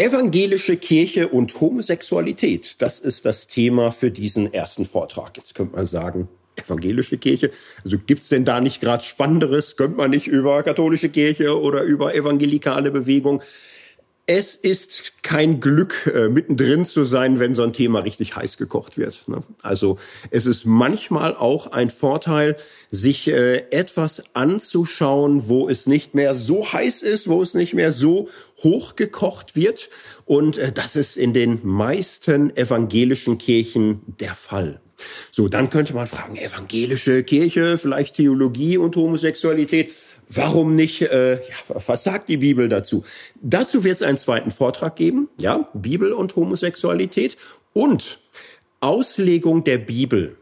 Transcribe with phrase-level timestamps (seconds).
[0.00, 5.36] Evangelische Kirche und Homosexualität, das ist das Thema für diesen ersten Vortrag.
[5.36, 6.26] Jetzt könnte man sagen,
[6.56, 7.50] evangelische Kirche,
[7.84, 9.76] also gibt's denn da nicht gerade Spannenderes?
[9.76, 13.42] Könnte man nicht über katholische Kirche oder über evangelikale Bewegung
[14.32, 18.96] es ist kein Glück, äh, mittendrin zu sein, wenn so ein Thema richtig heiß gekocht
[18.96, 19.26] wird.
[19.26, 19.42] Ne?
[19.60, 19.98] Also
[20.30, 22.54] es ist manchmal auch ein Vorteil,
[22.92, 27.90] sich äh, etwas anzuschauen, wo es nicht mehr so heiß ist, wo es nicht mehr
[27.90, 28.28] so
[28.62, 29.90] hochgekocht wird.
[30.26, 34.80] Und äh, das ist in den meisten evangelischen Kirchen der Fall.
[35.32, 39.92] So, dann könnte man fragen, evangelische Kirche, vielleicht Theologie und Homosexualität.
[40.32, 43.02] Warum nicht, äh, ja, was sagt die Bibel dazu?
[43.42, 47.36] Dazu wird es einen zweiten Vortrag geben, ja, Bibel und Homosexualität
[47.72, 48.20] und
[48.78, 50.36] Auslegung der Bibel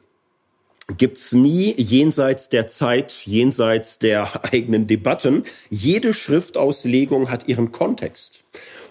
[0.97, 5.45] gibt's nie jenseits der Zeit, jenseits der eigenen Debatten.
[5.71, 8.45] Jede Schriftauslegung hat ihren Kontext.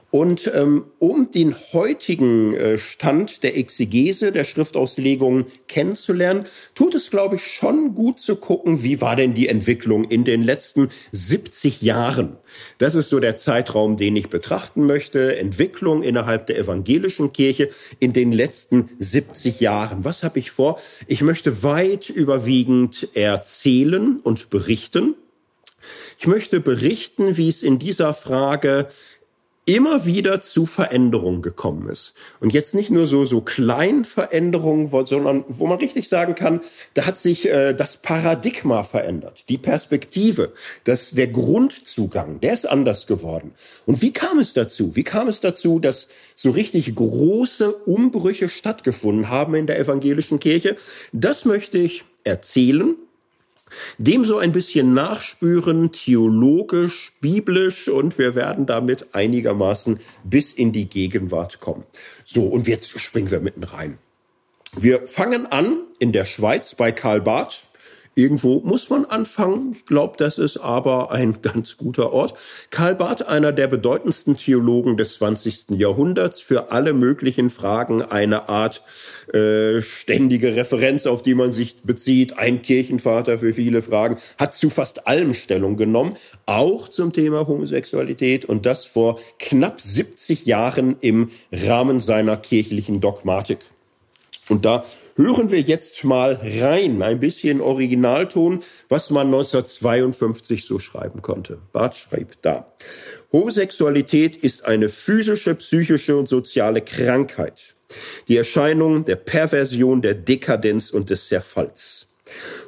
[0.10, 7.36] Und ähm, um den heutigen äh, Stand der Exegese, der Schriftauslegung kennenzulernen, tut es, glaube
[7.36, 12.38] ich, schon gut zu gucken, wie war denn die Entwicklung in den letzten 70 Jahren.
[12.78, 15.36] Das ist so der Zeitraum, den ich betrachten möchte.
[15.36, 17.70] Entwicklung innerhalb der evangelischen Kirche
[18.00, 20.06] in den letzten 70 Jahren.
[20.06, 20.80] Was habe ich vor?
[21.08, 25.16] Ich möchte weit überwiegend erzählen und berichten.
[26.18, 28.88] Ich möchte berichten, wie es in dieser Frage
[29.68, 32.16] immer wieder zu Veränderungen gekommen ist.
[32.40, 36.62] Und jetzt nicht nur so, so kleinen Veränderungen, sondern wo man richtig sagen kann,
[36.94, 40.54] da hat sich äh, das Paradigma verändert, die Perspektive,
[40.86, 43.52] das, der Grundzugang, der ist anders geworden.
[43.86, 44.96] Und wie kam es dazu?
[44.96, 50.78] Wie kam es dazu, dass so richtig große Umbrüche stattgefunden haben in der evangelischen Kirche?
[51.12, 52.96] Das möchte ich erzählen
[53.98, 60.90] dem so ein bisschen nachspüren, theologisch, biblisch und wir werden damit einigermaßen bis in die
[60.90, 61.84] Gegenwart kommen.
[62.26, 63.98] So, und jetzt springen wir mitten rein.
[64.76, 67.67] Wir fangen an in der Schweiz bei Karl Barth.
[68.18, 69.74] Irgendwo muss man anfangen.
[69.74, 72.34] Ich glaube, das ist aber ein ganz guter Ort.
[72.72, 75.78] Karl Barth, einer der bedeutendsten Theologen des 20.
[75.78, 78.82] Jahrhunderts, für alle möglichen Fragen eine Art
[79.34, 82.40] äh, ständige Referenz, auf die man sich bezieht.
[82.40, 86.16] Ein Kirchenvater für viele Fragen, hat zu fast allem Stellung genommen,
[86.48, 93.60] auch zum Thema Homosexualität und das vor knapp 70 Jahren im Rahmen seiner kirchlichen Dogmatik.
[94.50, 94.86] Und da
[95.16, 101.60] hören wir jetzt mal rein, ein bisschen Originalton, was man 1952 so schreiben konnte.
[101.74, 102.72] Barth schreibt da.
[103.32, 107.76] Homosexualität ist eine physische, psychische und soziale Krankheit.
[108.28, 112.08] Die Erscheinung der Perversion, der Dekadenz und des Zerfalls.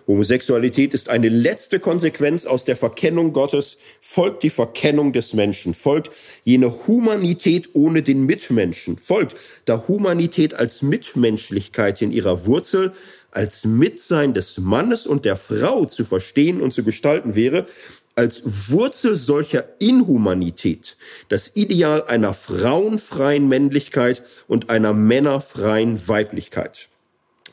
[0.10, 6.10] Homosexualität ist eine letzte Konsequenz aus der Verkennung Gottes, folgt die Verkennung des Menschen, folgt
[6.44, 12.94] jene Humanität ohne den Mitmenschen, folgt da Humanität als Mitmenschlichkeit in ihrer Wurzel,
[13.30, 17.68] als Mitsein des Mannes und der Frau zu verstehen und zu gestalten wäre,
[18.16, 20.98] als Wurzel solcher Inhumanität
[21.28, 26.89] das Ideal einer frauenfreien Männlichkeit und einer männerfreien Weiblichkeit.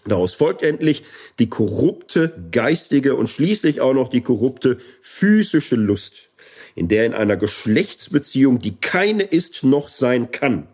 [0.07, 1.03] Daraus folgt endlich
[1.39, 6.31] die korrupte geistige und schließlich auch noch die korrupte physische Lust,
[6.75, 10.69] in der in einer Geschlechtsbeziehung, die keine ist noch sein kann,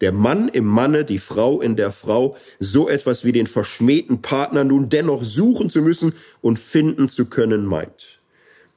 [0.00, 4.64] der Mann im Manne, die Frau in der Frau, so etwas wie den verschmähten Partner
[4.64, 8.20] nun dennoch suchen zu müssen und finden zu können meint.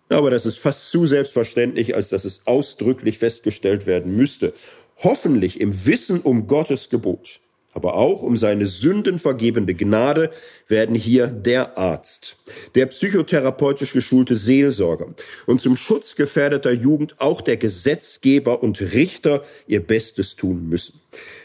[0.09, 4.53] Aber das ist fast zu selbstverständlich, als dass es ausdrücklich festgestellt werden müsste.
[4.97, 7.41] Hoffentlich im Wissen um Gottes Gebot
[7.77, 10.31] aber auch um seine sündenvergebende Gnade
[10.67, 12.35] werden hier der Arzt,
[12.73, 15.13] der psychotherapeutisch geschulte Seelsorger
[15.45, 20.99] und zum Schutz gefährdeter Jugend auch der Gesetzgeber und Richter ihr Bestes tun müssen.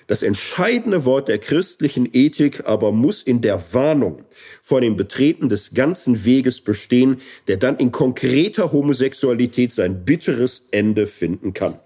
[0.07, 4.25] Das entscheidende Wort der christlichen Ethik aber muss in der Warnung
[4.63, 11.07] vor dem Betreten des ganzen Weges bestehen, der dann in konkreter Homosexualität sein bitteres Ende
[11.07, 11.79] finden kann.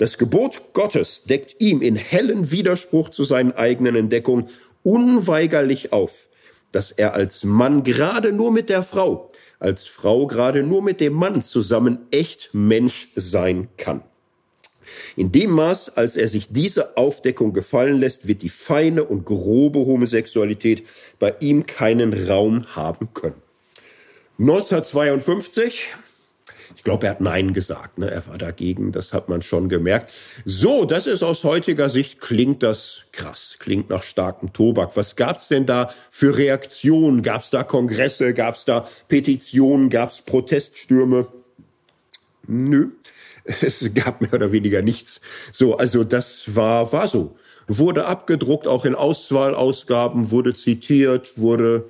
[0.00, 4.46] Das Gebot Gottes deckt ihm in hellen Widerspruch zu seinen eigenen Entdeckungen
[4.82, 6.30] unweigerlich auf,
[6.72, 11.12] dass er als Mann gerade nur mit der Frau, als Frau gerade nur mit dem
[11.12, 14.02] Mann zusammen echt Mensch sein kann.
[15.16, 19.80] In dem Maß, als er sich diese Aufdeckung gefallen lässt, wird die feine und grobe
[19.80, 20.82] Homosexualität
[21.18, 23.42] bei ihm keinen Raum haben können.
[24.38, 25.88] 1952
[26.76, 27.98] ich glaube, er hat Nein gesagt.
[27.98, 28.10] Ne?
[28.10, 30.12] Er war dagegen, das hat man schon gemerkt.
[30.44, 34.96] So, das ist aus heutiger Sicht, klingt das krass, klingt nach starkem Tobak.
[34.96, 37.22] Was gab's denn da für Reaktionen?
[37.22, 38.34] Gab's da Kongresse?
[38.34, 39.90] Gab's da Petitionen?
[39.90, 41.28] Gab's Proteststürme?
[42.46, 42.90] Nö.
[43.62, 45.20] Es gab mehr oder weniger nichts.
[45.50, 47.36] So, also das war, war so.
[47.66, 51.86] Wurde abgedruckt, auch in Auswahlausgaben, wurde zitiert, wurde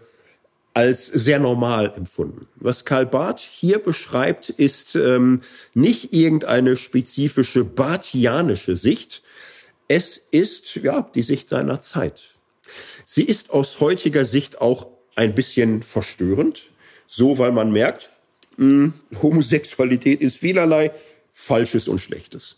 [0.74, 2.46] als sehr normal empfunden.
[2.56, 5.40] Was Karl Barth hier beschreibt, ist ähm,
[5.74, 9.22] nicht irgendeine spezifische barthianische Sicht.
[9.88, 12.34] Es ist ja die Sicht seiner Zeit.
[13.04, 14.86] Sie ist aus heutiger Sicht auch
[15.16, 16.70] ein bisschen verstörend,
[17.06, 18.10] so weil man merkt,
[18.56, 20.92] mh, hm, Homosexualität ist vielerlei
[21.32, 22.56] Falsches und Schlechtes.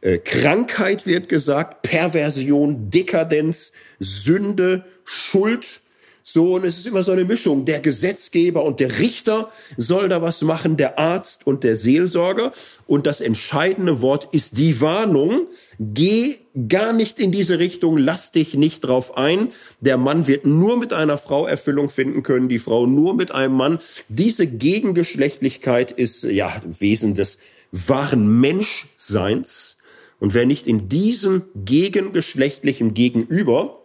[0.00, 5.80] Äh, Krankheit wird gesagt, Perversion, Dekadenz, Sünde, Schuld
[6.26, 7.66] so, und es ist immer so eine Mischung.
[7.66, 12.50] Der Gesetzgeber und der Richter soll da was machen, der Arzt und der Seelsorger.
[12.86, 15.48] Und das entscheidende Wort ist die Warnung.
[15.78, 16.36] Geh
[16.66, 19.48] gar nicht in diese Richtung, lass dich nicht drauf ein.
[19.80, 23.54] Der Mann wird nur mit einer Frau Erfüllung finden können, die Frau nur mit einem
[23.54, 23.78] Mann.
[24.08, 27.36] Diese Gegengeschlechtlichkeit ist, ja, Wesen des
[27.70, 29.76] wahren Menschseins.
[30.20, 33.83] Und wer nicht in diesem gegengeschlechtlichen Gegenüber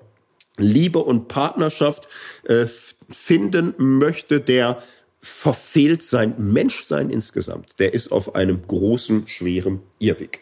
[0.59, 2.07] Liebe und Partnerschaft
[2.43, 2.65] äh,
[3.09, 4.81] finden möchte, der
[5.19, 7.79] verfehlt sein Menschsein insgesamt.
[7.79, 10.41] Der ist auf einem großen, schweren Irrweg.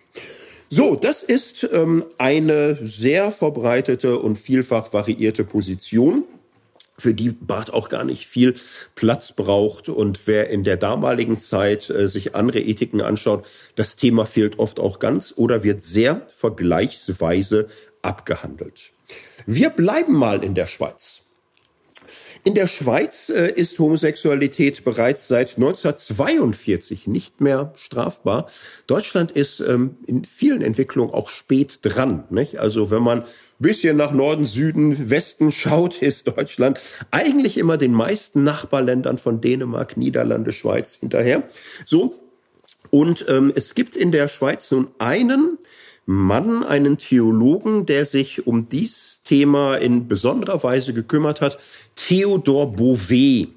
[0.70, 6.26] So, das ist ähm, eine sehr verbreitete und vielfach variierte Position
[7.00, 8.56] für die Barth auch gar nicht viel
[8.96, 9.88] Platz braucht.
[9.88, 14.80] Und wer in der damaligen Zeit äh, sich andere Ethiken anschaut, das Thema fehlt oft
[14.80, 17.68] auch ganz oder wird sehr vergleichsweise
[18.02, 18.92] abgehandelt.
[19.46, 21.24] Wir bleiben mal in der Schweiz.
[22.44, 28.48] In der Schweiz äh, ist Homosexualität bereits seit 1942 nicht mehr strafbar.
[28.88, 32.24] Deutschland ist ähm, in vielen Entwicklungen auch spät dran.
[32.58, 33.26] Also wenn man
[33.60, 36.80] bisschen nach Norden, Süden, Westen schaut, ist Deutschland
[37.12, 41.44] eigentlich immer den meisten Nachbarländern von Dänemark, Niederlande, Schweiz hinterher.
[41.84, 42.16] So.
[42.90, 45.58] Und ähm, es gibt in der Schweiz nun einen
[46.10, 51.58] Mann, einen Theologen, der sich um dies Thema in besonderer Weise gekümmert hat,
[51.98, 53.50] Theodor Beauvais.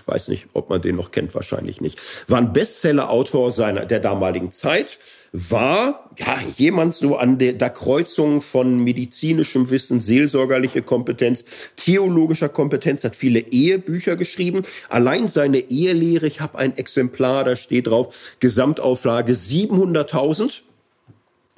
[0.00, 2.00] Ich weiß nicht, ob man den noch kennt, wahrscheinlich nicht.
[2.28, 4.98] War ein Bestseller-Autor seiner, der damaligen Zeit,
[5.32, 11.44] war, ja, jemand so an der, der Kreuzung von medizinischem Wissen, seelsorgerliche Kompetenz,
[11.76, 14.62] theologischer Kompetenz, hat viele Ehebücher geschrieben.
[14.88, 20.62] Allein seine Ehelehre, ich habe ein Exemplar, da steht drauf, Gesamtauflage 700.000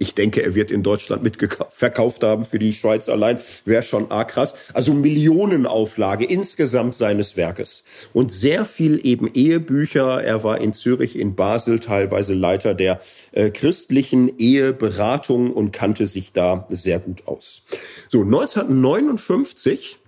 [0.02, 3.38] ich denke, er wird in Deutschland mitverkauft haben für die Schweiz allein.
[3.64, 4.54] Wäre schon arg krass.
[4.74, 7.84] Also Millionenauflage insgesamt seines Werkes.
[8.12, 10.22] Und sehr viel eben Ehebücher.
[10.22, 13.00] Er war in Zürich, in Basel teilweise Leiter der
[13.30, 17.62] äh, christlichen Eheberatung und kannte sich da sehr gut aus.
[18.08, 19.98] So, 1959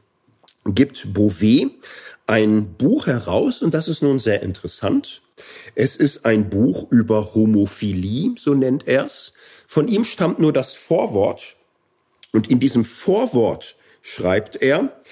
[0.67, 1.71] gibt Beauvais
[2.27, 5.23] ein Buch heraus und das ist nun sehr interessant.
[5.75, 9.33] Es ist ein Buch über Homophilie, so nennt er's.
[9.75, 11.57] Von ihm stammt nur das Vorwort.
[12.33, 15.03] Und in diesem Vorwort schreibt er,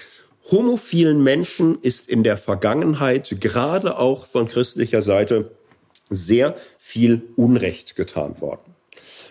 [0.51, 5.51] homophilen Menschen ist in der Vergangenheit, gerade auch von christlicher Seite,
[6.09, 8.73] sehr viel Unrecht getan worden.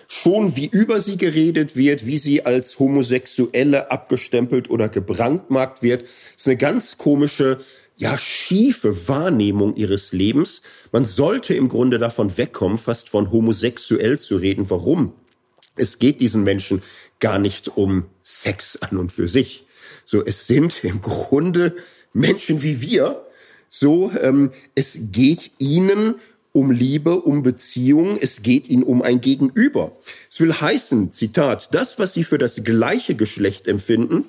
[0.06, 6.02] Schon wie über sie geredet wird, wie sie als Homosexuelle abgestempelt oder gebrandmarkt wird,
[6.36, 7.56] ist eine ganz komische
[7.96, 10.60] ja, schiefe Wahrnehmung ihres Lebens.
[10.92, 14.68] Man sollte im Grunde davon wegkommen, fast von homosexuell zu reden.
[14.68, 15.14] Warum?
[15.76, 16.82] Es geht diesen Menschen
[17.18, 19.64] gar nicht um Sex an und für sich.
[20.04, 21.76] So, es sind im Grunde
[22.12, 23.26] Menschen wie wir.
[23.68, 26.16] So, ähm, es geht ihnen
[26.52, 29.96] um Liebe, um Beziehung, es geht ihnen um ein Gegenüber.
[30.30, 34.26] Es will heißen, Zitat, das, was sie für das gleiche Geschlecht empfinden,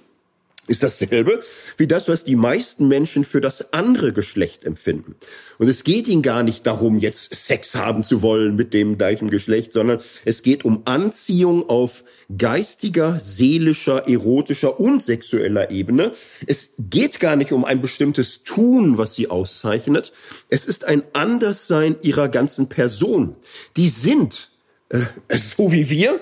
[0.67, 1.41] ist dasselbe
[1.77, 5.15] wie das, was die meisten Menschen für das andere Geschlecht empfinden.
[5.57, 9.29] Und es geht ihnen gar nicht darum, jetzt Sex haben zu wollen mit dem gleichen
[9.29, 12.03] Geschlecht, sondern es geht um Anziehung auf
[12.37, 16.13] geistiger, seelischer, erotischer und sexueller Ebene.
[16.47, 20.13] Es geht gar nicht um ein bestimmtes Tun, was sie auszeichnet.
[20.49, 23.35] Es ist ein Anderssein ihrer ganzen Person.
[23.75, 24.49] Die sind
[24.89, 26.21] äh, so wie wir,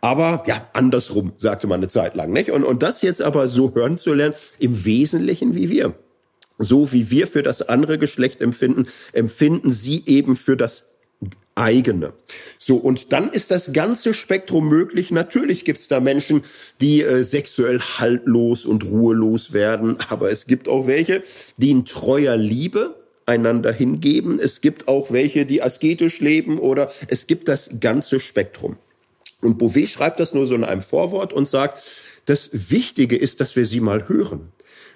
[0.00, 2.32] aber ja, andersrum, sagte man eine Zeit lang.
[2.32, 2.50] Nicht?
[2.50, 5.94] Und, und das jetzt aber so hören zu lernen, im Wesentlichen wie wir.
[6.58, 10.84] So wie wir für das andere Geschlecht empfinden, empfinden sie eben für das
[11.54, 12.12] eigene.
[12.58, 15.10] So, und dann ist das ganze Spektrum möglich.
[15.10, 16.42] Natürlich gibt's da Menschen,
[16.80, 21.22] die äh, sexuell haltlos und ruhelos werden, aber es gibt auch welche,
[21.56, 22.96] die in treuer Liebe
[23.26, 24.38] einander hingeben.
[24.40, 28.76] Es gibt auch welche, die asketisch leben oder es gibt das ganze Spektrum.
[29.42, 31.82] Und Beauvais schreibt das nur so in einem Vorwort und sagt,
[32.24, 34.52] das Wichtige ist, dass wir sie mal hören.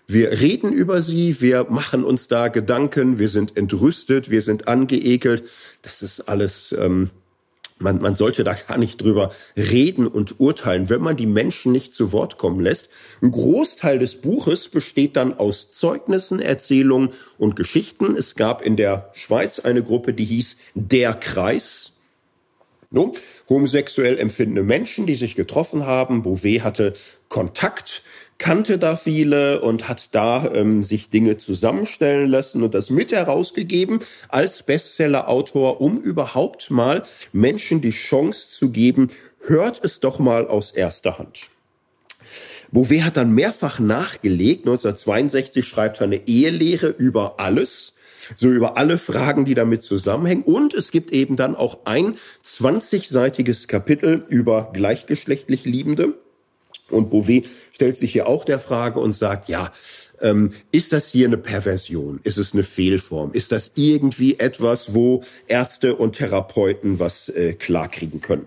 [0.06, 5.44] Wir reden über sie, wir machen uns da Gedanken, wir sind entrüstet, wir sind angeekelt.
[5.82, 7.10] Das ist alles ähm,
[7.78, 11.92] man, man sollte da gar nicht drüber reden und urteilen, wenn man die Menschen nicht
[11.92, 12.88] zu Wort kommen lässt.
[13.20, 18.16] Ein Großteil des Buches besteht dann aus Zeugnissen, Erzählungen und Geschichten.
[18.16, 21.92] Es gab in der Schweiz eine Gruppe, die hieß Der Kreis.
[22.90, 23.12] No,
[23.48, 26.22] homosexuell empfindende Menschen, die sich getroffen haben.
[26.22, 26.92] Bouvet hatte
[27.28, 28.02] Kontakt
[28.38, 34.00] kannte da viele und hat da ähm, sich Dinge zusammenstellen lassen und das mit herausgegeben
[34.28, 37.02] als Bestseller-Autor, um überhaupt mal
[37.32, 39.10] Menschen die Chance zu geben,
[39.46, 41.50] hört es doch mal aus erster Hand.
[42.72, 44.66] Bouvet hat dann mehrfach nachgelegt.
[44.66, 47.94] 1962 schreibt er eine Ehelehre über alles
[48.34, 50.42] so über alle Fragen, die damit zusammenhängen.
[50.42, 52.14] Und es gibt eben dann auch ein
[52.44, 56.14] 20-seitiges Kapitel über gleichgeschlechtlich Liebende.
[56.88, 59.72] Und Bouvet stellt sich hier auch der Frage und sagt, ja,
[60.20, 62.20] ähm, ist das hier eine Perversion?
[62.22, 63.32] Ist es eine Fehlform?
[63.32, 68.46] Ist das irgendwie etwas, wo Ärzte und Therapeuten was äh, klarkriegen können?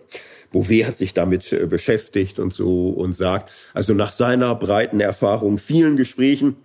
[0.52, 5.58] Bouvet hat sich damit äh, beschäftigt und so und sagt, also nach seiner breiten Erfahrung,
[5.58, 6.56] vielen Gesprächen,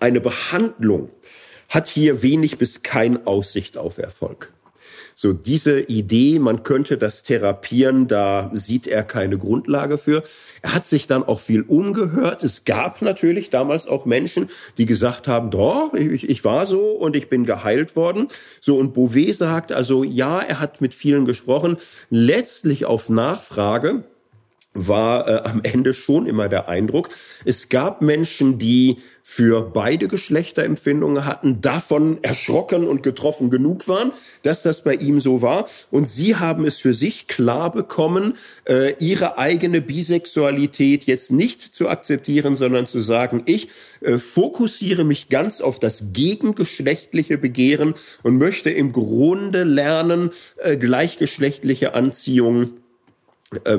[0.00, 1.10] eine Behandlung
[1.68, 4.52] hat hier wenig bis kein Aussicht auf Erfolg.
[5.20, 10.22] So diese Idee, man könnte das therapieren, da sieht er keine Grundlage für.
[10.62, 12.44] Er hat sich dann auch viel umgehört.
[12.44, 14.48] Es gab natürlich damals auch Menschen,
[14.78, 18.28] die gesagt haben, doch, ich, ich war so und ich bin geheilt worden.
[18.60, 21.78] So und Bouvet sagt also, ja, er hat mit vielen gesprochen.
[22.10, 24.04] Letztlich auf Nachfrage
[24.86, 27.08] war äh, am Ende schon immer der Eindruck,
[27.44, 28.98] es gab Menschen, die
[29.30, 35.20] für beide Geschlechter Empfindungen hatten, davon erschrocken und getroffen genug waren, dass das bei ihm
[35.20, 35.66] so war.
[35.90, 41.90] Und sie haben es für sich klar bekommen, äh, ihre eigene Bisexualität jetzt nicht zu
[41.90, 43.68] akzeptieren, sondern zu sagen, ich
[44.00, 51.92] äh, fokussiere mich ganz auf das gegengeschlechtliche Begehren und möchte im Grunde lernen, äh, gleichgeschlechtliche
[51.92, 52.78] Anziehung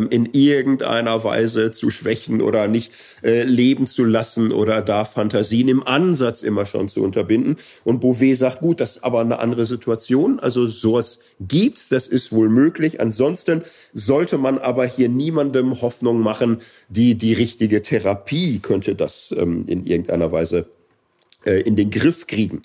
[0.10, 2.92] in irgendeiner Weise zu schwächen oder nicht
[3.24, 7.58] äh, leben zu lassen oder da Fantasien im Ansatz immer schon zu unterbinden.
[7.84, 10.40] Und Bouvet sagt, gut, das ist aber eine andere Situation.
[10.40, 13.00] Also sowas gibt's, das ist wohl möglich.
[13.00, 13.62] Ansonsten
[13.94, 19.86] sollte man aber hier niemandem Hoffnung machen, die die richtige Therapie könnte das ähm, in
[19.86, 20.66] irgendeiner Weise
[21.46, 22.64] äh, in den Griff kriegen.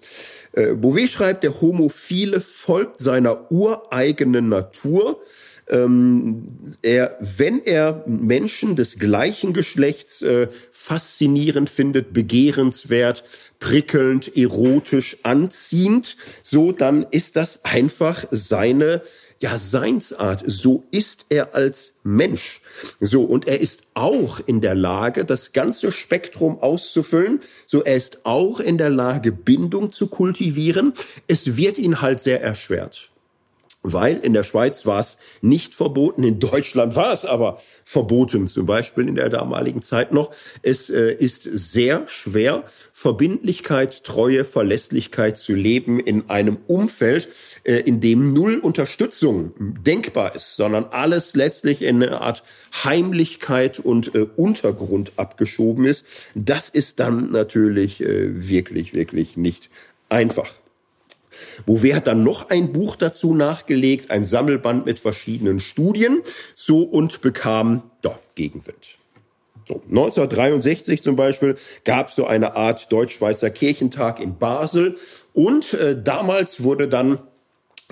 [0.53, 5.21] Äh, Bouvet schreibt, der Homophile folgt seiner ureigenen Natur
[5.69, 13.25] ähm, er, wenn er Menschen des gleichen Geschlechts äh, faszinierend findet, begehrenswert,
[13.61, 19.03] prickelnd, erotisch, anziehend, so dann ist das einfach seine
[19.41, 20.43] ja, Seinsart.
[20.47, 22.61] So ist er als Mensch.
[23.01, 27.41] So, und er ist auch in der Lage, das ganze Spektrum auszufüllen.
[27.67, 30.95] So, er ist auch in der Lage, Bindung zu kultivieren.
[31.27, 33.11] Es wird ihn halt sehr erschwert
[33.85, 38.67] weil in der Schweiz war es nicht verboten, in Deutschland war es aber verboten, zum
[38.67, 40.31] Beispiel in der damaligen Zeit noch.
[40.63, 47.29] Es äh, ist sehr schwer, Verbindlichkeit, Treue, Verlässlichkeit zu leben in einem Umfeld,
[47.65, 52.43] äh, in dem null Unterstützung denkbar ist, sondern alles letztlich in eine Art
[52.85, 56.07] Heimlichkeit und äh, Untergrund abgeschoben ist.
[56.35, 59.69] Das ist dann natürlich äh, wirklich, wirklich nicht
[60.09, 60.64] einfach.
[61.67, 66.23] Bouvet hat dann noch ein Buch dazu nachgelegt, ein Sammelband mit verschiedenen Studien,
[66.55, 68.99] so und bekam doch Gegenwind.
[69.67, 74.97] So, 1963 zum Beispiel gab es so eine Art Deutsch-Schweizer Kirchentag in Basel.
[75.33, 77.21] Und äh, damals wurde dann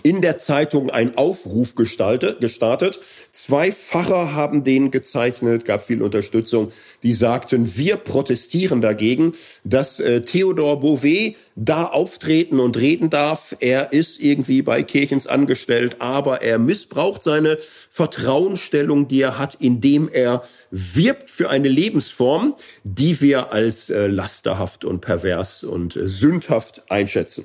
[0.02, 2.98] in der Zeitung ein Aufruf gestaltet, gestartet.
[3.30, 6.72] Zwei Pfarrer haben den gezeichnet, gab viel Unterstützung.
[7.02, 9.32] Die sagten, wir protestieren dagegen,
[9.64, 13.54] dass äh, Theodor Beauvais da auftreten und reden darf.
[13.60, 17.58] Er ist irgendwie bei Kirchens angestellt, aber er missbraucht seine
[17.90, 24.84] Vertrauensstellung, die er hat, indem er wirbt für eine Lebensform, die wir als äh, lasterhaft
[24.84, 27.44] und pervers und äh, sündhaft einschätzen.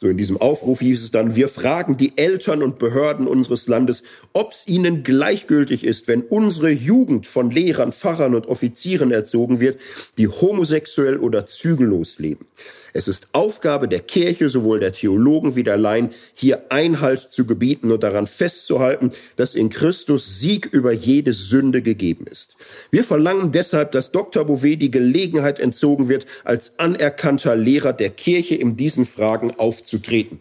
[0.00, 4.02] So in diesem Aufruf hieß es dann, wir fragen die Eltern und Behörden unseres Landes,
[4.32, 9.78] ob es ihnen gleichgültig ist, wenn unsere Jugend von Lehrern, Pfarrern und Offizieren erzogen wird,
[10.16, 12.46] die homosexuell oder zügellos leben.
[12.92, 17.92] Es ist Aufgabe der Kirche, sowohl der Theologen wie der Laien, hier Einhalt zu gebieten
[17.92, 22.56] und daran festzuhalten, dass in Christus Sieg über jede Sünde gegeben ist.
[22.90, 24.44] Wir verlangen deshalb, dass Dr.
[24.44, 30.40] Bouvet die Gelegenheit entzogen wird, als anerkannter Lehrer der Kirche in diesen Fragen aufzutreten.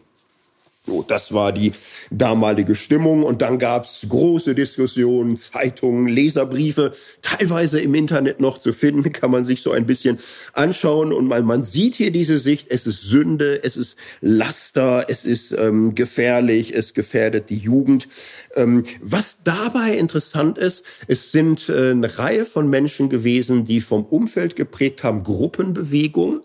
[0.88, 1.74] So, das war die
[2.12, 9.12] damalige Stimmung und dann gab's große Diskussionen, Zeitungen, Leserbriefe, teilweise im Internet noch zu finden,
[9.12, 10.18] kann man sich so ein bisschen
[10.54, 15.26] anschauen und man, man sieht hier diese Sicht, es ist Sünde, es ist Laster, es
[15.26, 18.08] ist ähm, gefährlich, es gefährdet die Jugend.
[18.56, 24.06] Ähm, was dabei interessant ist, es sind äh, eine Reihe von Menschen gewesen, die vom
[24.06, 26.44] Umfeld geprägt haben, Gruppenbewegung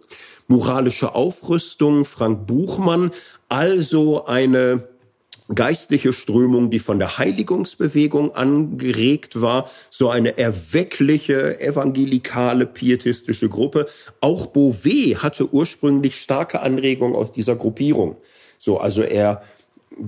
[0.53, 3.11] moralische Aufrüstung, Frank Buchmann,
[3.49, 4.87] also eine
[5.55, 13.87] geistliche Strömung, die von der Heiligungsbewegung angeregt war, so eine erweckliche, evangelikale, pietistische Gruppe.
[14.21, 18.17] Auch Beauvais hatte ursprünglich starke Anregungen aus dieser Gruppierung.
[18.59, 19.43] So, also er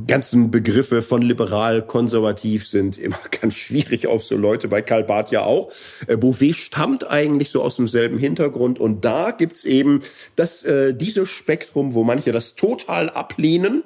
[0.06, 5.30] ganzen Begriffe von liberal, konservativ sind immer ganz schwierig auf so Leute, bei Karl Barth
[5.30, 5.70] ja auch.
[6.06, 10.00] Äh, Bouvet stammt eigentlich so aus demselben Hintergrund und da gibt's eben
[10.36, 13.82] das, äh, dieses Spektrum, wo manche das total ablehnen,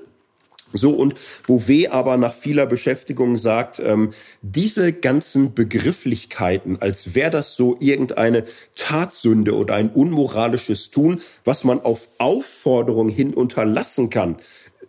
[0.73, 1.15] so und
[1.47, 4.11] Bouvet aber nach vieler Beschäftigung sagt, ähm,
[4.43, 11.81] diese ganzen Begrifflichkeiten, als wäre das so irgendeine Tatsünde oder ein unmoralisches Tun, was man
[11.81, 14.37] auf Aufforderung hin unterlassen kann,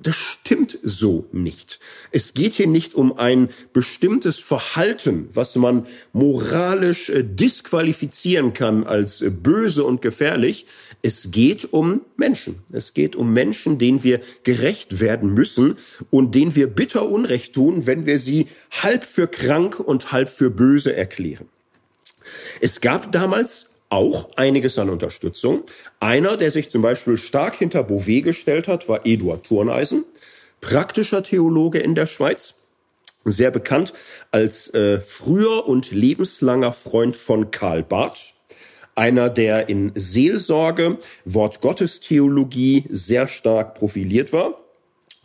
[0.01, 1.79] das stimmt so nicht.
[2.11, 9.21] Es geht hier nicht um ein bestimmtes Verhalten, was man moralisch äh, disqualifizieren kann als
[9.21, 10.65] äh, böse und gefährlich.
[11.01, 12.59] Es geht um Menschen.
[12.71, 15.75] Es geht um Menschen, denen wir gerecht werden müssen
[16.09, 20.49] und denen wir bitter Unrecht tun, wenn wir sie halb für krank und halb für
[20.49, 21.49] böse erklären.
[22.61, 25.63] Es gab damals auch einiges an Unterstützung.
[25.99, 30.05] Einer, der sich zum Beispiel stark hinter Beauvais gestellt hat, war Eduard Thurneisen,
[30.61, 32.55] praktischer Theologe in der Schweiz,
[33.25, 33.93] sehr bekannt
[34.31, 38.33] als äh, früher und lebenslanger Freund von Karl Barth,
[38.95, 44.59] einer, der in Seelsorge, Wortgottestheologie sehr stark profiliert war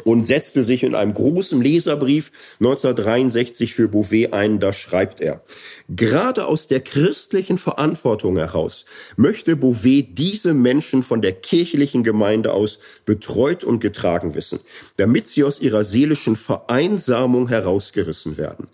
[0.05, 2.31] und setzte sich in einem großen Leserbrief
[2.61, 5.43] 1963 für Bouvet ein, da schreibt er,
[5.89, 8.87] gerade aus der christlichen Verantwortung heraus
[9.17, 14.61] möchte Bouvet diese Menschen von der kirchlichen Gemeinde aus betreut und getragen wissen,
[14.97, 18.69] damit sie aus ihrer seelischen Vereinsamung herausgerissen werden.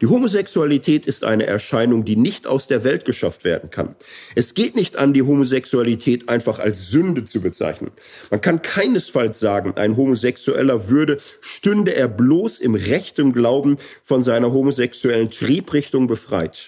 [0.00, 3.94] Die Homosexualität ist eine Erscheinung, die nicht aus der Welt geschafft werden kann.
[4.34, 7.90] Es geht nicht an, die Homosexualität einfach als Sünde zu bezeichnen.
[8.30, 14.52] Man kann keinesfalls sagen, ein Homosexueller würde, stünde er bloß im rechten Glauben von seiner
[14.52, 16.65] homosexuellen Triebrichtung befreit.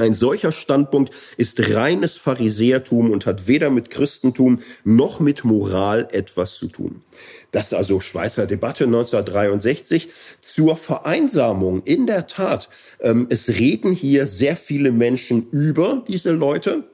[0.00, 6.56] Ein solcher Standpunkt ist reines Pharisäertum und hat weder mit Christentum noch mit Moral etwas
[6.56, 7.02] zu tun.
[7.50, 10.08] Das ist also Schweizer Debatte 1963
[10.40, 11.82] zur Vereinsamung.
[11.84, 12.68] In der Tat,
[13.00, 16.84] ähm, es reden hier sehr viele Menschen über diese Leute.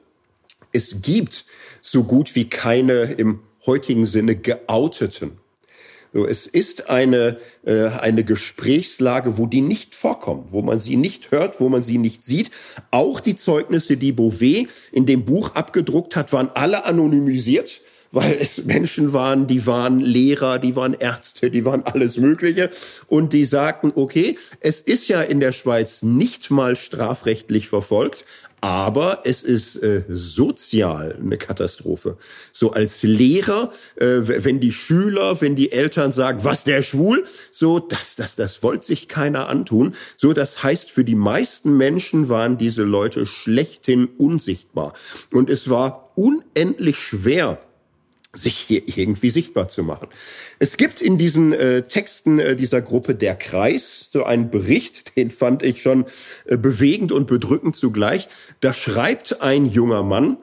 [0.71, 1.45] Es gibt
[1.81, 5.37] so gut wie keine im heutigen Sinne geouteten.
[6.13, 11.31] So, es ist eine, äh, eine Gesprächslage, wo die nicht vorkommen, wo man sie nicht
[11.31, 12.51] hört, wo man sie nicht sieht.
[12.91, 18.63] Auch die Zeugnisse, die Beauvais in dem Buch abgedruckt hat, waren alle anonymisiert weil es
[18.63, 22.69] Menschen waren, die waren Lehrer, die waren Ärzte, die waren alles Mögliche.
[23.07, 28.25] Und die sagten, okay, es ist ja in der Schweiz nicht mal strafrechtlich verfolgt,
[28.61, 32.17] aber es ist äh, sozial eine Katastrophe.
[32.51, 37.79] So als Lehrer, äh, wenn die Schüler, wenn die Eltern sagen, was der schwul, so
[37.79, 39.93] das, das, das wollte sich keiner antun.
[40.15, 44.93] So das heißt, für die meisten Menschen waren diese Leute schlechthin unsichtbar
[45.31, 47.59] und es war unendlich schwer
[48.33, 50.07] sich hier irgendwie sichtbar zu machen.
[50.59, 55.31] Es gibt in diesen äh, Texten äh, dieser Gruppe Der Kreis so einen Bericht, den
[55.31, 56.05] fand ich schon
[56.45, 58.27] äh, bewegend und bedrückend zugleich.
[58.59, 60.37] Da schreibt ein junger Mann,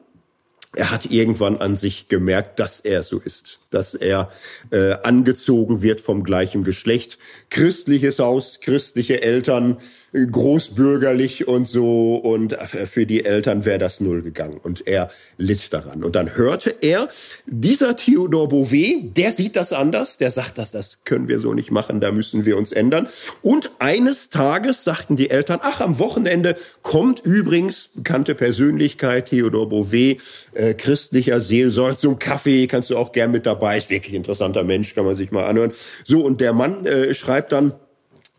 [0.77, 4.31] er hat irgendwann an sich gemerkt, dass er so ist, dass er
[4.70, 7.18] äh, angezogen wird vom gleichen Geschlecht,
[7.51, 9.79] christliches Haus, christliche Eltern,
[10.14, 16.05] großbürgerlich und so und für die Eltern wäre das null gegangen und er litt daran.
[16.05, 17.09] Und dann hörte er,
[17.46, 21.72] dieser Theodor Beauvais, der sieht das anders, der sagt, dass das können wir so nicht
[21.72, 23.09] machen, da müssen wir uns ändern.
[23.42, 30.18] Und eines Tages sagten die Eltern, ach, am Wochenende kommt übrigens bekannte Persönlichkeit, Theodor Beauvais,
[30.53, 34.94] äh, christlicher Seelsorger zum Kaffee, kannst du auch gern mit dabei, ist wirklich interessanter Mensch,
[34.94, 35.72] kann man sich mal anhören.
[36.05, 37.74] So, und der Mann äh, schreibt dann,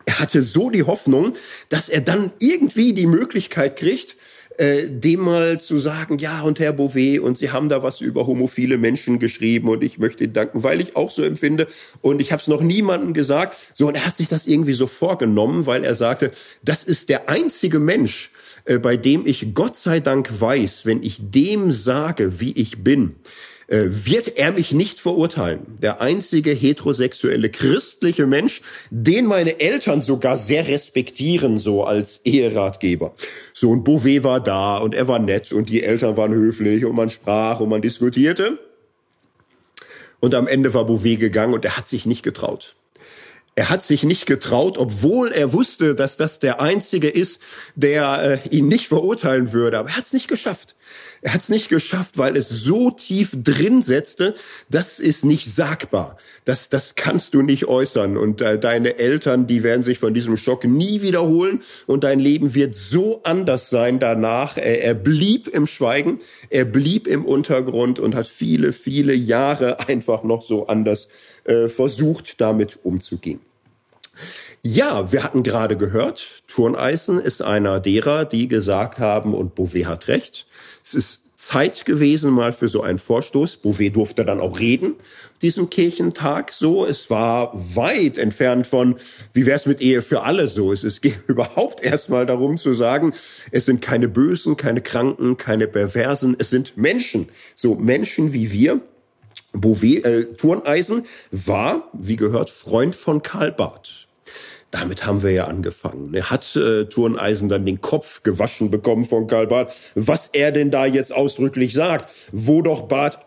[0.05, 1.35] er hatte so die Hoffnung,
[1.69, 4.15] dass er dann irgendwie die Möglichkeit kriegt,
[4.57, 8.25] äh, dem mal zu sagen, ja, und Herr Beauvais, und Sie haben da was über
[8.25, 11.67] homophile Menschen geschrieben und ich möchte Ihnen danken, weil ich auch so empfinde
[12.01, 13.57] und ich habe es noch niemandem gesagt.
[13.73, 16.31] So, und er hat sich das irgendwie so vorgenommen, weil er sagte,
[16.63, 18.31] das ist der einzige Mensch,
[18.63, 23.15] äh, bei dem ich Gott sei Dank weiß, wenn ich dem sage, wie ich bin,
[23.67, 25.77] wird er mich nicht verurteilen.
[25.81, 33.15] Der einzige heterosexuelle christliche Mensch, den meine Eltern sogar sehr respektieren, so als Eheratgeber.
[33.53, 36.95] So, und Beauvais war da und er war nett und die Eltern waren höflich und
[36.95, 38.59] man sprach und man diskutierte.
[40.19, 42.75] Und am Ende war Beauvais gegangen und er hat sich nicht getraut.
[43.57, 47.41] Er hat sich nicht getraut, obwohl er wusste, dass das der Einzige ist,
[47.75, 49.79] der äh, ihn nicht verurteilen würde.
[49.79, 50.75] Aber er hat es nicht geschafft.
[51.25, 54.35] Er hat es nicht geschafft, weil es so tief drin setzte,
[54.69, 56.17] das ist nicht sagbar.
[56.45, 58.15] Das, das kannst du nicht äußern.
[58.15, 61.63] Und äh, deine Eltern, die werden sich von diesem Schock nie wiederholen.
[61.87, 64.57] Und dein Leben wird so anders sein danach.
[64.57, 66.19] Er, er blieb im Schweigen,
[66.51, 71.07] er blieb im Untergrund und hat viele, viele Jahre einfach noch so anders
[71.45, 73.39] äh, versucht, damit umzugehen.
[74.61, 80.07] Ja, wir hatten gerade gehört, Turneisen ist einer derer, die gesagt haben, und Beauvais hat
[80.07, 80.47] recht,
[80.85, 83.57] es ist Zeit gewesen mal für so einen Vorstoß.
[83.57, 84.93] Beauvais durfte dann auch reden,
[85.41, 86.85] diesem Kirchentag so.
[86.85, 88.95] Es war weit entfernt von,
[89.33, 90.71] wie wäre es mit Ehe für alle so.
[90.71, 93.13] Es, es ging überhaupt erstmal darum zu sagen,
[93.51, 98.79] es sind keine Bösen, keine Kranken, keine Perversen, es sind Menschen, so Menschen wie wir.
[99.51, 104.04] Beauvais, äh, Turneisen war, wie gehört, Freund von Karl Barth.
[104.71, 106.13] Damit haben wir ja angefangen.
[106.13, 110.71] Er hat äh, Turneisen dann den Kopf gewaschen bekommen von Karl Barth, was er denn
[110.71, 113.19] da jetzt ausdrücklich sagt, wo doch Barth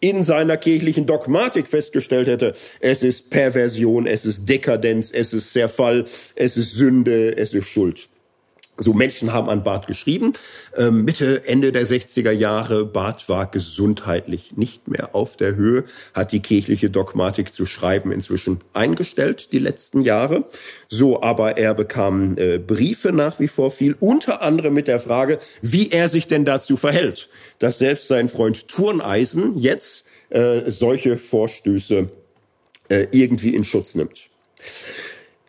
[0.00, 6.04] in seiner kirchlichen Dogmatik festgestellt hätte, es ist Perversion, es ist Dekadenz, es ist Zerfall,
[6.34, 8.08] es ist Sünde, es ist Schuld.
[8.76, 10.32] So Menschen haben an Barth geschrieben.
[10.76, 16.32] Ähm, Mitte, Ende der 60er Jahre, Barth war gesundheitlich nicht mehr auf der Höhe, hat
[16.32, 20.44] die kirchliche Dogmatik zu schreiben inzwischen eingestellt, die letzten Jahre.
[20.88, 25.38] So, aber er bekam äh, Briefe nach wie vor viel, unter anderem mit der Frage,
[25.62, 27.28] wie er sich denn dazu verhält,
[27.60, 32.08] dass selbst sein Freund Turneisen jetzt äh, solche Vorstöße
[32.88, 34.30] äh, irgendwie in Schutz nimmt.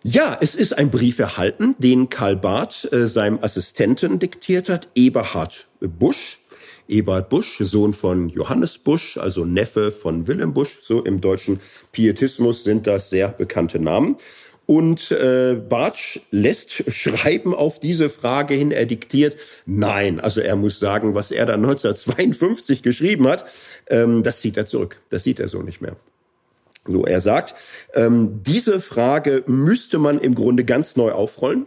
[0.07, 5.67] Ja, es ist ein Brief erhalten, den Karl Barth äh, seinem Assistenten diktiert hat, Eberhard
[5.79, 6.41] Busch.
[6.87, 10.77] Eberhard Busch, Sohn von Johannes Busch, also Neffe von Wilhelm Busch.
[10.81, 11.59] So im deutschen
[11.91, 14.17] Pietismus sind das sehr bekannte Namen.
[14.67, 20.79] Und äh, Bartsch lässt schreiben auf diese Frage hin, er diktiert, nein, also er muss
[20.79, 23.45] sagen, was er da 1952 geschrieben hat,
[23.89, 25.01] ähm, das zieht er zurück.
[25.09, 25.95] Das sieht er so nicht mehr.
[26.87, 27.55] So, er sagt,
[27.93, 31.65] ähm, diese Frage müsste man im Grunde ganz neu aufrollen.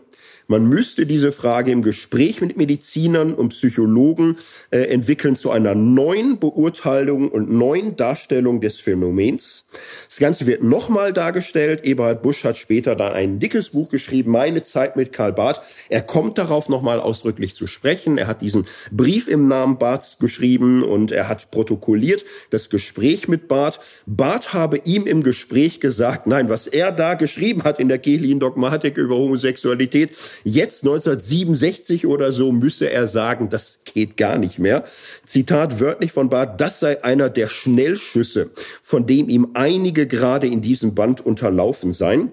[0.50, 4.38] Man müsste diese Frage im Gespräch mit Medizinern und Psychologen
[4.70, 9.66] äh, entwickeln zu einer neuen Beurteilung und neuen Darstellung des Phänomens.
[10.08, 11.84] Das Ganze wird nochmal dargestellt.
[11.84, 15.60] Eberhard Busch hat später dann ein dickes Buch geschrieben, Meine Zeit mit Karl Barth.
[15.90, 18.16] Er kommt darauf nochmal ausdrücklich zu sprechen.
[18.16, 23.48] Er hat diesen Brief im Namen Barths geschrieben und er hat protokolliert das Gespräch mit
[23.48, 23.80] Barth.
[24.06, 28.40] Barth habe ihm im Gespräch gesagt, nein, was er da geschrieben hat in der kirchlichen
[28.40, 30.12] Dogmatik über Homosexualität,
[30.44, 34.84] Jetzt 1967 oder so müsse er sagen, das geht gar nicht mehr.
[35.24, 38.50] Zitat wörtlich von Barth, das sei einer der Schnellschüsse,
[38.82, 42.32] von dem ihm einige gerade in diesem Band unterlaufen seien.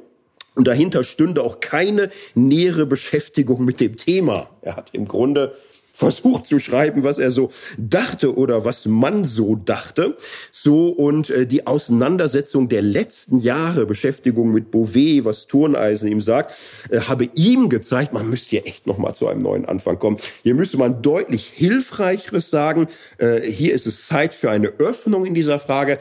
[0.55, 4.49] Und dahinter stünde auch keine nähere Beschäftigung mit dem Thema.
[4.61, 5.53] Er hat im Grunde
[5.95, 10.17] versucht zu schreiben, was er so dachte oder was man so dachte.
[10.51, 16.53] So und äh, die Auseinandersetzung der letzten Jahre, Beschäftigung mit Beauvais, was Turneisen ihm sagt,
[16.89, 20.17] äh, habe ihm gezeigt, man müsste hier echt noch mal zu einem neuen Anfang kommen.
[20.43, 22.88] Hier müsste man deutlich hilfreicheres sagen.
[23.17, 25.97] Äh, hier ist es Zeit für eine Öffnung in dieser Frage.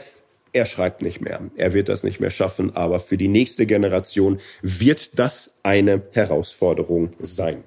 [0.51, 1.39] Er schreibt nicht mehr.
[1.55, 7.13] Er wird das nicht mehr schaffen, aber für die nächste Generation wird das eine Herausforderung
[7.19, 7.63] sein.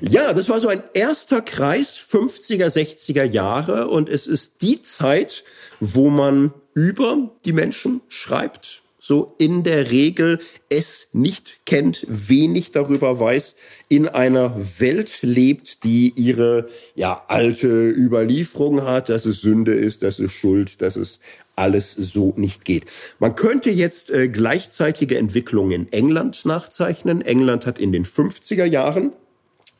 [0.00, 5.44] Ja, das war so ein erster Kreis 50er, 60er Jahre und es ist die Zeit,
[5.80, 13.18] wo man über die Menschen schreibt, so in der Regel es nicht kennt, wenig darüber
[13.18, 13.56] weiß,
[13.88, 20.18] in einer Welt lebt, die ihre ja alte Überlieferung hat, dass es Sünde ist, dass
[20.18, 21.20] es Schuld, dass es
[21.56, 22.84] alles so nicht geht.
[23.18, 27.22] Man könnte jetzt äh, gleichzeitige Entwicklungen in England nachzeichnen.
[27.22, 29.12] England hat in den 50er Jahren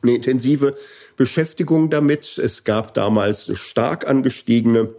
[0.01, 0.75] eine intensive
[1.17, 2.37] Beschäftigung damit.
[2.37, 4.89] Es gab damals eine stark angestiegene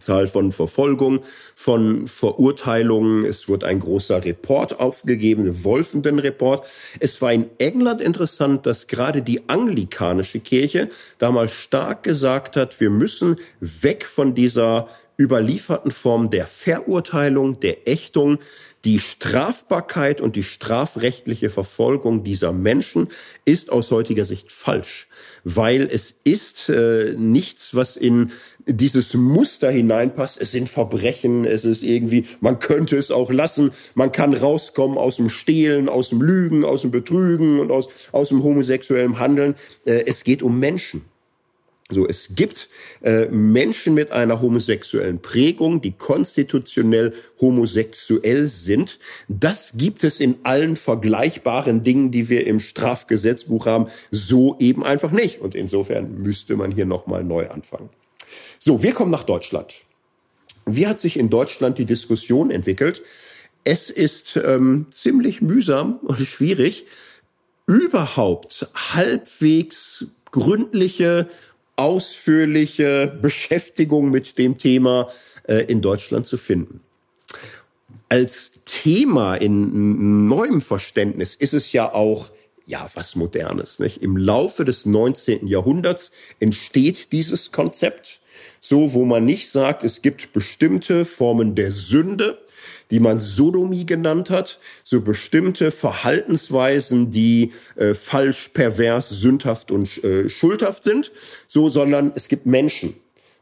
[0.00, 1.20] Zahl von Verfolgung,
[1.54, 3.24] von Verurteilungen.
[3.24, 6.66] Es wurde ein großer Report aufgegeben, Wolfenden-Report.
[7.00, 12.90] Es war in England interessant, dass gerade die anglikanische Kirche damals stark gesagt hat, wir
[12.90, 18.38] müssen weg von dieser überlieferten Form der Verurteilung, der Ächtung,
[18.84, 23.08] die Strafbarkeit und die strafrechtliche Verfolgung dieser Menschen
[23.44, 25.08] ist aus heutiger Sicht falsch,
[25.42, 28.30] weil es ist äh, nichts, was in
[28.66, 30.40] dieses Muster hineinpasst.
[30.40, 35.16] Es sind Verbrechen, es ist irgendwie, man könnte es auch lassen, man kann rauskommen aus
[35.16, 39.56] dem Stehlen, aus dem Lügen, aus dem Betrügen und aus, aus dem homosexuellen Handeln.
[39.84, 41.04] Äh, es geht um Menschen.
[41.90, 42.68] So, es gibt
[43.00, 48.98] äh, Menschen mit einer homosexuellen Prägung, die konstitutionell homosexuell sind.
[49.28, 55.12] Das gibt es in allen vergleichbaren Dingen, die wir im Strafgesetzbuch haben, so eben einfach
[55.12, 55.40] nicht.
[55.40, 57.88] Und insofern müsste man hier nochmal neu anfangen.
[58.58, 59.72] So, wir kommen nach Deutschland.
[60.66, 63.02] Wie hat sich in Deutschland die Diskussion entwickelt?
[63.64, 66.84] Es ist ähm, ziemlich mühsam und schwierig,
[67.66, 71.28] überhaupt halbwegs gründliche
[71.78, 75.08] ausführliche Beschäftigung mit dem Thema
[75.44, 76.80] äh, in Deutschland zu finden.
[78.08, 82.30] Als Thema in neuem Verständnis ist es ja auch
[82.68, 83.78] ja, was Modernes.
[83.78, 84.02] Nicht?
[84.02, 85.46] Im Laufe des 19.
[85.46, 88.20] Jahrhunderts entsteht dieses Konzept,
[88.60, 92.38] so wo man nicht sagt, es gibt bestimmte Formen der Sünde,
[92.90, 100.28] die man Sodomie genannt hat, so bestimmte Verhaltensweisen, die äh, falsch, pervers, sündhaft und äh,
[100.28, 101.12] schuldhaft sind,
[101.46, 102.94] so, sondern es gibt Menschen.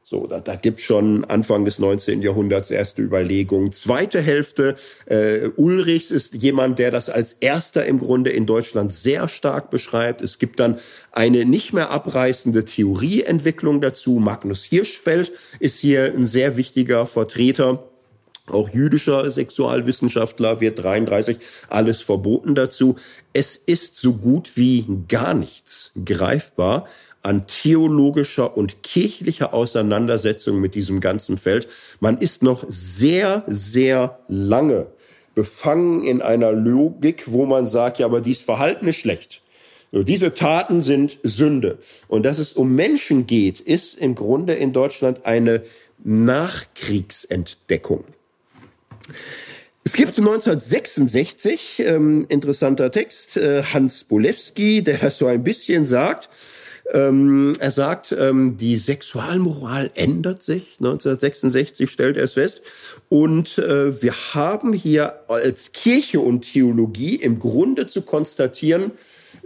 [0.08, 2.22] So, da, da gibt schon Anfang des 19.
[2.22, 3.72] Jahrhunderts erste Überlegungen.
[3.72, 9.26] Zweite Hälfte, äh, Ulrichs ist jemand, der das als erster im Grunde in Deutschland sehr
[9.26, 10.22] stark beschreibt.
[10.22, 10.78] Es gibt dann
[11.10, 14.20] eine nicht mehr abreißende Theorieentwicklung dazu.
[14.20, 17.88] Magnus Hirschfeld ist hier ein sehr wichtiger Vertreter
[18.48, 22.94] auch jüdischer Sexualwissenschaftler wird 33 alles verboten dazu.
[23.32, 26.86] Es ist so gut wie gar nichts greifbar
[27.22, 31.66] an theologischer und kirchlicher Auseinandersetzung mit diesem ganzen Feld.
[31.98, 34.86] Man ist noch sehr, sehr lange
[35.34, 39.42] befangen in einer Logik, wo man sagt, ja, aber dieses Verhalten ist schlecht.
[39.92, 41.78] So, diese Taten sind Sünde.
[42.06, 45.62] Und dass es um Menschen geht, ist im Grunde in Deutschland eine
[46.04, 48.04] Nachkriegsentdeckung.
[49.84, 56.28] Es gibt 1966, ähm, interessanter Text, äh, Hans Bolewski, der das so ein bisschen sagt.
[56.92, 60.76] Ähm, er sagt, ähm, die Sexualmoral ändert sich.
[60.78, 62.62] 1966 stellt er es fest.
[63.08, 68.92] Und äh, wir haben hier als Kirche und Theologie im Grunde zu konstatieren,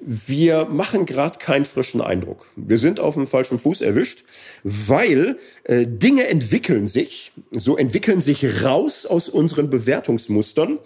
[0.01, 2.51] wir machen gerade keinen frischen Eindruck.
[2.57, 4.25] Wir sind auf dem falschen Fuß erwischt,
[4.63, 10.79] weil äh, Dinge entwickeln sich, so entwickeln sich raus aus unseren Bewertungsmustern.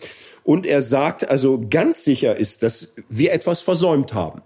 [0.42, 4.42] Und er sagt, also ganz sicher ist, dass wir etwas versäumt haben.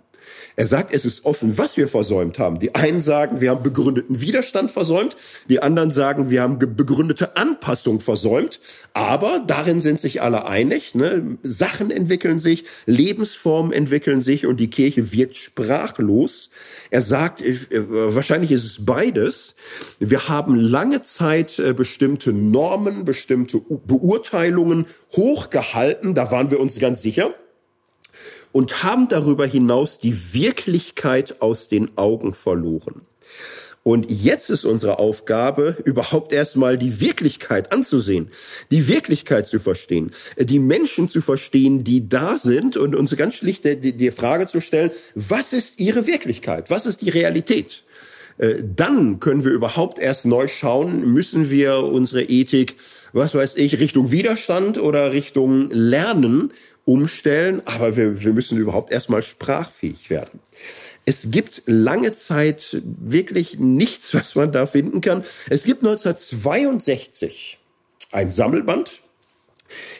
[0.59, 2.59] Er sagt, es ist offen, was wir versäumt haben.
[2.59, 5.15] Die einen sagen, wir haben begründeten Widerstand versäumt,
[5.49, 8.59] die anderen sagen, wir haben begründete Anpassung versäumt.
[8.93, 10.97] Aber darin sind sich alle einig.
[10.97, 11.39] Ne?
[11.45, 16.51] Sachen entwickeln sich, Lebensformen entwickeln sich und die Kirche wirkt sprachlos.
[16.91, 19.55] Er sagt, äh, wahrscheinlich ist es beides.
[20.01, 26.17] Wir haben lange Zeit äh, bestimmte Normen, bestimmte Beurteilungen hochgehalten.
[26.17, 27.33] Da waren wir uns ganz sicher
[28.53, 33.03] und haben darüber hinaus die Wirklichkeit aus den Augen verloren.
[33.89, 38.29] Und jetzt ist unsere Aufgabe, überhaupt erstmal die Wirklichkeit anzusehen,
[38.71, 43.65] die Wirklichkeit zu verstehen, die Menschen zu verstehen, die da sind und uns ganz schlicht
[43.65, 46.69] die, die Frage zu stellen, was ist ihre Wirklichkeit?
[46.69, 47.85] Was ist die Realität?
[48.37, 52.77] Äh, dann können wir überhaupt erst neu schauen, müssen wir unsere Ethik,
[53.13, 56.53] was weiß ich, Richtung Widerstand oder Richtung Lernen
[56.89, 60.41] umstellen, aber wir, wir müssen überhaupt erstmal sprachfähig werden.
[61.05, 65.23] Es gibt lange Zeit wirklich nichts, was man da finden kann.
[65.51, 67.59] Es gibt 1962
[68.11, 69.03] ein Sammelband,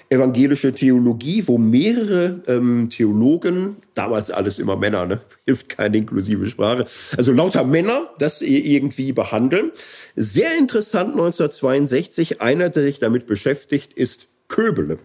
[0.09, 5.21] evangelische Theologie, wo mehrere ähm, Theologen, damals alles immer Männer, ne?
[5.45, 6.87] hilft keine inklusive Sprache,
[7.19, 9.73] also lauter Männer das irgendwie behandeln.
[10.17, 14.99] Sehr interessant 1962, einer, der sich damit beschäftigt, ist Köbele.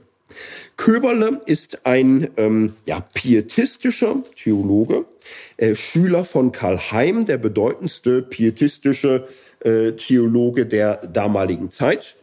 [0.78, 5.06] Köberle ist ein ähm, ja, pietistischer Theologe,
[5.58, 9.28] äh, Schüler von Karl Heim, der bedeutendste pietistische
[9.62, 12.15] äh, Theologe der damaligen Zeit.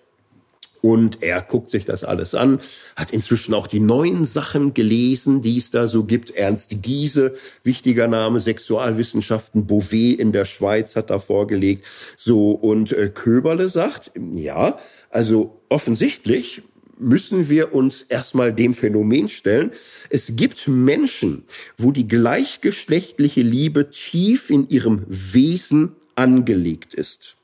[0.82, 2.60] Und er guckt sich das alles an,
[2.96, 6.30] hat inzwischen auch die neuen Sachen gelesen, die es da so gibt.
[6.30, 11.84] Ernst Giese, wichtiger Name, Sexualwissenschaften, Beauvais in der Schweiz hat da vorgelegt.
[12.16, 14.78] So, und äh, Köberle sagt, ja,
[15.10, 16.62] also offensichtlich
[17.00, 19.72] müssen wir uns erstmal dem Phänomen stellen.
[20.08, 21.44] Es gibt Menschen,
[21.76, 27.36] wo die gleichgeschlechtliche Liebe tief in ihrem Wesen angelegt ist.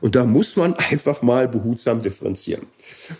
[0.00, 2.66] Und da muss man einfach mal behutsam differenzieren.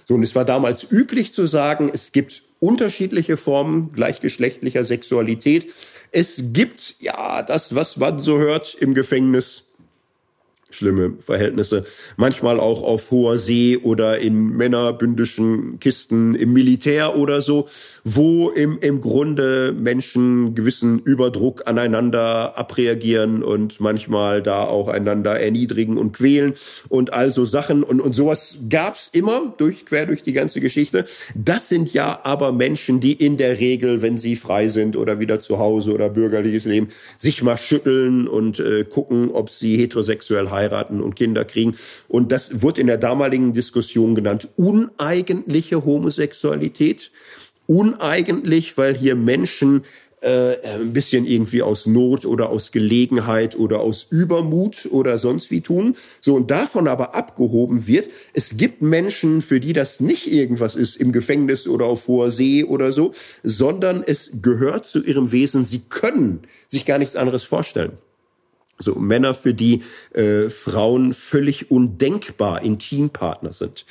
[0.04, 5.72] So, und es war damals üblich zu sagen, es gibt unterschiedliche Formen gleichgeschlechtlicher Sexualität.
[6.12, 9.64] Es gibt, ja, das, was man so hört im Gefängnis,
[10.74, 11.84] schlimme Verhältnisse.
[12.16, 17.68] Manchmal auch auf hoher See oder in männerbündischen Kisten im Militär oder so,
[18.04, 25.96] wo im, im Grunde Menschen gewissen Überdruck aneinander abreagieren und manchmal da auch einander erniedrigen
[25.96, 26.54] und quälen
[26.88, 27.82] und also Sachen.
[27.82, 31.04] Und, und sowas gab's immer durch, quer durch die ganze Geschichte.
[31.34, 35.38] Das sind ja aber Menschen, die in der Regel, wenn sie frei sind oder wieder
[35.38, 40.61] zu Hause oder bürgerliches Leben, sich mal schütteln und äh, gucken, ob sie heterosexuell heiraten
[40.62, 41.74] heiraten und Kinder kriegen.
[42.08, 47.10] Und das wird in der damaligen Diskussion genannt uneigentliche Homosexualität.
[47.66, 49.82] Uneigentlich, weil hier Menschen
[50.22, 55.60] äh, ein bisschen irgendwie aus Not oder aus Gelegenheit oder aus Übermut oder sonst wie
[55.62, 55.96] tun.
[56.20, 60.96] So und davon aber abgehoben wird, es gibt Menschen, für die das nicht irgendwas ist
[60.96, 65.64] im Gefängnis oder auf hoher See oder so, sondern es gehört zu ihrem Wesen.
[65.64, 67.98] Sie können sich gar nichts anderes vorstellen.
[68.82, 73.86] So Männer, für die äh, Frauen völlig undenkbar Intimpartner sind.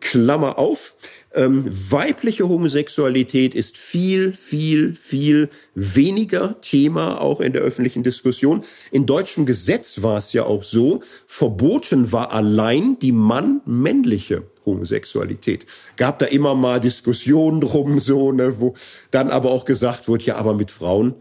[0.00, 0.94] Klammer auf,
[1.34, 8.62] ähm, weibliche Homosexualität ist viel, viel, viel weniger Thema auch in der öffentlichen Diskussion.
[8.92, 15.66] In deutschem Gesetz war es ja auch so, verboten war allein die Mann-männliche Homosexualität.
[15.96, 18.74] Gab da immer mal Diskussionen drum, so, ne, wo
[19.10, 21.14] dann aber auch gesagt wird, ja, aber mit Frauen.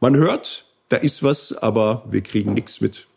[0.00, 3.08] Man hört, da ist was, aber wir kriegen nichts mit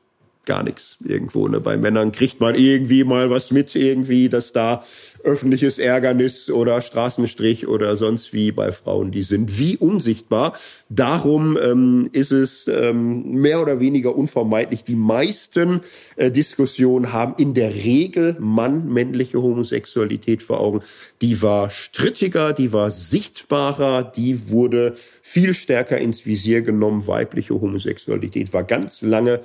[0.48, 1.48] gar nichts irgendwo.
[1.48, 1.60] Ne?
[1.60, 4.84] Bei Männern kriegt man irgendwie mal was mit, irgendwie, dass da
[5.24, 10.54] öffentliches Ärgernis oder Straßenstrich oder sonst wie bei Frauen, die sind wie unsichtbar.
[10.90, 14.84] Darum ähm, ist es ähm, mehr oder weniger unvermeidlich.
[14.84, 15.82] Die meisten
[16.16, 20.82] äh, Diskussionen haben in der Regel Mann-männliche Homosexualität vor Augen.
[21.22, 27.06] Die war strittiger, die war sichtbarer, die wurde viel stärker ins Visier genommen.
[27.06, 29.42] Weibliche Homosexualität war ganz lange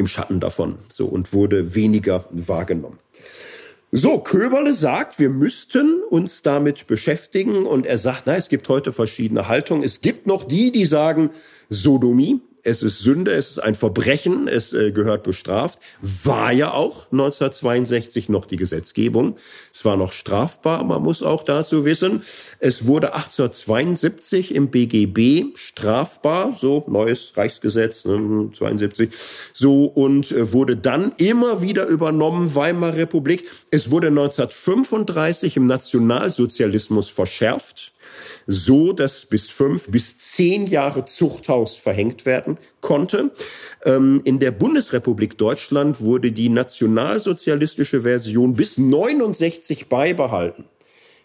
[0.00, 2.98] im Schatten davon so und wurde weniger wahrgenommen.
[3.92, 8.92] So, Köberle sagt, wir müssten uns damit beschäftigen und er sagt, na, es gibt heute
[8.92, 9.82] verschiedene Haltungen.
[9.82, 11.30] Es gibt noch die, die sagen
[11.70, 15.78] Sodomie, es ist Sünde, es ist ein Verbrechen, es äh, gehört bestraft.
[16.02, 19.36] War ja auch 1962 noch die Gesetzgebung.
[19.72, 22.22] Es war noch strafbar, man muss auch dazu wissen.
[22.58, 29.10] Es wurde 1872 im BGB strafbar, so neues Reichsgesetz, ne, 72,
[29.52, 33.48] so und äh, wurde dann immer wieder übernommen, Weimarer Republik.
[33.70, 37.92] Es wurde 1935 im Nationalsozialismus verschärft
[38.50, 43.30] so dass bis fünf bis zehn Jahre Zuchthaus verhängt werden konnte.
[43.84, 50.64] Ähm, in der Bundesrepublik Deutschland wurde die nationalsozialistische Version bis 69 beibehalten.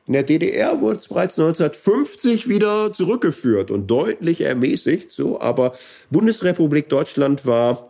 [0.06, 5.74] In der DDR wurde es bereits 1950 wieder zurückgeführt und deutlich ermäßigt, so, aber
[6.12, 7.90] Bundesrepublik Deutschland war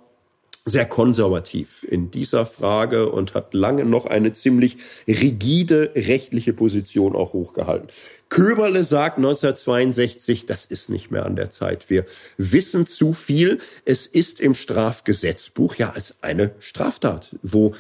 [0.65, 7.33] sehr konservativ in dieser Frage und hat lange noch eine ziemlich rigide rechtliche Position auch
[7.33, 7.87] hochgehalten.
[8.35, 11.89] Köberle sagt 1962, das ist nicht mehr an der Zeit.
[11.89, 12.03] Wir
[12.35, 13.59] wissen zu viel.
[13.85, 17.71] Es ist im Strafgesetzbuch ja als eine Straftat, wo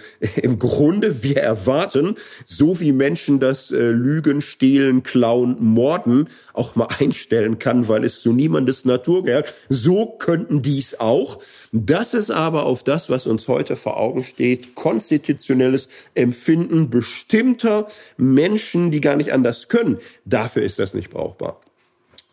[0.41, 2.15] im Grunde wir erwarten,
[2.45, 8.21] so wie Menschen das äh, Lügen, Stehlen, Klauen, Morden auch mal einstellen kann, weil es
[8.21, 11.39] zu niemandes Natur gehört, so könnten dies auch.
[11.73, 18.89] Das ist aber auf das, was uns heute vor Augen steht, konstitutionelles Empfinden bestimmter Menschen,
[18.89, 19.99] die gar nicht anders können
[20.45, 21.59] Dafür ist das nicht brauchbar.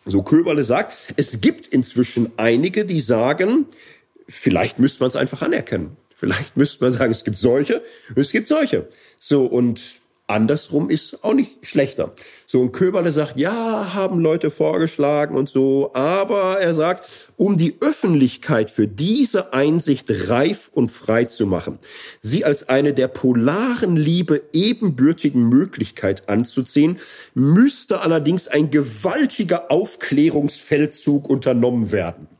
[0.05, 3.65] So Köberle sagt, es gibt inzwischen einige, die sagen,
[4.29, 5.97] vielleicht müsste man es einfach anerkennen.
[6.15, 7.83] Vielleicht müsste man sagen, es gibt solche,
[8.15, 8.87] es gibt solche.
[9.19, 10.02] So, und
[10.33, 12.15] Andersrum ist auch nicht schlechter.
[12.47, 17.77] So ein Köberle sagt, ja, haben Leute vorgeschlagen und so, aber er sagt, um die
[17.81, 21.79] Öffentlichkeit für diese Einsicht reif und frei zu machen,
[22.19, 26.99] sie als eine der polaren Liebe ebenbürtigen Möglichkeit anzuziehen,
[27.35, 32.32] müsste allerdings ein gewaltiger Aufklärungsfeldzug unternommen werden.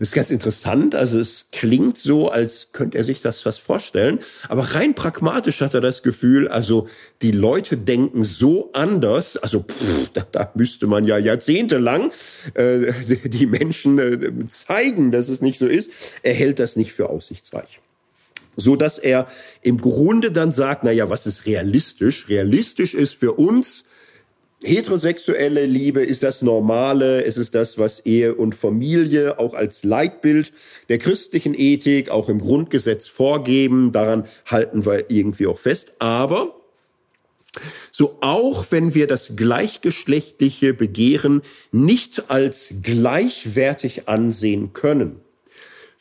[0.00, 0.94] Das ist ganz interessant.
[0.94, 4.18] Also es klingt so, als könnte er sich das fast vorstellen.
[4.48, 6.88] Aber rein pragmatisch hat er das Gefühl, also
[7.20, 9.36] die Leute denken so anders.
[9.36, 12.12] Also pff, da, da müsste man ja jahrzehntelang
[12.54, 12.90] äh,
[13.24, 15.90] die Menschen äh, zeigen, dass es nicht so ist.
[16.22, 17.80] Er hält das nicht für aussichtsreich
[18.56, 19.26] so dass er
[19.62, 22.28] im Grunde dann sagt, na ja, was ist realistisch?
[22.28, 23.84] Realistisch ist für uns
[24.62, 30.52] heterosexuelle Liebe ist das Normale, es ist das, was Ehe und Familie auch als Leitbild
[30.88, 33.92] der christlichen Ethik, auch im Grundgesetz vorgeben.
[33.92, 35.94] Daran halten wir irgendwie auch fest.
[35.98, 36.54] Aber
[37.90, 41.42] so auch wenn wir das gleichgeschlechtliche Begehren
[41.72, 45.20] nicht als gleichwertig ansehen können,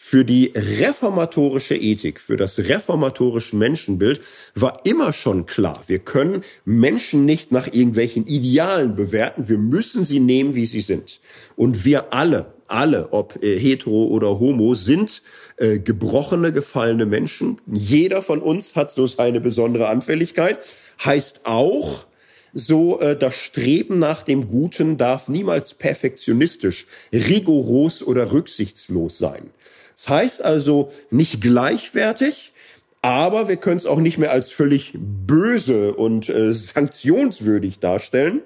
[0.10, 4.22] für die reformatorische Ethik, für das reformatorische Menschenbild
[4.56, 10.20] war immer schon klar, wir können Menschen nicht nach irgendwelchen Idealen bewerten, wir müssen sie
[10.20, 11.22] nehmen, wie sie sind.
[11.56, 15.22] Und wir alle, alle, ob äh, hetero oder homo, sind
[15.58, 17.62] äh, gebrochene, gefallene Menschen.
[17.72, 20.58] Jeder von uns hat so seine besondere Anfälligkeit.
[21.06, 22.08] Heißt auch,
[22.54, 29.52] so äh, das Streben nach dem Guten darf niemals perfektionistisch, rigoros oder rücksichtslos sein.
[30.00, 32.54] Das heißt also nicht gleichwertig,
[33.02, 38.40] aber wir können es auch nicht mehr als völlig böse und äh, sanktionswürdig darstellen.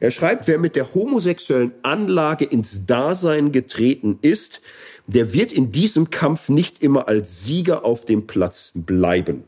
[0.00, 4.62] Er schreibt, wer mit der homosexuellen Anlage ins Dasein getreten ist,
[5.06, 9.44] der wird in diesem Kampf nicht immer als Sieger auf dem Platz bleiben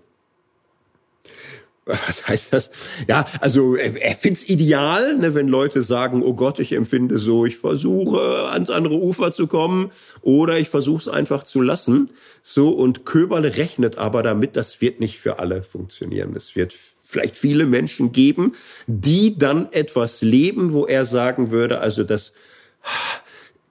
[1.87, 2.71] was heißt das?
[3.07, 7.17] Ja, also er, er findet es ideal, ne, wenn Leute sagen, oh Gott, ich empfinde
[7.17, 12.11] so, ich versuche ans andere Ufer zu kommen oder ich versuche es einfach zu lassen.
[12.43, 16.35] So und Köberle rechnet aber damit, das wird nicht für alle funktionieren.
[16.35, 16.75] Es wird
[17.05, 18.55] vielleicht viele Menschen geben,
[18.89, 22.33] die dann etwas leben, wo er sagen würde, also das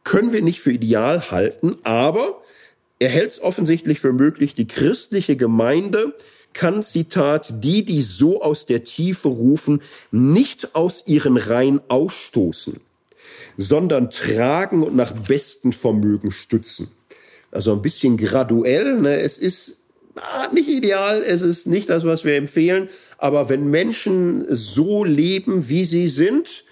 [0.06, 2.42] können wir nicht für ideal halten, aber
[2.98, 6.16] er hält es offensichtlich für möglich, die christliche Gemeinde
[6.56, 12.80] kann, Zitat, die, die so aus der Tiefe rufen, nicht aus ihren Reihen ausstoßen,
[13.58, 16.88] sondern tragen und nach bestem Vermögen stützen.
[17.52, 19.00] Also ein bisschen graduell.
[19.00, 19.20] Ne?
[19.20, 19.78] Es ist
[20.16, 22.90] ah, nicht ideal, es ist nicht das, was wir empfehlen.
[23.18, 26.65] Aber wenn Menschen so leben, wie sie sind,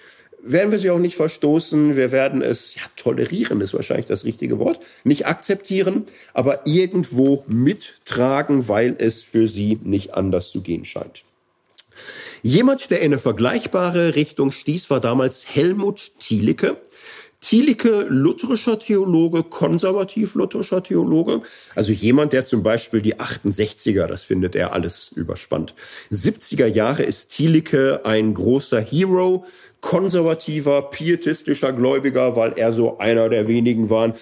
[0.43, 1.95] werden wir sie auch nicht verstoßen.
[1.95, 4.79] Wir werden es ja, tolerieren, ist wahrscheinlich das richtige Wort.
[5.03, 11.23] Nicht akzeptieren, aber irgendwo mittragen, weil es für sie nicht anders zu gehen scheint.
[12.41, 16.77] Jemand, der in eine vergleichbare Richtung stieß, war damals Helmut Thielicke.
[17.43, 21.41] Thielicke, lutherischer Theologe, konservativ lutherischer Theologe,
[21.75, 25.75] also jemand, der zum Beispiel die 68er, das findet er alles überspannt.
[26.09, 29.45] 70er Jahre ist Thielicke ein großer Hero,
[29.83, 34.13] konservativer, pietistischer Gläubiger, weil er so einer der wenigen waren,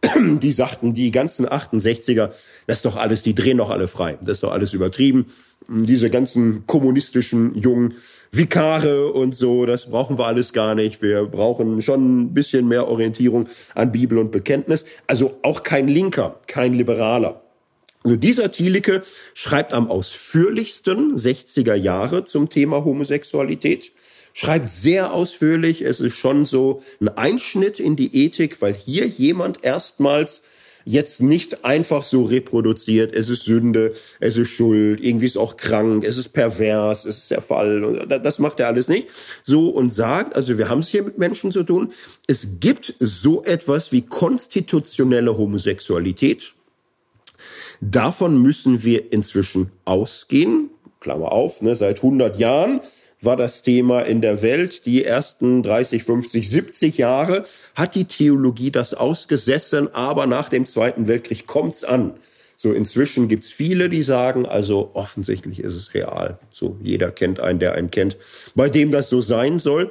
[0.40, 2.30] die sagten, die ganzen 68er,
[2.68, 5.26] das ist doch alles, die drehen doch alle frei, das ist doch alles übertrieben.
[5.68, 7.94] Diese ganzen kommunistischen jungen
[8.30, 11.02] Vikare und so, das brauchen wir alles gar nicht.
[11.02, 14.86] Wir brauchen schon ein bisschen mehr Orientierung an Bibel und Bekenntnis.
[15.08, 17.42] Also auch kein Linker, kein Liberaler.
[18.04, 19.02] Also dieser Thielicke
[19.34, 23.92] schreibt am ausführlichsten 60er Jahre zum Thema Homosexualität
[24.38, 25.82] schreibt sehr ausführlich.
[25.82, 30.42] Es ist schon so ein Einschnitt in die Ethik, weil hier jemand erstmals
[30.84, 36.04] jetzt nicht einfach so reproduziert, es ist Sünde, es ist Schuld, irgendwie ist auch krank,
[36.04, 38.06] es ist pervers, es ist der Fall.
[38.06, 39.08] Das macht er alles nicht.
[39.42, 41.92] So und sagt, also wir haben es hier mit Menschen zu tun,
[42.28, 46.54] es gibt so etwas wie konstitutionelle Homosexualität.
[47.80, 50.70] Davon müssen wir inzwischen ausgehen.
[51.00, 52.80] Klammer auf, ne, seit 100 Jahren
[53.20, 54.86] war das Thema in der Welt.
[54.86, 57.44] Die ersten 30, 50, 70 Jahre
[57.74, 62.14] hat die Theologie das ausgesessen, aber nach dem Zweiten Weltkrieg kommt's an.
[62.54, 66.38] So inzwischen gibt's viele, die sagen, also offensichtlich ist es real.
[66.50, 68.16] So jeder kennt einen, der einen kennt,
[68.54, 69.90] bei dem das so sein soll.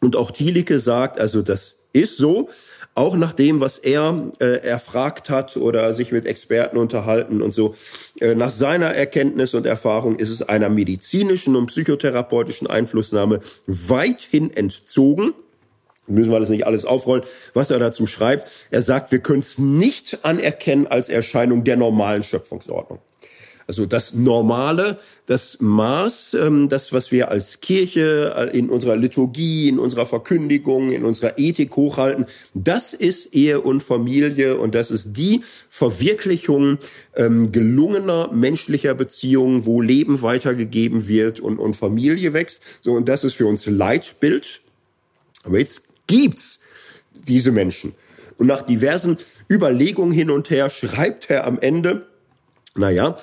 [0.00, 2.48] Und auch Thielicke sagt, also das ist so
[2.94, 7.74] auch nach dem, was er äh, erfragt hat oder sich mit Experten unterhalten und so,
[8.20, 15.34] äh, nach seiner Erkenntnis und Erfahrung ist es einer medizinischen und psychotherapeutischen Einflussnahme weithin entzogen
[16.06, 17.24] müssen wir das nicht alles aufrollen,
[17.54, 18.66] was er dazu schreibt.
[18.70, 22.98] Er sagt, wir können es nicht anerkennen als Erscheinung der normalen Schöpfungsordnung.
[23.70, 29.68] Also das Normale, das Maß, ähm, das, was wir als Kirche äh, in unserer Liturgie,
[29.68, 35.12] in unserer Verkündigung, in unserer Ethik hochhalten, das ist Ehe und Familie und das ist
[35.12, 36.78] die Verwirklichung
[37.14, 42.60] ähm, gelungener menschlicher Beziehungen, wo Leben weitergegeben wird und, und Familie wächst.
[42.80, 44.62] So, und das ist für uns Leitbild.
[45.44, 46.58] Aber jetzt gibt's
[47.14, 47.94] diese Menschen.
[48.36, 49.16] Und nach diversen
[49.48, 52.08] Überlegungen hin und her schreibt er am Ende,
[52.74, 53.16] naja,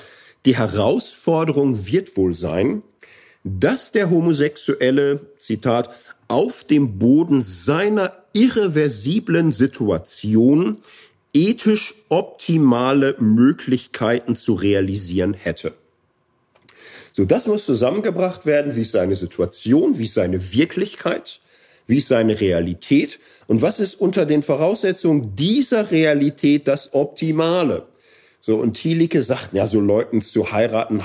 [0.48, 2.82] die Herausforderung wird wohl sein,
[3.44, 5.90] dass der Homosexuelle, Zitat,
[6.30, 10.78] auf dem Boden seiner irreversiblen Situation
[11.34, 15.74] ethisch optimale Möglichkeiten zu realisieren hätte.
[17.12, 18.78] So, das muss zusammengebracht werden.
[18.78, 20.00] Wie ist seine Situation?
[20.00, 21.42] Wie ist seine Wirklichkeit?
[21.88, 23.20] Wie ist seine Realität?
[23.48, 27.86] Und was ist unter den Voraussetzungen dieser Realität das Optimale?
[28.48, 31.02] So, und Thielicke sagt, ja, so Leuten zu heiraten,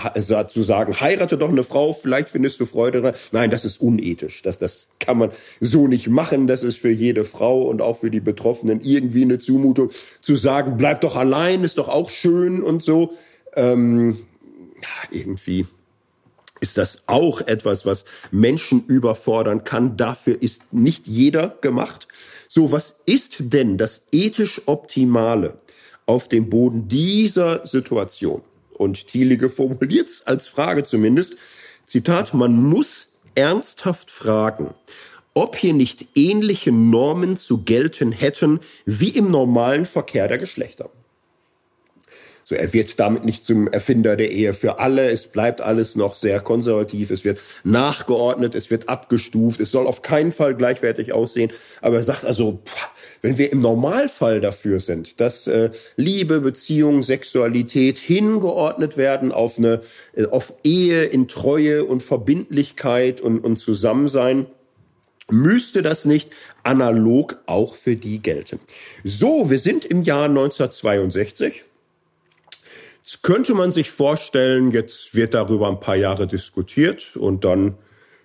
[0.46, 3.18] zu sagen, heirate doch eine Frau, vielleicht findest du Freude daran.
[3.32, 4.42] Nein, das ist unethisch.
[4.42, 6.46] Das, das kann man so nicht machen.
[6.46, 9.90] Das ist für jede Frau und auch für die Betroffenen irgendwie eine Zumutung.
[10.20, 13.12] Zu sagen, bleib doch allein, ist doch auch schön und so.
[13.56, 14.18] Ähm,
[15.10, 15.66] irgendwie
[16.60, 19.96] ist das auch etwas, was Menschen überfordern kann.
[19.96, 22.06] Dafür ist nicht jeder gemacht.
[22.46, 25.58] So, was ist denn das ethisch Optimale
[26.12, 28.42] auf dem Boden dieser Situation?
[28.74, 31.36] Und Thielige formuliert es als Frage zumindest.
[31.86, 34.74] Zitat, man muss ernsthaft fragen,
[35.32, 40.90] ob hier nicht ähnliche Normen zu gelten hätten wie im normalen Verkehr der Geschlechter.
[42.44, 45.10] So, er wird damit nicht zum Erfinder der Ehe für alle.
[45.10, 47.10] Es bleibt alles noch sehr konservativ.
[47.10, 49.60] Es wird nachgeordnet, es wird abgestuft.
[49.60, 51.52] Es soll auf keinen Fall gleichwertig aussehen.
[51.80, 52.60] Aber er sagt also,
[53.20, 59.80] wenn wir im Normalfall dafür sind, dass äh, Liebe, Beziehung, Sexualität hingeordnet werden auf eine,
[60.14, 64.46] äh, auf Ehe in Treue und Verbindlichkeit und, und Zusammensein,
[65.30, 66.30] müsste das nicht
[66.62, 68.58] analog auch für die gelten.
[69.04, 71.64] So, wir sind im Jahr 1962.
[73.04, 77.74] Jetzt könnte man sich vorstellen, jetzt wird darüber ein paar Jahre diskutiert und dann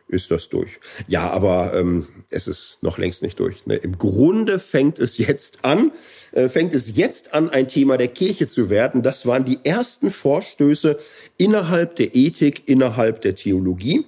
[0.07, 0.79] ist das durch.
[1.07, 3.65] Ja, aber ähm, es ist noch längst nicht durch.
[3.65, 3.75] Ne?
[3.75, 5.91] Im Grunde fängt es jetzt an,
[6.31, 9.01] äh, fängt es jetzt an, ein Thema der Kirche zu werden.
[9.01, 10.99] Das waren die ersten Vorstöße
[11.37, 14.05] innerhalb der Ethik, innerhalb der Theologie.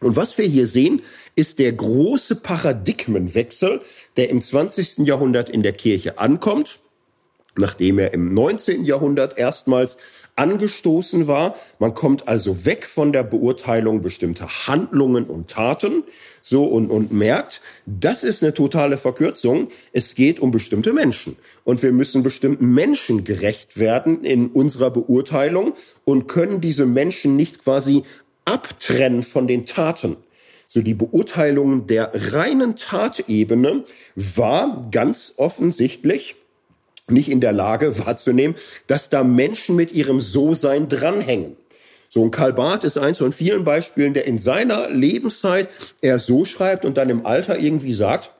[0.00, 1.02] Und was wir hier sehen,
[1.36, 3.82] ist der große Paradigmenwechsel,
[4.16, 5.06] der im 20.
[5.06, 6.80] Jahrhundert in der Kirche ankommt
[7.56, 8.84] nachdem er im 19.
[8.84, 9.98] Jahrhundert erstmals
[10.36, 11.54] angestoßen war.
[11.78, 16.04] Man kommt also weg von der Beurteilung bestimmter Handlungen und Taten,
[16.40, 19.68] so und, und merkt, das ist eine totale Verkürzung.
[19.92, 21.36] Es geht um bestimmte Menschen.
[21.64, 25.74] Und wir müssen bestimmten Menschen gerecht werden in unserer Beurteilung
[26.04, 28.04] und können diese Menschen nicht quasi
[28.44, 30.16] abtrennen von den Taten.
[30.66, 33.84] So die Beurteilung der reinen Tatebene
[34.14, 36.36] war ganz offensichtlich
[37.12, 38.56] nicht in der Lage wahrzunehmen,
[38.86, 41.56] dass da Menschen mit ihrem So-Sein dranhängen.
[42.08, 45.70] So ein Karl Barth ist eins von vielen Beispielen, der in seiner Lebenszeit
[46.02, 48.32] er so schreibt und dann im Alter irgendwie sagt,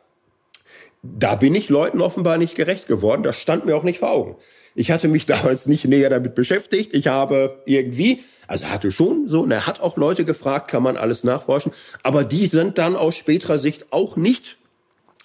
[1.03, 4.37] da bin ich Leuten offenbar nicht gerecht geworden, das stand mir auch nicht vor Augen.
[4.75, 6.95] Ich hatte mich damals nicht näher damit beschäftigt.
[6.95, 10.97] Ich habe irgendwie, also hatte schon so, und er hat auch Leute gefragt, kann man
[10.97, 14.59] alles nachforschen, aber die sind dann aus späterer Sicht auch nicht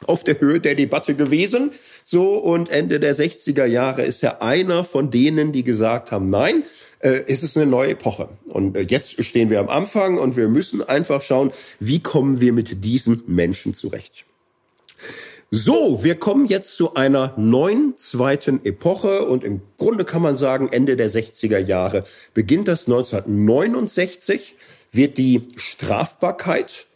[0.06, 1.72] auf der Höhe der Debatte gewesen.
[2.04, 6.64] So, und Ende der 60er Jahre ist er einer von denen, die gesagt haben, nein,
[7.00, 8.30] äh, es ist eine neue Epoche.
[8.48, 12.54] Und äh, jetzt stehen wir am Anfang und wir müssen einfach schauen, wie kommen wir
[12.54, 14.26] mit diesen Menschen zurecht.
[15.50, 20.68] So, wir kommen jetzt zu einer neuen zweiten Epoche und im Grunde kann man sagen,
[20.70, 24.56] Ende der 60er Jahre beginnt das 1969,
[24.92, 26.88] wird die Strafbarkeit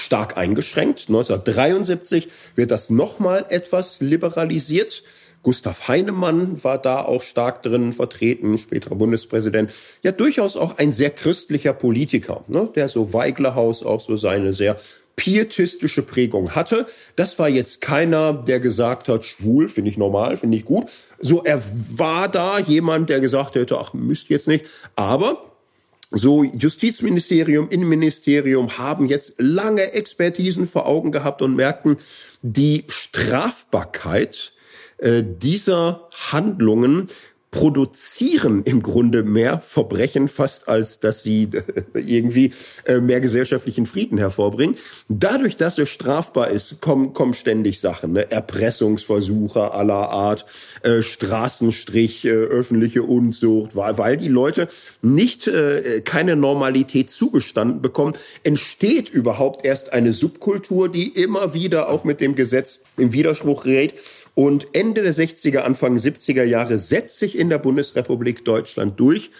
[0.00, 1.06] stark eingeschränkt.
[1.08, 5.02] 1973 wird das nochmal etwas liberalisiert.
[5.42, 9.72] Gustav Heinemann war da auch stark drin vertreten, späterer Bundespräsident.
[10.02, 14.76] Ja, durchaus auch ein sehr christlicher Politiker, ne, der so Weiglerhaus auch so seine sehr
[15.16, 16.86] pietistische Prägung hatte.
[17.16, 20.90] Das war jetzt keiner, der gesagt hat, schwul, finde ich normal, finde ich gut.
[21.18, 21.62] So, er
[21.96, 24.66] war da jemand, der gesagt hätte, ach, müsst jetzt nicht.
[24.96, 25.49] Aber
[26.10, 31.98] so Justizministerium, Innenministerium haben jetzt lange Expertisen vor Augen gehabt und merkten,
[32.42, 34.52] die Strafbarkeit
[34.98, 37.08] äh, dieser Handlungen
[37.50, 42.52] produzieren im Grunde mehr Verbrechen fast, als dass sie äh, irgendwie
[42.84, 44.76] äh, mehr gesellschaftlichen Frieden hervorbringen.
[45.08, 48.30] Dadurch, dass es strafbar ist, kommen, kommen ständig Sachen, ne?
[48.30, 50.46] Erpressungsversuche aller Art,
[50.82, 54.68] äh, Straßenstrich, äh, öffentliche Unzucht, weil, weil die Leute
[55.02, 62.04] nicht äh, keine Normalität zugestanden bekommen, entsteht überhaupt erst eine Subkultur, die immer wieder auch
[62.04, 63.94] mit dem Gesetz im Widerspruch gerät
[64.34, 69.30] und Ende der 60er, Anfang 70er Jahre setzt sich in der Bundesrepublik Deutschland durch.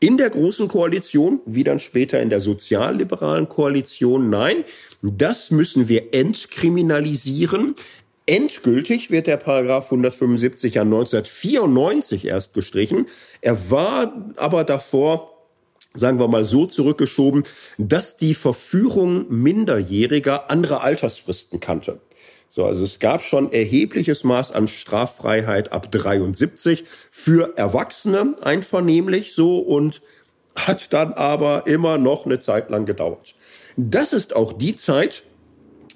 [0.00, 4.64] In der Großen Koalition, wie dann später in der sozialliberalen Koalition, nein,
[5.00, 7.76] das müssen wir entkriminalisieren.
[8.26, 13.06] Endgültig wird der Paragraph 175 ja 1994 erst gestrichen.
[13.42, 15.32] Er war aber davor
[15.94, 17.44] sagen wir mal so zurückgeschoben,
[17.78, 22.00] dass die Verführung Minderjähriger andere Altersfristen kannte.
[22.54, 29.60] So, also es gab schon erhebliches Maß an Straffreiheit ab 73 für Erwachsene einvernehmlich so
[29.60, 30.02] und
[30.54, 33.34] hat dann aber immer noch eine Zeit lang gedauert.
[33.78, 35.22] Das ist auch die Zeit,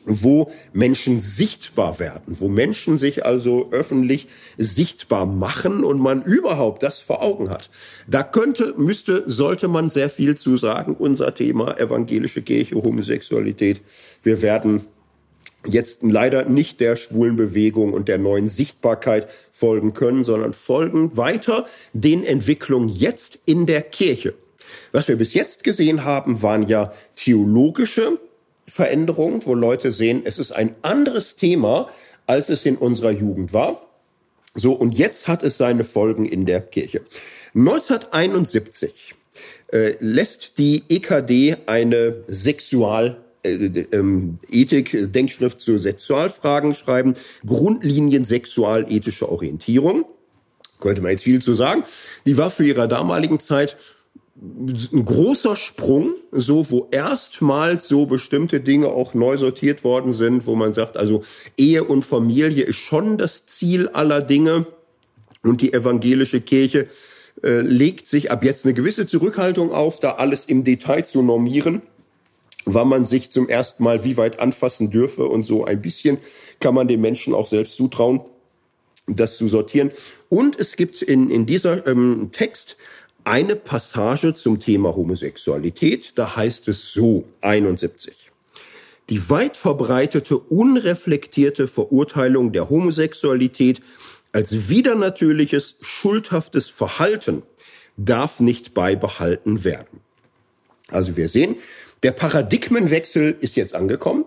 [0.07, 4.27] wo Menschen sichtbar werden, wo Menschen sich also öffentlich
[4.57, 7.69] sichtbar machen und man überhaupt das vor Augen hat.
[8.07, 10.97] Da könnte, müsste, sollte man sehr viel zu sagen.
[10.99, 13.83] Unser Thema evangelische Kirche, Homosexualität.
[14.23, 14.87] Wir werden
[15.67, 21.67] jetzt leider nicht der schwulen Bewegung und der neuen Sichtbarkeit folgen können, sondern folgen weiter
[21.93, 24.35] den Entwicklungen jetzt in der Kirche.
[24.93, 28.19] Was wir bis jetzt gesehen haben, waren ja theologische
[28.67, 31.89] Veränderung, wo Leute sehen, es ist ein anderes Thema,
[32.27, 33.83] als es in unserer Jugend war.
[34.55, 37.03] So, und jetzt hat es seine Folgen in der Kirche.
[37.55, 39.15] 1971
[39.73, 50.05] äh, lässt die EKD eine Sexual ähm, Ethik, Denkschrift zu Sexualfragen schreiben, Grundlinien sexualethischer Orientierung.
[50.81, 51.85] Könnte man jetzt viel zu sagen.
[52.27, 53.77] Die war für ihre damaligen Zeit
[54.39, 60.55] ein großer Sprung, so wo erstmals so bestimmte Dinge auch neu sortiert worden sind, wo
[60.55, 61.23] man sagt, also
[61.57, 64.67] Ehe und Familie ist schon das Ziel aller Dinge
[65.43, 66.87] und die evangelische Kirche
[67.43, 71.81] äh, legt sich ab jetzt eine gewisse Zurückhaltung auf, da alles im Detail zu normieren,
[72.67, 76.19] wann man sich zum ersten Mal wie weit anfassen dürfe und so ein bisschen
[76.61, 78.21] kann man den Menschen auch selbst zutrauen,
[79.07, 79.93] das zu sortieren.
[80.29, 82.77] Und es gibt in, in dieser ähm, Text
[83.25, 86.13] eine Passage zum Thema Homosexualität.
[86.17, 88.31] Da heißt es so, 71.
[89.09, 93.81] Die weit verbreitete, unreflektierte Verurteilung der Homosexualität
[94.33, 97.43] als widernatürliches, schuldhaftes Verhalten
[97.97, 100.01] darf nicht beibehalten werden.
[100.89, 101.57] Also wir sehen,
[102.07, 104.27] der Paradigmenwechsel ist jetzt angekommen.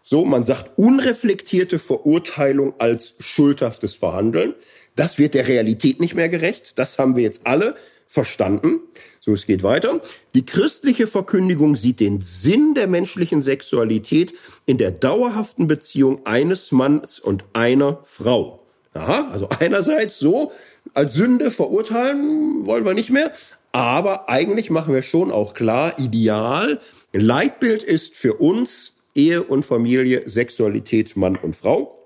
[0.00, 4.54] So, man sagt unreflektierte Verurteilung als schuldhaftes Verhandeln.
[4.96, 6.78] Das wird der Realität nicht mehr gerecht.
[6.78, 7.74] Das haben wir jetzt alle
[8.06, 8.80] verstanden.
[9.20, 10.00] So, es geht weiter.
[10.34, 14.32] Die christliche Verkündigung sieht den Sinn der menschlichen Sexualität
[14.64, 18.64] in der dauerhaften Beziehung eines Manns und einer Frau.
[18.94, 20.50] Aha, also einerseits so
[20.94, 23.32] als Sünde verurteilen wollen wir nicht mehr,
[23.72, 26.80] aber eigentlich machen wir schon auch klar, ideal,
[27.12, 31.98] Leitbild ist für uns Ehe und Familie, Sexualität, Mann und Frau.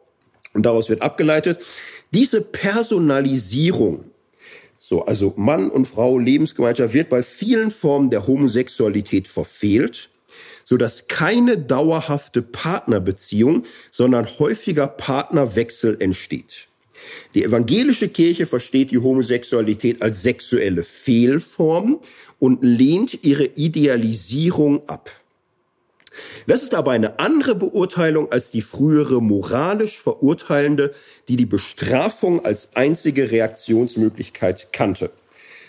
[0.55, 1.65] Und daraus wird abgeleitet,
[2.13, 4.13] diese Personalisierung
[4.85, 10.11] so, also Mann und Frau, Lebensgemeinschaft wird bei vielen Formen der Homosexualität verfehlt,
[10.65, 16.67] so dass keine dauerhafte Partnerbeziehung, sondern häufiger Partnerwechsel entsteht.
[17.33, 22.01] Die evangelische Kirche versteht die Homosexualität als sexuelle Fehlform
[22.43, 25.13] und lehnt ihre Idealisierung ab.
[26.49, 30.93] Das ist aber eine andere Beurteilung als die frühere moralisch verurteilende,
[31.29, 35.13] die die Bestrafung als einzige Reaktionsmöglichkeit kannte.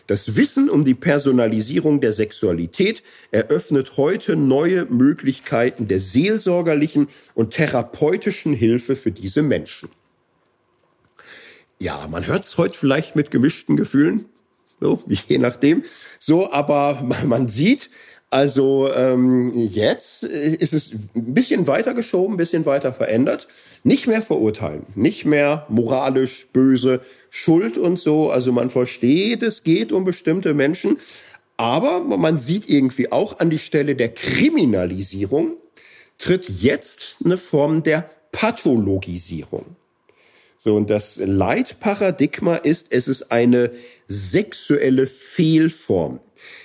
[0.08, 8.56] Das Wissen um die Personalisierung der Sexualität eröffnet heute neue Möglichkeiten der seelsorgerlichen und therapeutischen
[8.56, 9.90] Hilfe für diese Menschen.
[11.78, 14.26] Ja, man hört es heute vielleicht mit gemischten Gefühlen,
[14.84, 15.84] so, je nachdem.
[16.20, 17.90] So, aber man sieht,
[18.30, 23.48] also ähm, jetzt ist es ein bisschen weiter geschoben, ein bisschen weiter verändert.
[23.84, 28.32] Nicht mehr verurteilen, nicht mehr moralisch böse Schuld und so.
[28.32, 30.98] Also man versteht, es geht um bestimmte Menschen,
[31.58, 35.58] aber man sieht irgendwie auch an die Stelle der Kriminalisierung
[36.18, 39.76] tritt jetzt eine Form der Pathologisierung.
[40.64, 43.72] So, und das Leitparadigma ist, es ist eine
[44.14, 46.20] sexuelle Fehlform.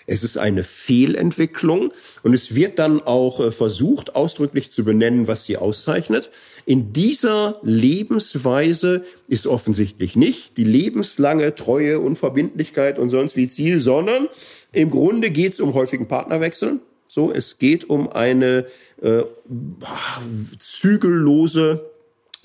[0.06, 1.92] Es ist eine Fehlentwicklung
[2.22, 6.30] und es wird dann auch äh, versucht, ausdrücklich zu benennen, was sie auszeichnet.
[6.66, 13.80] In dieser Lebensweise ist offensichtlich nicht die lebenslange Treue und Verbindlichkeit und sonst wie Ziel,
[13.80, 14.28] sondern
[14.72, 16.80] im Grunde geht es um häufigen Partnerwechsel.
[17.06, 18.66] So, es geht um eine
[19.02, 19.22] äh,
[20.58, 21.90] zügellose,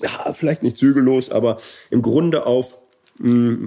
[0.00, 1.58] ja, vielleicht nicht zügellos, aber
[1.90, 2.78] im Grunde auf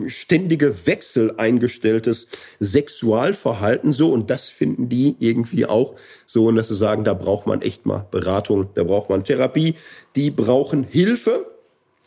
[0.07, 2.27] ständige Wechsel eingestelltes
[2.59, 3.91] Sexualverhalten.
[3.91, 5.95] So und das finden die irgendwie auch
[6.25, 9.75] so und dass sie sagen, da braucht man echt mal Beratung, da braucht man Therapie,
[10.15, 11.45] die brauchen Hilfe.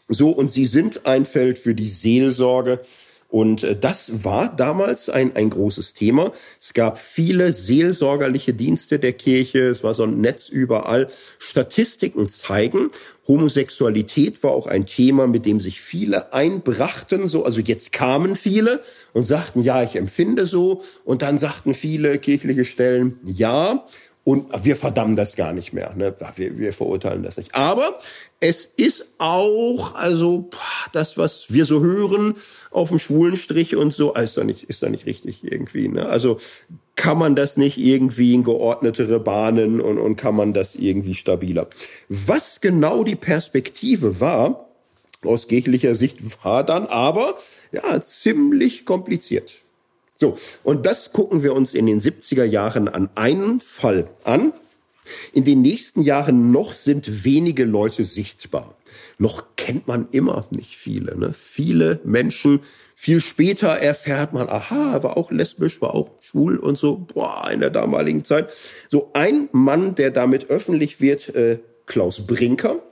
[0.09, 2.81] So und sie sind ein Feld für die Seelsorge
[3.31, 6.33] und äh, das war damals ein, ein großes Thema.
[6.61, 9.69] Es gab viele seelsorgerliche Dienste der Kirche.
[9.69, 11.09] Es war so ein Netz überall.
[11.39, 12.91] Statistiken zeigen,
[13.29, 17.29] Homosexualität war auch ein Thema, mit dem sich viele einbrachten.
[17.29, 18.81] So, also jetzt kamen viele
[19.13, 20.83] und sagten, ja, ich empfinde so.
[21.05, 23.87] Und dann sagten viele kirchliche Stellen, ja.
[24.23, 25.95] Und wir verdammen das gar nicht mehr.
[25.97, 26.15] Ne?
[26.37, 27.55] Wir, wir verurteilen das nicht.
[27.55, 27.99] Aber
[28.39, 30.51] es ist auch, also
[30.93, 32.35] das, was wir so hören
[32.71, 35.89] auf dem Schwulenstrich und so, ist doch nicht, ist doch nicht richtig irgendwie.
[35.89, 36.07] Ne?
[36.07, 36.37] Also
[36.97, 41.69] kann man das nicht irgendwie in geordnetere Bahnen und, und kann man das irgendwie stabiler.
[42.11, 44.69] Was genau die Perspektive war,
[45.25, 47.37] aus kirchlicher Sicht war dann aber
[47.73, 49.63] ja ziemlich kompliziert.
[50.21, 54.53] So, und das gucken wir uns in den 70er Jahren an einem Fall an.
[55.33, 58.77] In den nächsten Jahren noch sind wenige Leute sichtbar.
[59.19, 61.17] Noch kennt man immer nicht viele.
[61.19, 61.33] Ne?
[61.33, 62.61] Viele Menschen,
[62.95, 67.61] viel später erfährt man, aha, war auch lesbisch, war auch schwul und so, boah, in
[67.61, 68.53] der damaligen Zeit.
[68.89, 72.83] So ein Mann, der damit öffentlich wird, äh, Klaus Brinker,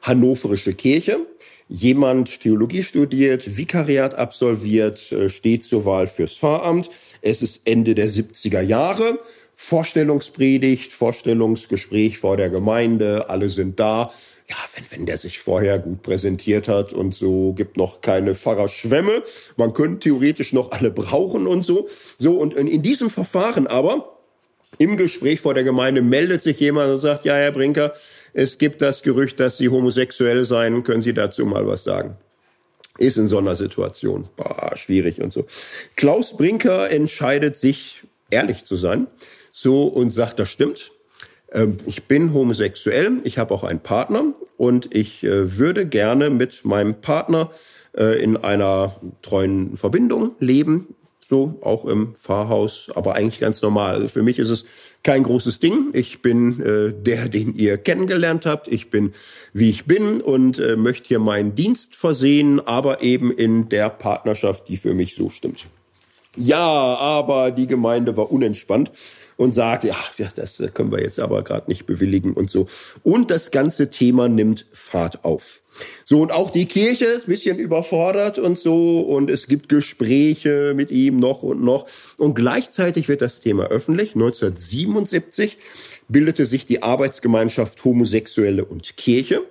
[0.00, 1.26] Hannoverische Kirche,
[1.68, 6.90] jemand Theologie studiert, Vikariat absolviert, äh, steht zur Wahl fürs Pfarramt.
[7.22, 9.18] Es ist Ende der 70er Jahre
[9.56, 14.10] Vorstellungspredigt, Vorstellungsgespräch vor der Gemeinde, alle sind da.
[14.48, 19.22] Ja, wenn, wenn der sich vorher gut präsentiert hat und so, gibt noch keine Pfarrerschwämme.
[19.56, 21.88] Man könnte theoretisch noch alle brauchen und so.
[22.18, 24.13] So, und in, in diesem Verfahren aber,
[24.78, 27.92] im Gespräch vor der Gemeinde meldet sich jemand und sagt, ja, Herr Brinker,
[28.32, 30.84] es gibt das Gerücht, dass Sie homosexuell seien.
[30.84, 32.16] Können Sie dazu mal was sagen?
[32.98, 34.28] Ist in so einer Situation.
[34.36, 35.46] Boah, schwierig und so.
[35.96, 39.06] Klaus Brinker entscheidet sich, ehrlich zu sein
[39.52, 40.90] so und sagt, das stimmt.
[41.52, 46.64] Ähm, ich bin homosexuell, ich habe auch einen Partner und ich äh, würde gerne mit
[46.64, 47.50] meinem Partner
[47.96, 50.94] äh, in einer treuen Verbindung leben,
[51.28, 53.94] so auch im Pfarrhaus, aber eigentlich ganz normal.
[53.94, 54.64] Also für mich ist es
[55.02, 55.90] kein großes Ding.
[55.92, 58.68] Ich bin äh, der, den ihr kennengelernt habt.
[58.68, 59.12] Ich bin,
[59.52, 64.68] wie ich bin und äh, möchte hier meinen Dienst versehen, aber eben in der Partnerschaft,
[64.68, 65.66] die für mich so stimmt.
[66.36, 68.90] Ja, aber die Gemeinde war unentspannt
[69.36, 69.96] und sagt, ja,
[70.34, 72.66] das können wir jetzt aber gerade nicht bewilligen und so.
[73.02, 75.60] Und das ganze Thema nimmt Fahrt auf.
[76.04, 80.72] So, und auch die Kirche ist ein bisschen überfordert und so, und es gibt Gespräche
[80.74, 81.86] mit ihm noch und noch.
[82.18, 84.14] Und gleichzeitig wird das Thema öffentlich.
[84.14, 85.58] 1977
[86.08, 89.42] bildete sich die Arbeitsgemeinschaft Homosexuelle und Kirche.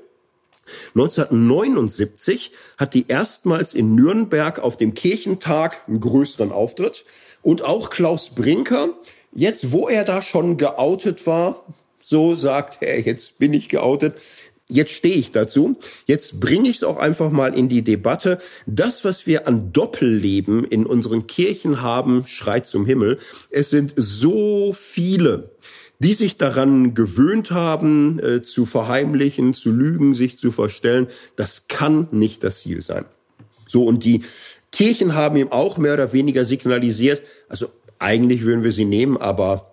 [0.95, 7.03] 1979 hat die erstmals in Nürnberg auf dem Kirchentag einen größeren Auftritt.
[7.41, 8.91] Und auch Klaus Brinker
[9.36, 11.63] Jetzt, wo er da schon geoutet war,
[12.01, 14.21] so sagt er, jetzt bin ich geoutet,
[14.74, 15.78] jetzt stehe ich dazu.
[16.05, 18.39] Jetzt bringe ich es auch einfach mal in die Debatte.
[18.65, 23.19] Das, was wir an Doppelleben in unseren Kirchen haben, schreit zum Himmel.
[23.49, 25.51] Es sind so viele,
[25.99, 31.07] die sich daran gewöhnt haben, äh, zu verheimlichen, zu lügen, sich zu verstellen.
[31.36, 33.05] Das kann nicht das Ziel sein.
[33.67, 34.21] So, und die
[34.71, 37.67] Kirchen haben ihm auch mehr oder weniger signalisiert, also
[37.99, 39.72] eigentlich würden wir sie nehmen, aber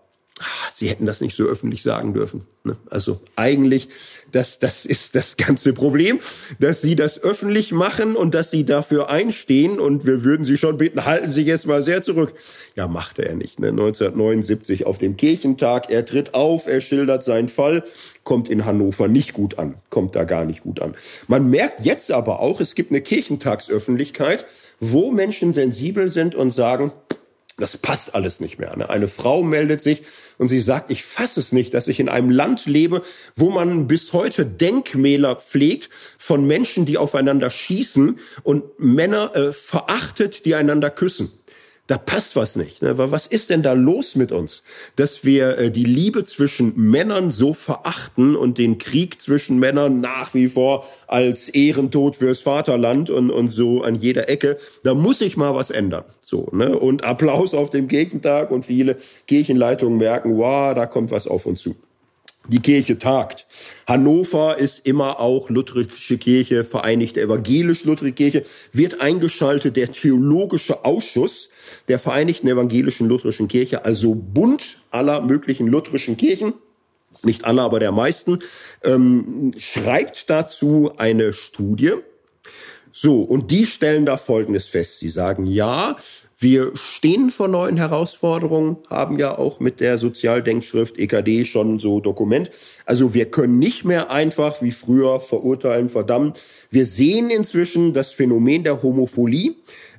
[0.74, 2.46] sie hätten das nicht so öffentlich sagen dürfen.
[2.64, 2.76] Ne?
[2.90, 3.88] Also eigentlich,
[4.32, 6.18] das, das ist das ganze Problem,
[6.58, 10.76] dass sie das öffentlich machen und dass sie dafür einstehen und wir würden sie schon
[10.76, 12.34] bitten, halten Sie jetzt mal sehr zurück.
[12.76, 13.60] Ja, machte er nicht.
[13.60, 13.68] Ne?
[13.68, 17.84] 1979 auf dem Kirchentag, er tritt auf, er schildert seinen Fall,
[18.24, 20.94] kommt in Hannover nicht gut an, kommt da gar nicht gut an.
[21.28, 24.46] Man merkt jetzt aber auch, es gibt eine Kirchentagsöffentlichkeit,
[24.80, 26.92] wo Menschen sensibel sind und sagen,
[27.60, 28.76] das passt alles nicht mehr.
[28.76, 28.88] Ne?
[28.90, 30.02] Eine Frau meldet sich
[30.38, 33.02] und sie sagt, ich fasse es nicht, dass ich in einem Land lebe,
[33.36, 40.44] wo man bis heute Denkmäler pflegt von Menschen, die aufeinander schießen und Männer äh, verachtet,
[40.44, 41.32] die einander küssen
[41.90, 42.82] da passt was nicht.
[42.82, 42.94] Ne?
[42.96, 44.62] Was ist denn da los mit uns,
[44.94, 50.32] dass wir äh, die Liebe zwischen Männern so verachten und den Krieg zwischen Männern nach
[50.32, 54.56] wie vor als Ehrentod fürs Vaterland und, und so an jeder Ecke.
[54.84, 56.04] Da muss sich mal was ändern.
[56.20, 56.78] So, ne?
[56.78, 61.60] Und Applaus auf dem Kirchentag und viele Kirchenleitungen merken, wow, da kommt was auf uns
[61.60, 61.74] zu.
[62.48, 63.46] Die Kirche tagt.
[63.86, 71.50] Hannover ist immer auch lutherische Kirche, Vereinigte Evangelisch-Lutherische Kirche, wird eingeschaltet der Theologische Ausschuss
[71.88, 76.54] der Vereinigten Evangelischen Lutherischen Kirche, also Bund aller möglichen lutherischen Kirchen,
[77.22, 78.38] nicht alle, aber der meisten,
[78.82, 81.92] ähm, schreibt dazu eine Studie.
[82.92, 84.98] So, und die stellen da Folgendes fest.
[84.98, 85.96] Sie sagen, ja,
[86.42, 92.50] wir stehen vor neuen Herausforderungen, haben ja auch mit der Sozialdenkschrift EKD schon so Dokument.
[92.86, 96.32] Also wir können nicht mehr einfach wie früher verurteilen, verdammen.
[96.70, 99.54] Wir sehen inzwischen das Phänomen der Homophilie.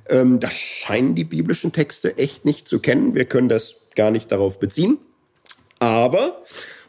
[0.08, 3.14] Ähm, das scheinen die biblischen Texte echt nicht zu kennen.
[3.14, 4.98] Wir können das gar nicht darauf beziehen.
[5.78, 6.42] Aber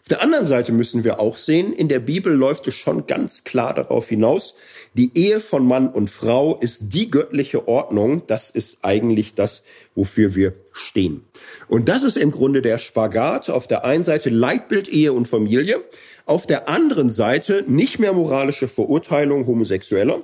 [0.03, 3.45] auf der anderen Seite müssen wir auch sehen, in der Bibel läuft es schon ganz
[3.45, 4.53] klar darauf hinaus,
[4.95, 8.23] die Ehe von Mann und Frau ist die göttliche Ordnung.
[8.27, 9.63] Das ist eigentlich das,
[9.95, 11.23] wofür wir stehen.
[11.67, 13.49] Und das ist im Grunde der Spagat.
[13.49, 15.83] Auf der einen Seite Leitbild Ehe und Familie.
[16.25, 20.23] Auf der anderen Seite nicht mehr moralische Verurteilung Homosexueller.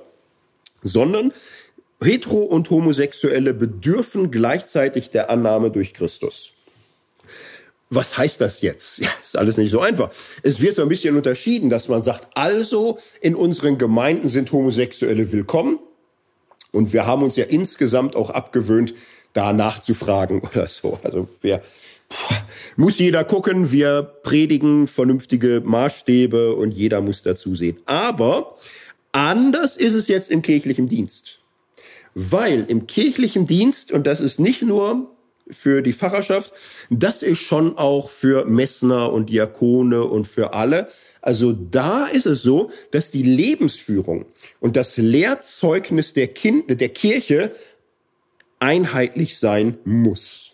[0.82, 1.32] sondern
[2.02, 6.54] Hetero- und Homosexuelle bedürfen gleichzeitig der Annahme durch Christus.
[7.92, 8.98] Was heißt das jetzt?
[8.98, 10.10] Ja, ist alles nicht so einfach.
[10.44, 15.32] Es wird so ein bisschen unterschieden, dass man sagt, also in unseren Gemeinden sind Homosexuelle
[15.32, 15.80] willkommen.
[16.70, 18.94] Und wir haben uns ja insgesamt auch abgewöhnt,
[19.32, 21.00] da nachzufragen oder so.
[21.02, 21.62] Also wir,
[22.76, 27.78] muss jeder gucken, wir predigen vernünftige Maßstäbe und jeder muss dazu sehen.
[27.86, 28.56] Aber
[29.10, 31.40] anders ist es jetzt im kirchlichen Dienst.
[32.14, 35.10] Weil im kirchlichen Dienst, und das ist nicht nur
[35.52, 36.52] für die Pfarrerschaft,
[36.90, 40.88] das ist schon auch für Messner und Diakone und für alle.
[41.20, 44.26] Also da ist es so, dass die Lebensführung
[44.60, 47.52] und das Lehrzeugnis der, kind, der Kirche
[48.58, 50.52] einheitlich sein muss.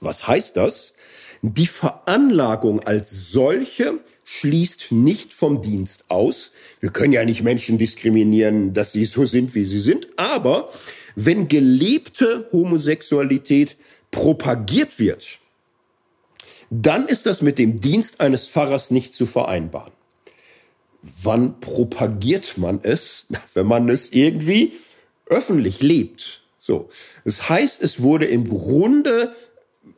[0.00, 0.94] Was heißt das?
[1.42, 6.52] Die Veranlagung als solche schließt nicht vom Dienst aus.
[6.80, 10.08] Wir können ja nicht Menschen diskriminieren, dass sie so sind, wie sie sind.
[10.16, 10.70] Aber
[11.14, 13.76] wenn gelebte Homosexualität
[14.14, 15.40] propagiert wird,
[16.70, 19.92] dann ist das mit dem Dienst eines Pfarrers nicht zu vereinbaren.
[21.22, 23.26] Wann propagiert man es?
[23.52, 24.72] Wenn man es irgendwie
[25.26, 26.42] öffentlich lebt.
[26.58, 26.88] So.
[27.24, 29.34] Das heißt, es wurde im Grunde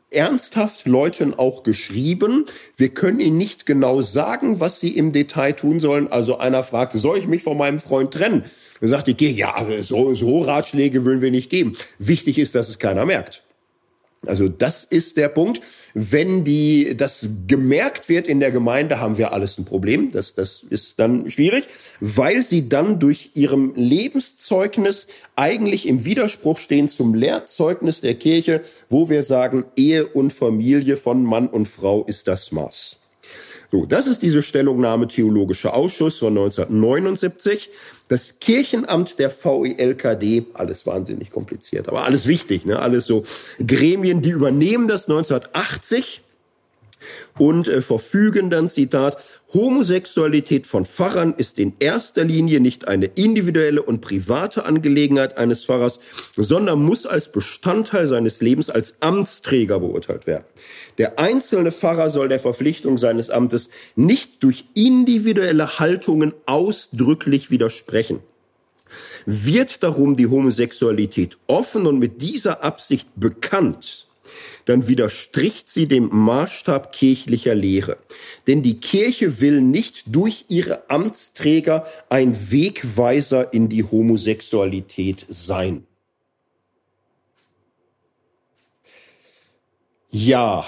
[0.09, 2.45] ernsthaft Leuten auch geschrieben.
[2.75, 6.11] Wir können ihnen nicht genau sagen, was sie im Detail tun sollen.
[6.11, 8.45] Also einer fragte, soll ich mich von meinem Freund trennen?
[8.79, 11.77] Dann sagte ich, ja, so, so Ratschläge würden wir nicht geben.
[11.99, 13.43] Wichtig ist, dass es keiner merkt.
[14.25, 15.61] Also das ist der Punkt.
[15.93, 20.11] Wenn die, das gemerkt wird in der Gemeinde, haben wir alles ein Problem.
[20.11, 21.67] Das, das ist dann schwierig,
[21.99, 29.09] weil sie dann durch ihrem Lebenszeugnis eigentlich im Widerspruch stehen zum Lehrzeugnis der Kirche, wo
[29.09, 32.97] wir sagen, Ehe und Familie von Mann und Frau ist das Maß.
[33.69, 37.69] So, das ist diese Stellungnahme Theologischer Ausschuss von 1979.
[38.07, 42.79] Das Kirchenamt der VELKD, alles wahnsinnig kompliziert, aber alles wichtig, ne?
[42.79, 43.23] alles so
[43.65, 46.23] Gremien, die übernehmen das 1980
[47.37, 49.17] und äh, verfügen dann, Zitat,
[49.53, 55.99] Homosexualität von Pfarrern ist in erster Linie nicht eine individuelle und private Angelegenheit eines Pfarrers,
[56.35, 60.43] sondern muss als Bestandteil seines Lebens als Amtsträger beurteilt werden.
[60.97, 68.19] Der einzelne Pfarrer soll der Verpflichtung seines Amtes nicht durch individuelle Haltungen ausdrücklich widersprechen.
[69.25, 74.06] Wird darum die Homosexualität offen und mit dieser Absicht bekannt,
[74.65, 77.97] dann widerstricht sie dem Maßstab kirchlicher Lehre.
[78.47, 85.85] Denn die Kirche will nicht durch ihre Amtsträger ein Wegweiser in die Homosexualität sein.
[90.09, 90.65] Ja,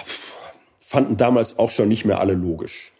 [0.79, 2.91] fanden damals auch schon nicht mehr alle logisch.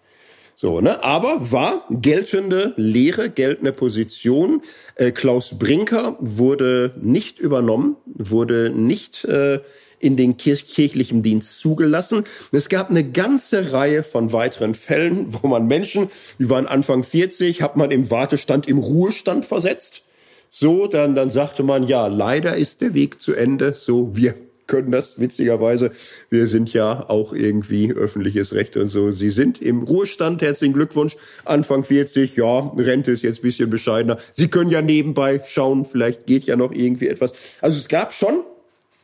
[0.61, 1.01] So, ne?
[1.05, 4.61] Aber war geltende Lehre, geltende Position.
[4.95, 9.61] Äh, Klaus Brinker wurde nicht übernommen, wurde nicht äh,
[9.99, 12.25] in den kirchlichen Dienst zugelassen.
[12.51, 17.61] Es gab eine ganze Reihe von weiteren Fällen, wo man Menschen, die waren Anfang 40,
[17.61, 20.01] hat man im Wartestand im Ruhestand versetzt.
[20.49, 23.73] So, dann, dann sagte man, ja, leider ist der Weg zu Ende.
[23.73, 24.35] So, wir
[24.69, 25.91] können das witzigerweise.
[26.29, 29.11] Wir sind ja auch irgendwie öffentliches Recht und so.
[29.11, 30.41] Sie sind im Ruhestand.
[30.41, 31.17] Herzlichen Glückwunsch.
[31.43, 32.37] Anfang 40.
[32.37, 34.17] Ja, Rente ist jetzt ein bisschen bescheidener.
[34.31, 35.83] Sie können ja nebenbei schauen.
[35.83, 37.33] Vielleicht geht ja noch irgendwie etwas.
[37.59, 38.43] Also es gab schon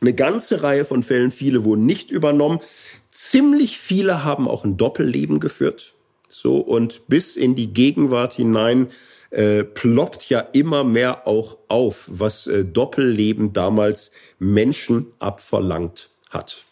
[0.00, 2.60] eine ganze Reihe von Fällen, viele wurden nicht übernommen.
[3.10, 5.94] Ziemlich viele haben auch ein Doppelleben geführt.
[6.28, 8.88] So, und bis in die Gegenwart hinein
[9.30, 16.64] äh, ploppt ja immer mehr auch auf, was äh, Doppelleben damals Menschen abverlangt hat.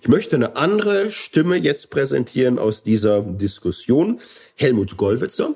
[0.00, 4.20] Ich möchte eine andere Stimme jetzt präsentieren aus dieser Diskussion.
[4.54, 5.54] Helmut Gollwitzer,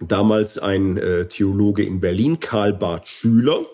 [0.00, 3.64] damals ein äh, Theologe in Berlin, Karl Barth Schüler,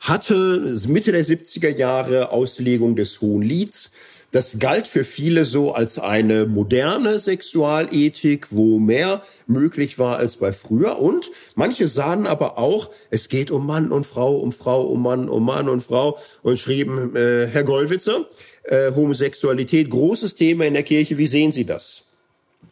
[0.00, 3.92] hatte Mitte der 70er Jahre Auslegung des Hohen Lieds.
[4.32, 10.54] Das galt für viele so als eine moderne Sexualethik, wo mehr möglich war als bei
[10.54, 10.98] früher.
[10.98, 15.28] Und manche sahen aber auch, es geht um Mann und Frau, um Frau, um Mann,
[15.28, 18.26] um Mann und Frau und schrieben, äh, Herr Gollwitzer,
[18.64, 22.04] äh, Homosexualität, großes Thema in der Kirche, wie sehen Sie das?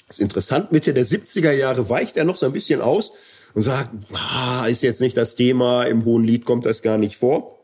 [0.09, 3.13] Das ist interessant, Mitte der 70er Jahre weicht er noch so ein bisschen aus
[3.53, 7.17] und sagt, ah, ist jetzt nicht das Thema, im Hohen Lied kommt das gar nicht
[7.17, 7.60] vor.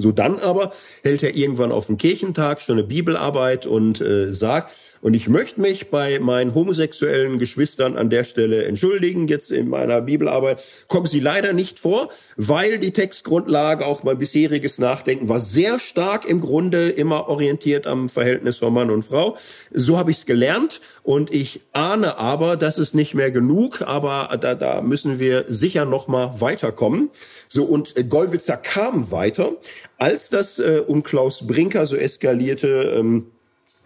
[0.00, 0.72] So dann aber
[1.02, 4.72] hält er irgendwann auf dem Kirchentag schon eine Bibelarbeit und äh, sagt,
[5.02, 9.28] Und ich möchte mich bei meinen homosexuellen Geschwistern an der Stelle entschuldigen.
[9.28, 14.78] Jetzt in meiner Bibelarbeit kommen sie leider nicht vor, weil die Textgrundlage, auch mein bisheriges
[14.78, 19.38] Nachdenken, war sehr stark im Grunde immer orientiert am Verhältnis von Mann und Frau.
[19.72, 24.36] So habe ich es gelernt und ich ahne aber, das ist nicht mehr genug, aber
[24.38, 27.08] da, da müssen wir sicher noch mal weiterkommen.
[27.48, 29.52] So und Gollwitzer kam weiter,
[29.96, 32.94] als das äh, um Klaus Brinker so eskalierte.
[32.98, 33.26] Ähm,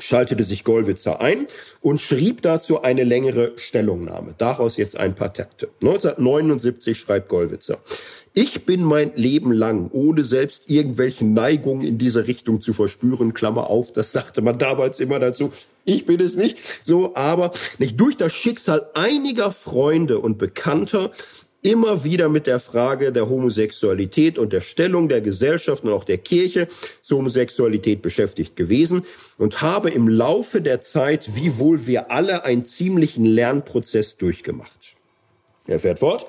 [0.05, 1.47] schaltete sich Gollwitzer ein
[1.81, 4.35] und schrieb dazu eine längere Stellungnahme.
[4.37, 5.71] Daraus jetzt ein paar Takte.
[5.83, 7.79] 1979 schreibt Gollwitzer.
[8.35, 13.71] Ich bin mein Leben lang, ohne selbst irgendwelche Neigungen in diese Richtung zu verspüren, Klammer
[13.71, 15.51] auf, das sagte man damals immer dazu,
[15.85, 21.13] ich bin es nicht, so, aber nicht durch das Schicksal einiger Freunde und Bekannter
[21.65, 26.19] immer wieder mit der Frage der Homosexualität und der Stellung der Gesellschaft und auch der
[26.19, 26.69] Kirche
[27.01, 29.05] zur Homosexualität beschäftigt gewesen
[29.39, 34.95] und habe im Laufe der Zeit, wie wohl wir alle, einen ziemlichen Lernprozess durchgemacht.
[35.67, 36.27] Er fährt fort.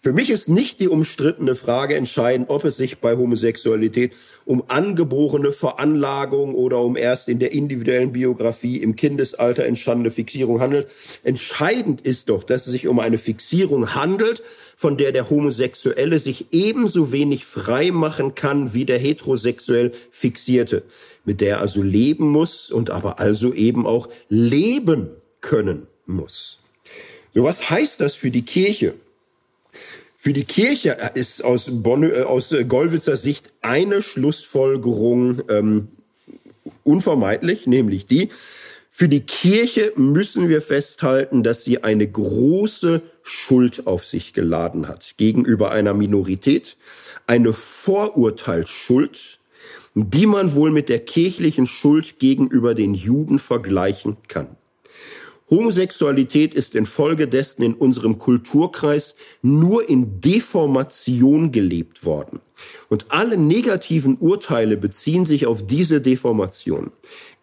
[0.00, 4.12] Für mich ist nicht die umstrittene Frage entscheidend, ob es sich bei Homosexualität
[4.44, 10.86] um angeborene Veranlagung oder um erst in der individuellen Biografie im Kindesalter entstandene Fixierung handelt.
[11.24, 14.42] Entscheidend ist doch, dass es sich um eine Fixierung handelt,
[14.76, 20.84] von der der Homosexuelle sich ebenso wenig frei machen kann wie der heterosexuell Fixierte,
[21.24, 26.60] mit der er also leben muss und aber also eben auch leben können muss.
[27.34, 28.94] So was heißt das für die Kirche?
[30.20, 35.88] Für die Kirche ist aus, Bonn, äh, aus Gollwitzer Sicht eine Schlussfolgerung ähm,
[36.82, 38.28] unvermeidlich, nämlich die,
[38.90, 45.14] für die Kirche müssen wir festhalten, dass sie eine große Schuld auf sich geladen hat
[45.18, 46.76] gegenüber einer Minorität,
[47.28, 49.38] eine Vorurteilsschuld,
[49.94, 54.57] die man wohl mit der kirchlichen Schuld gegenüber den Juden vergleichen kann.
[55.50, 62.40] Homosexualität ist infolgedessen in unserem Kulturkreis nur in Deformation gelebt worden.
[62.88, 66.90] Und alle negativen Urteile beziehen sich auf diese Deformation.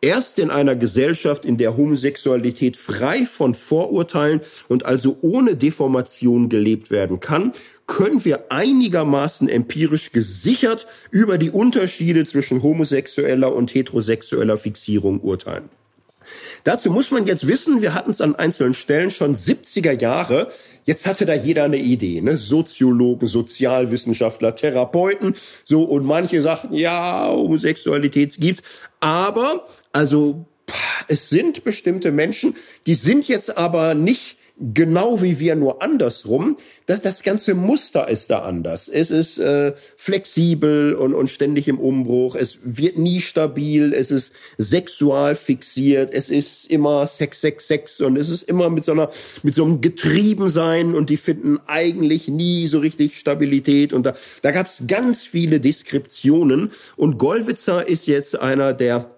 [0.02, 6.92] Erst in einer Gesellschaft, in der Homosexualität frei von Vorurteilen und also ohne Deformation gelebt
[6.92, 7.54] werden kann,
[7.88, 15.70] können wir einigermaßen empirisch gesichert über die Unterschiede zwischen homosexueller und heterosexueller Fixierung urteilen.
[16.66, 20.48] Dazu muss man jetzt wissen, wir hatten es an einzelnen Stellen schon 70er Jahre.
[20.84, 22.38] Jetzt hatte da jeder eine Idee, ne?
[22.38, 28.64] Soziologen, Sozialwissenschaftler, Therapeuten, so und manche sagten, ja, Homosexualität gibt's,
[29.00, 30.48] aber also
[31.08, 32.56] es sind bestimmte Menschen,
[32.88, 36.58] die sind jetzt aber nicht genau wie wir, nur andersrum.
[36.86, 38.88] Das, das ganze Muster ist da anders.
[38.88, 42.36] Es ist äh, flexibel und, und ständig im Umbruch.
[42.36, 43.94] Es wird nie stabil.
[43.94, 46.14] Es ist sexual fixiert.
[46.14, 49.10] Es ist immer Sex, Sex, Sex und es ist immer mit so einer
[49.44, 54.52] mit so einem Getriebensein und die finden eigentlich nie so richtig Stabilität und da da
[54.52, 59.15] gab es ganz viele Deskriptionen und Gollwitzer ist jetzt einer der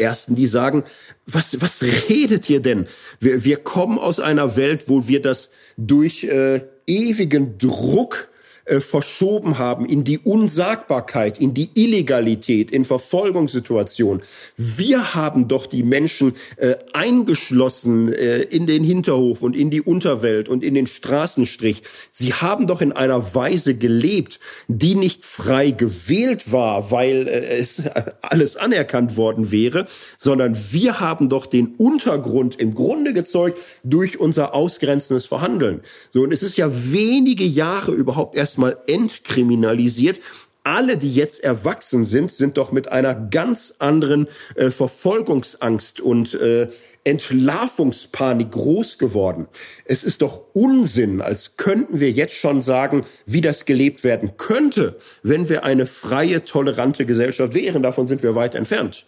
[0.00, 0.84] Ersten, die sagen,
[1.26, 2.86] was, was redet ihr denn?
[3.20, 8.29] Wir, wir kommen aus einer Welt, wo wir das durch äh, ewigen Druck
[8.70, 14.22] äh, verschoben haben in die Unsagbarkeit, in die Illegalität, in Verfolgungssituationen.
[14.56, 20.48] Wir haben doch die Menschen äh, eingeschlossen äh, in den Hinterhof und in die Unterwelt
[20.48, 21.82] und in den Straßenstrich.
[22.10, 27.82] Sie haben doch in einer Weise gelebt, die nicht frei gewählt war, weil äh, es
[28.22, 34.54] alles anerkannt worden wäre, sondern wir haben doch den Untergrund im Grunde gezeugt durch unser
[34.54, 35.80] ausgrenzendes Verhandeln.
[36.12, 40.20] So, und es ist ja wenige Jahre überhaupt erst erstmal entkriminalisiert.
[40.62, 46.68] Alle, die jetzt erwachsen sind, sind doch mit einer ganz anderen äh, Verfolgungsangst und äh,
[47.02, 49.48] Entlarvungspanik groß geworden.
[49.86, 54.98] Es ist doch Unsinn, als könnten wir jetzt schon sagen, wie das gelebt werden könnte,
[55.22, 57.82] wenn wir eine freie, tolerante Gesellschaft wären.
[57.82, 59.06] Davon sind wir weit entfernt.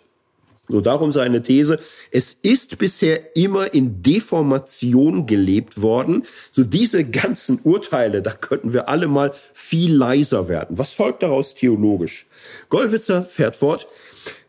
[0.72, 1.78] So darum seine These,
[2.10, 6.24] es ist bisher immer in Deformation gelebt worden.
[6.50, 10.78] So diese ganzen Urteile, da könnten wir alle mal viel leiser werden.
[10.78, 12.24] Was folgt daraus theologisch?
[12.70, 13.86] Gollwitzer fährt fort.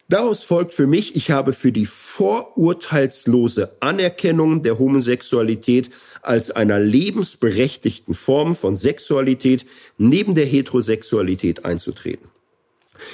[0.07, 5.89] Daraus folgt für mich, ich habe für die vorurteilslose Anerkennung der Homosexualität
[6.21, 9.65] als einer lebensberechtigten Form von Sexualität
[9.97, 12.32] neben der Heterosexualität einzutreten.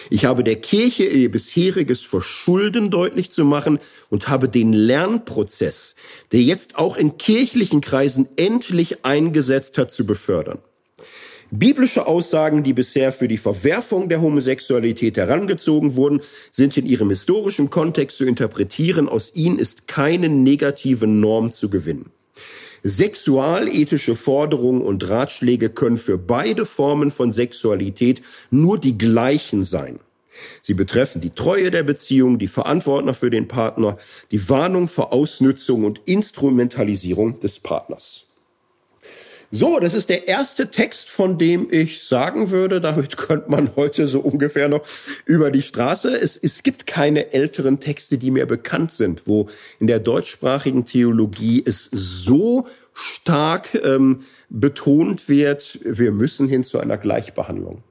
[0.09, 5.95] Ich habe der Kirche ihr bisheriges Verschulden deutlich zu machen und habe den Lernprozess,
[6.31, 10.59] der jetzt auch in kirchlichen Kreisen endlich eingesetzt hat, zu befördern.
[11.51, 16.21] Biblische Aussagen, die bisher für die Verwerfung der Homosexualität herangezogen wurden,
[16.51, 19.09] sind in ihrem historischen Kontext zu interpretieren.
[19.09, 22.11] Aus ihnen ist keine negative Norm zu gewinnen.
[22.83, 28.21] Sexualethische Forderungen und Ratschläge können für beide Formen von Sexualität
[28.51, 29.99] nur die gleichen sein.
[30.61, 33.97] Sie betreffen die Treue der Beziehung, die Verantwortung für den Partner,
[34.31, 38.28] die Warnung vor Ausnützung und Instrumentalisierung des Partners.
[39.51, 44.07] So, das ist der erste Text, von dem ich sagen würde, damit könnte man heute
[44.07, 44.81] so ungefähr noch
[45.25, 46.15] über die Straße.
[46.15, 51.63] Es, es gibt keine älteren Texte, die mir bekannt sind, wo in der deutschsprachigen Theologie
[51.65, 54.19] es so stark ähm,
[54.49, 57.83] betont wird, wir müssen hin zu einer Gleichbehandlung.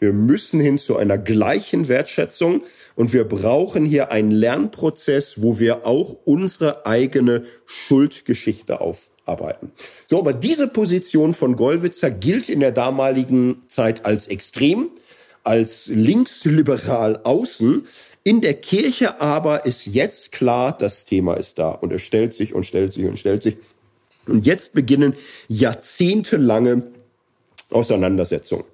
[0.00, 2.64] Wir müssen hin zu einer gleichen Wertschätzung
[2.96, 9.72] und wir brauchen hier einen Lernprozess, wo wir auch unsere eigene Schuldgeschichte auf arbeiten.
[10.06, 14.88] So, aber diese Position von Gollwitzer gilt in der damaligen Zeit als extrem,
[15.42, 17.86] als linksliberal außen.
[18.22, 22.54] In der Kirche aber ist jetzt klar, das Thema ist da und es stellt sich
[22.54, 23.56] und stellt sich und stellt sich.
[24.26, 25.14] Und jetzt beginnen
[25.48, 26.86] jahrzehntelange
[27.70, 28.64] Auseinandersetzungen.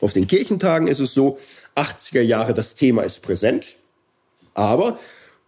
[0.00, 1.38] Auf den Kirchentagen ist es so,
[1.76, 3.76] 80er Jahre, das Thema ist präsent,
[4.54, 4.98] aber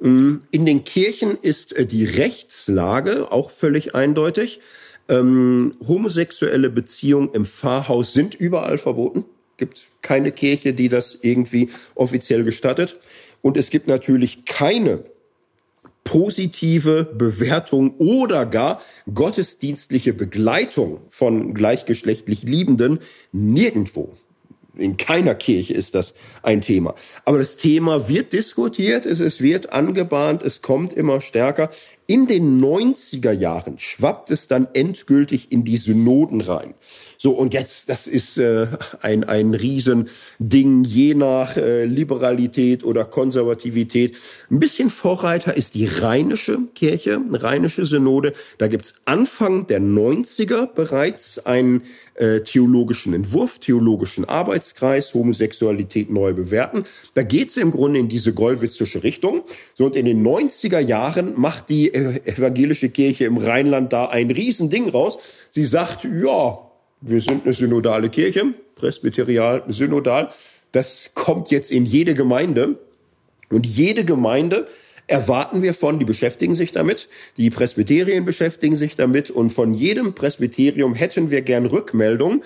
[0.02, 4.60] in den Kirchen ist äh, die Rechtslage auch völlig eindeutig.
[5.08, 9.24] Ähm, homosexuelle Beziehungen im Pfarrhaus sind überall verboten.
[9.58, 12.98] Gibt keine Kirche, die das irgendwie offiziell gestattet.
[13.42, 15.04] Und es gibt natürlich keine
[16.02, 18.82] positive Bewertung oder gar
[19.12, 22.98] gottesdienstliche Begleitung von gleichgeschlechtlich Liebenden
[23.30, 24.12] nirgendwo.
[24.74, 26.94] In keiner Kirche ist das ein Thema.
[27.26, 31.68] Aber das Thema wird diskutiert, es, wird angebahnt, es kommt immer stärker.
[32.06, 36.74] In den 90er Jahren schwappt es dann endgültig in die Synoden rein.
[37.16, 38.66] So, und jetzt, das ist äh,
[39.00, 44.16] ein, ein Riesending, je nach äh, Liberalität oder Konservativität.
[44.50, 48.32] Ein bisschen Vorreiter ist die Rheinische Kirche, Rheinische Synode.
[48.58, 51.82] Da gibt's Anfang der 90er bereits einen
[52.14, 56.84] äh, theologischen Entwurf, theologischen Arbeitskreis, Homosexualität neu bewerten.
[57.14, 59.42] Da geht's im Grunde in diese gollwitzische Richtung.
[59.74, 64.90] So, und in den 90er Jahren macht die evangelische Kirche im Rheinland da ein Riesending
[64.90, 65.18] raus.
[65.50, 66.58] Sie sagt, ja,
[67.00, 70.30] wir sind eine synodale Kirche, presbyterial, synodal.
[70.72, 72.78] Das kommt jetzt in jede Gemeinde.
[73.50, 74.66] Und jede Gemeinde
[75.12, 80.14] erwarten wir von, die beschäftigen sich damit, die Presbyterien beschäftigen sich damit und von jedem
[80.14, 82.42] Presbyterium hätten wir gern Rückmeldung.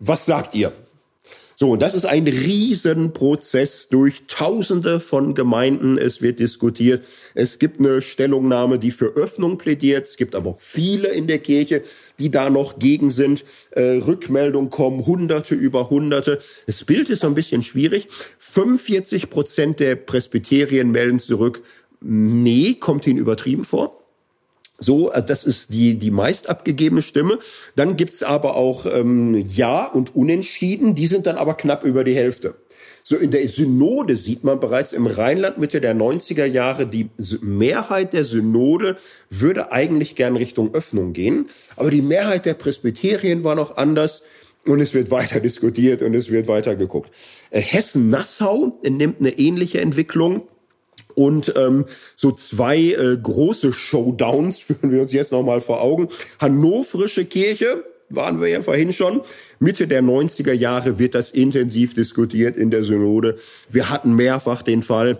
[0.00, 0.72] Was sagt ihr?
[1.60, 5.98] So, und das ist ein Riesenprozess durch Tausende von Gemeinden.
[5.98, 7.04] Es wird diskutiert.
[7.34, 10.06] Es gibt eine Stellungnahme, die für Öffnung plädiert.
[10.06, 11.82] Es gibt aber auch viele in der Kirche,
[12.20, 13.44] die da noch gegen sind.
[13.72, 16.38] Äh, Rückmeldungen kommen, Hunderte über Hunderte.
[16.66, 18.06] Das Bild ist so ein bisschen schwierig.
[18.38, 21.62] 45 Prozent der Presbyterien melden zurück,
[22.00, 23.98] nee, kommt ihnen übertrieben vor.
[24.78, 27.38] So, äh, das ist die, die meist abgegebene Stimme.
[27.76, 32.14] Dann gibt's aber auch ähm, Ja und Unentschieden, die sind dann aber knapp über die
[32.14, 32.54] Hälfte.
[33.02, 37.08] So in der Synode sieht man bereits im Rheinland Mitte der 90er Jahre, die
[37.40, 38.96] Mehrheit der Synode
[39.30, 41.46] würde eigentlich gern Richtung Öffnung gehen.
[41.76, 44.22] Aber die Mehrheit der Presbyterien war noch anders.
[44.66, 47.10] Und es wird weiter diskutiert und es wird weiter geguckt.
[47.50, 50.46] Äh, Hessen-Nassau nimmt eine ähnliche Entwicklung.
[51.18, 56.06] Und ähm, so zwei äh, große Showdowns führen wir uns jetzt nochmal vor Augen.
[56.38, 59.22] Hannoverische Kirche, waren wir ja vorhin schon.
[59.58, 63.36] Mitte der 90er Jahre wird das intensiv diskutiert in der Synode.
[63.68, 65.18] Wir hatten mehrfach den Fall,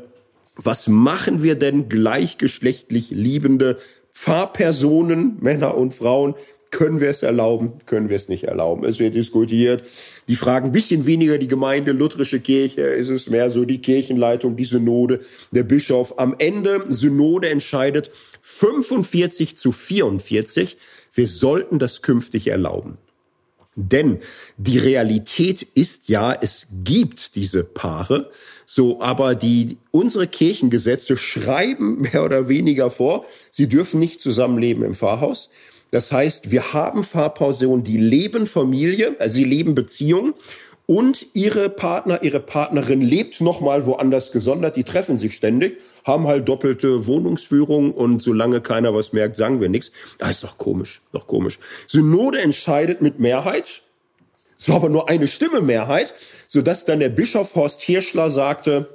[0.55, 3.77] was machen wir denn gleichgeschlechtlich liebende
[4.15, 6.35] Pfarrpersonen, Männer und Frauen,
[6.71, 7.73] können wir es erlauben?
[7.87, 8.85] Können wir es nicht erlauben?
[8.85, 9.83] Es wird diskutiert.
[10.29, 14.57] Die fragen ein bisschen weniger die Gemeinde, lutherische Kirche, ist es mehr so die Kirchenleitung,
[14.57, 16.19] die Synode, der Bischof.
[16.19, 18.11] Am Ende, Synode entscheidet
[18.43, 20.77] 45 zu 44.
[21.13, 22.99] Wir sollten das künftig erlauben.
[23.81, 24.19] Denn
[24.57, 28.29] die Realität ist ja, es gibt diese Paare,
[28.67, 34.97] so, aber die, unsere Kirchengesetze schreiben mehr oder weniger vor, sie dürfen nicht zusammenleben im
[34.97, 35.49] Pfarrhaus.
[35.91, 40.35] Das heißt, wir haben Fahrpersonen, die leben Familie, also sie leben Beziehung
[40.91, 44.77] und ihre Partner, ihre Partnerin lebt nochmal woanders gesondert.
[44.77, 49.69] Die treffen sich ständig, haben halt doppelte Wohnungsführung und solange keiner was merkt, sagen wir
[49.69, 49.93] nichts.
[50.17, 51.59] Das ist doch komisch, doch komisch.
[51.87, 53.83] Synode entscheidet mit Mehrheit.
[54.59, 56.15] Es war aber nur eine Stimme Mehrheit,
[56.47, 58.89] sodass dann der Bischof Horst Hirschler sagte,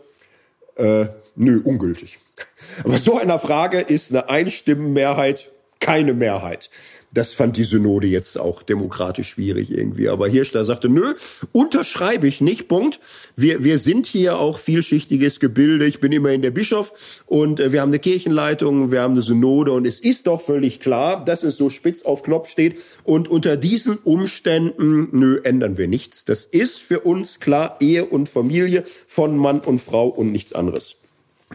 [0.75, 1.05] äh,
[1.35, 2.17] nö, ungültig.
[2.83, 5.52] Aber so einer Frage ist eine Einstimmenmehrheit
[5.83, 6.69] keine Mehrheit.
[7.13, 10.07] Das fand die Synode jetzt auch demokratisch schwierig irgendwie.
[10.07, 11.13] Aber Hirschler sagte, nö,
[11.51, 13.01] unterschreibe ich nicht, Punkt.
[13.35, 15.85] Wir, wir sind hier auch vielschichtiges Gebilde.
[15.85, 19.73] Ich bin immerhin der Bischof und äh, wir haben eine Kirchenleitung, wir haben eine Synode
[19.73, 22.79] und es ist doch völlig klar, dass es so spitz auf Knopf steht.
[23.03, 26.23] Und unter diesen Umständen, nö, ändern wir nichts.
[26.23, 30.95] Das ist für uns klar Ehe und Familie von Mann und Frau und nichts anderes.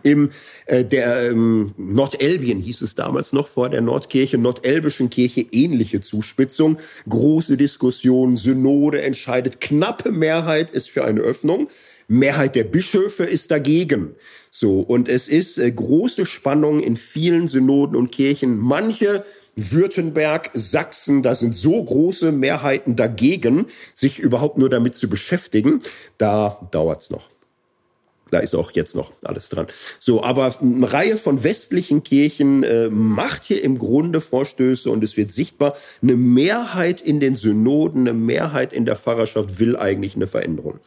[0.03, 0.31] Im
[0.67, 6.79] äh, der ähm, Nordelbien hieß es damals noch vor der Nordkirche, Nordelbischen Kirche ähnliche Zuspitzung,
[7.09, 11.69] große Diskussion, Synode entscheidet, knappe Mehrheit ist für eine Öffnung,
[12.09, 14.15] Mehrheit der Bischöfe ist dagegen.
[14.51, 18.59] So und es ist äh, große Spannung in vielen Synoden und Kirchen.
[18.59, 19.25] Manche
[19.59, 25.83] Württemberg, Sachsen, da sind so große Mehrheiten dagegen, sich überhaupt nur damit zu beschäftigen.
[26.17, 27.29] Da dauert's noch.
[28.31, 29.67] Da ist auch jetzt noch alles dran.
[29.99, 35.17] So, aber eine Reihe von westlichen Kirchen äh, macht hier im Grunde Vorstöße und es
[35.17, 40.27] wird sichtbar, eine Mehrheit in den Synoden, eine Mehrheit in der Pfarrerschaft will eigentlich eine
[40.27, 40.81] Veränderung.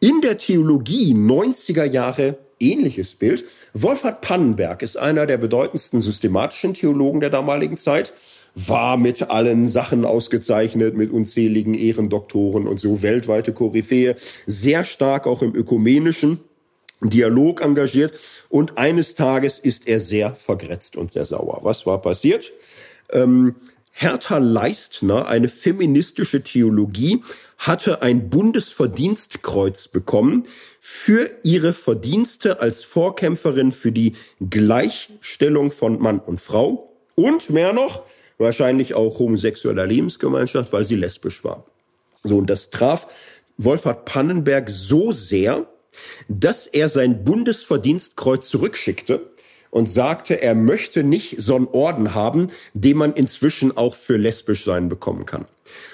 [0.00, 3.44] In der Theologie 90er Jahre ähnliches Bild.
[3.74, 8.12] Wolfhard Pannenberg ist einer der bedeutendsten systematischen Theologen der damaligen Zeit
[8.54, 14.14] war mit allen Sachen ausgezeichnet, mit unzähligen Ehrendoktoren und so weltweite Koryphäe,
[14.46, 16.40] sehr stark auch im ökumenischen
[17.10, 18.18] Dialog engagiert
[18.48, 21.60] und eines Tages ist er sehr vergrätzt und sehr sauer.
[21.62, 22.52] Was war passiert?
[23.10, 23.56] Ähm,
[23.94, 27.22] Hertha Leistner, eine feministische Theologie,
[27.58, 30.46] hatte ein Bundesverdienstkreuz bekommen
[30.80, 34.14] für ihre Verdienste als Vorkämpferin für die
[34.48, 38.02] Gleichstellung von Mann und Frau und mehr noch,
[38.38, 41.66] wahrscheinlich auch homosexueller Lebensgemeinschaft, weil sie lesbisch war.
[42.24, 43.06] So, und das traf
[43.58, 45.66] Wolfhard Pannenberg so sehr,
[46.28, 49.32] dass er sein Bundesverdienstkreuz zurückschickte
[49.70, 54.64] und sagte, er möchte nicht so einen Orden haben, den man inzwischen auch für lesbisch
[54.64, 55.46] sein bekommen kann.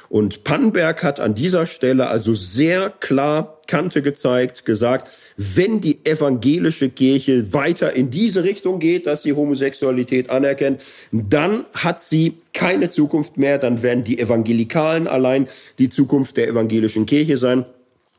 [0.09, 6.89] Und Pannenberg hat an dieser Stelle also sehr klar Kante gezeigt, gesagt, wenn die evangelische
[6.89, 13.37] Kirche weiter in diese Richtung geht, dass sie Homosexualität anerkennt, dann hat sie keine Zukunft
[13.37, 15.47] mehr, dann werden die Evangelikalen allein
[15.79, 17.67] die Zukunft der evangelischen Kirche sein.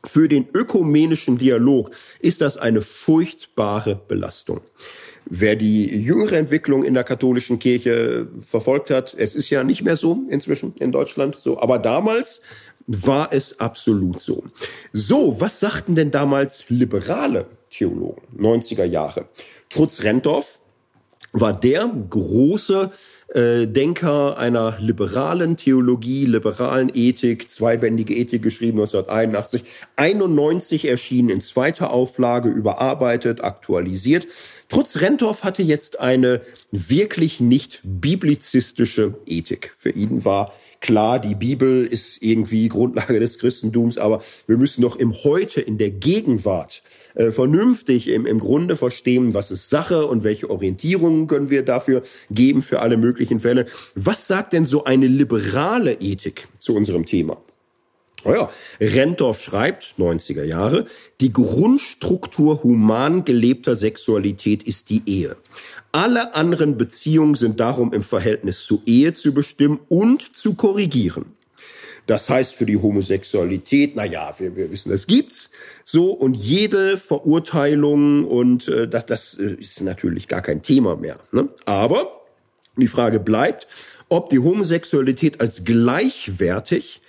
[0.04, 1.90] Für den ökumenischen Dialog
[2.20, 4.60] ist das eine furchtbare Belastung.
[5.26, 9.96] Wer die jüngere Entwicklung in der katholischen Kirche verfolgt hat, es ist ja nicht mehr
[9.96, 12.40] so inzwischen in Deutschland so, aber damals
[12.86, 14.42] war es absolut so.
[14.92, 19.26] So, was sagten denn damals liberale Theologen, 90er Jahre?
[19.68, 20.58] Trutz Rentorf
[21.32, 22.90] war der große
[23.34, 29.64] äh, Denker einer liberalen Theologie, liberalen Ethik, zweibändige Ethik geschrieben 1981,
[29.96, 34.26] 91 erschienen in zweiter Auflage, überarbeitet, aktualisiert.
[34.68, 36.40] Trutz Rentorf hatte jetzt eine
[36.70, 39.74] wirklich nicht biblizistische Ethik.
[39.76, 44.96] Für ihn war Klar, die Bibel ist irgendwie Grundlage des Christentums, aber wir müssen doch
[44.96, 46.82] im Heute, in der Gegenwart,
[47.14, 52.00] äh, vernünftig im, im Grunde verstehen, was ist Sache und welche Orientierungen können wir dafür
[52.30, 53.66] geben für alle möglichen Fälle.
[53.94, 57.36] Was sagt denn so eine liberale Ethik zu unserem Thema?
[58.24, 60.86] Naja, Rentorf schreibt, 90er Jahre,
[61.20, 65.36] die Grundstruktur human gelebter Sexualität ist die Ehe.
[65.92, 71.26] Alle anderen Beziehungen sind darum im Verhältnis zur Ehe zu bestimmen und zu korrigieren.
[72.06, 75.50] Das heißt für die Homosexualität, na ja, wir, wir wissen, das gibt's
[75.84, 81.18] so und jede Verurteilung und äh, das, das äh, ist natürlich gar kein Thema mehr.
[81.30, 81.48] Ne?
[81.66, 82.22] Aber
[82.76, 83.68] die Frage bleibt,
[84.08, 87.00] ob die Homosexualität als gleichwertig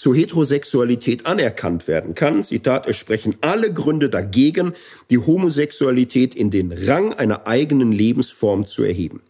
[0.00, 2.42] zur Heterosexualität anerkannt werden kann.
[2.42, 4.72] Zitat, es sprechen alle Gründe dagegen,
[5.10, 9.20] die Homosexualität in den Rang einer eigenen Lebensform zu erheben.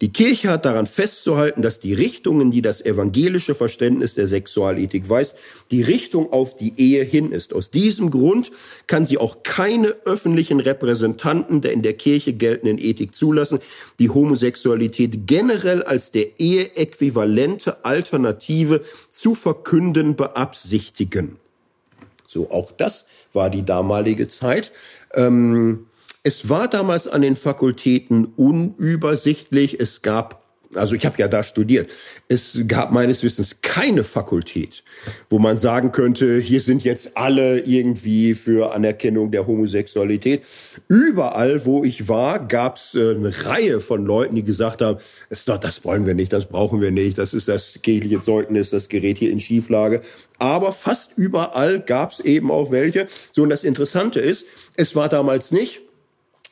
[0.00, 5.36] Die Kirche hat daran festzuhalten, dass die Richtungen, die das evangelische Verständnis der Sexualethik weist,
[5.70, 7.54] die Richtung auf die Ehe hin ist.
[7.54, 8.50] Aus diesem Grund
[8.86, 13.60] kann sie auch keine öffentlichen Repräsentanten der in der Kirche geltenden Ethik zulassen,
[13.98, 21.36] die Homosexualität generell als der Ehe-äquivalente Alternative zu verkünden beabsichtigen.
[22.26, 24.72] So, auch das war die damalige Zeit.
[25.12, 25.86] Ähm,
[26.22, 29.80] es war damals an den Fakultäten unübersichtlich.
[29.80, 30.42] Es gab
[30.74, 31.90] also ich habe ja da studiert.
[32.28, 34.84] Es gab meines Wissens keine Fakultät,
[35.28, 40.42] wo man sagen könnte, hier sind jetzt alle irgendwie für Anerkennung der Homosexualität.
[40.88, 45.44] Überall, wo ich war, gab es äh, eine Reihe von Leuten, die gesagt haben, das,
[45.44, 49.18] das wollen wir nicht, das brauchen wir nicht, das ist das kirchliche Zeugnis, das gerät
[49.18, 50.00] hier in Schieflage.
[50.38, 53.06] Aber fast überall gab es eben auch welche.
[53.32, 55.82] So, und das Interessante ist, es war damals nicht,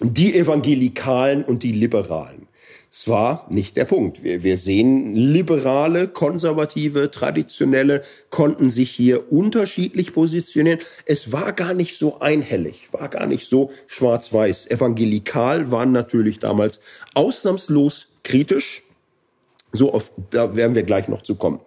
[0.00, 2.48] die Evangelikalen und die Liberalen,
[2.90, 4.24] Es war nicht der Punkt.
[4.24, 10.80] Wir, wir sehen, liberale, konservative, traditionelle konnten sich hier unterschiedlich positionieren.
[11.04, 14.70] Es war gar nicht so einhellig, war gar nicht so schwarz-weiß.
[14.70, 16.80] Evangelikal waren natürlich damals
[17.14, 18.82] ausnahmslos kritisch.
[19.72, 21.60] So, auf, da werden wir gleich noch zu kommen.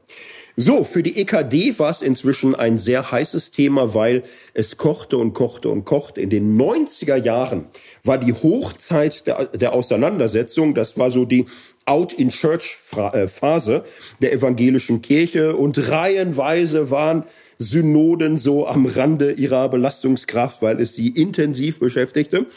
[0.55, 4.21] So, für die EKD war es inzwischen ein sehr heißes Thema, weil
[4.53, 6.21] es kochte und kochte und kochte.
[6.21, 7.65] In den 90er Jahren
[8.05, 10.75] war die Hochzeit der, der Auseinandersetzung.
[10.75, 11.45] Das war so die
[11.85, 13.83] Out-in-Church-Phase
[14.21, 17.23] der evangelischen Kirche und reihenweise waren
[17.57, 22.47] Synoden so am Rande ihrer Belastungskraft, weil es sie intensiv beschäftigte.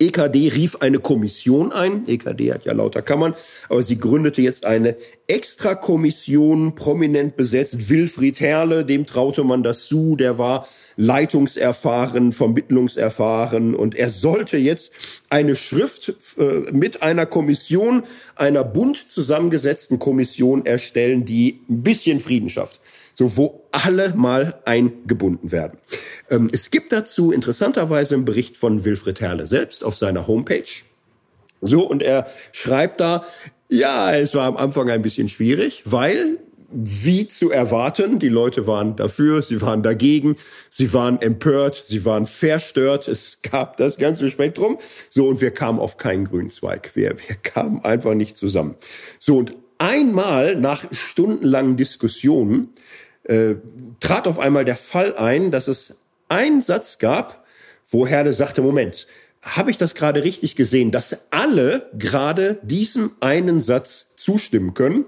[0.00, 2.08] EKD rief eine Kommission ein.
[2.08, 3.34] EKD hat ja lauter Kammern,
[3.68, 4.96] aber sie gründete jetzt eine
[5.26, 7.90] Extrakommission, prominent besetzt.
[7.90, 10.66] Wilfried Herle, dem traute man das zu, der war
[10.96, 14.92] leitungserfahren, vermittlungserfahren und er sollte jetzt
[15.28, 18.02] eine Schrift äh, mit einer Kommission,
[18.36, 22.80] einer bunt zusammengesetzten Kommission erstellen, die ein bisschen Frieden schafft
[23.20, 25.78] so wo alle mal eingebunden werden.
[26.30, 30.70] Ähm, es gibt dazu interessanterweise einen Bericht von Wilfried Herle selbst auf seiner Homepage.
[31.60, 33.26] So, und er schreibt da,
[33.68, 36.38] ja, es war am Anfang ein bisschen schwierig, weil
[36.72, 38.20] wie zu erwarten.
[38.20, 40.36] Die Leute waren dafür, sie waren dagegen,
[40.70, 43.06] sie waren empört, sie waren verstört.
[43.06, 44.78] Es gab das ganze Spektrum.
[45.10, 46.92] So, und wir kamen auf keinen grünen Zweig.
[46.94, 48.76] Wir, wir kamen einfach nicht zusammen.
[49.18, 52.70] So, und einmal nach stundenlangen Diskussionen
[53.30, 53.54] äh,
[54.00, 55.94] trat auf einmal der Fall ein, dass es
[56.28, 57.44] einen Satz gab,
[57.88, 59.06] wo Herde sagte, Moment,
[59.42, 65.04] habe ich das gerade richtig gesehen, dass alle gerade diesem einen Satz zustimmen können?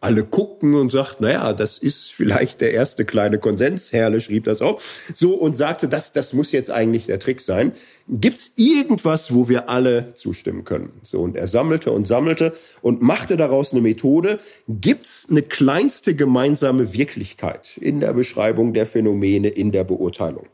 [0.00, 3.92] Alle guckten und sagten, naja, das ist vielleicht der erste kleine Konsens.
[3.92, 4.80] Herrle schrieb das auch.
[5.14, 7.72] So und sagte, das, das muss jetzt eigentlich der Trick sein.
[8.08, 10.92] Gibt's irgendwas, wo wir alle zustimmen können?
[11.02, 12.52] So und er sammelte und sammelte
[12.82, 14.38] und machte daraus eine Methode.
[14.68, 20.46] Gibt's eine kleinste gemeinsame Wirklichkeit in der Beschreibung der Phänomene, in der Beurteilung?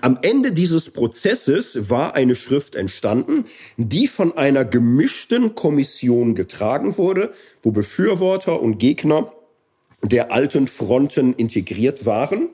[0.00, 3.44] Am Ende dieses Prozesses war eine Schrift entstanden,
[3.76, 7.32] die von einer gemischten Kommission getragen wurde,
[7.62, 9.32] wo Befürworter und Gegner
[10.02, 12.50] der alten Fronten integriert waren.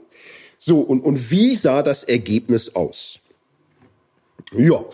[0.59, 3.21] So, und, und wie sah das Ergebnis aus?
[4.57, 4.85] Ja,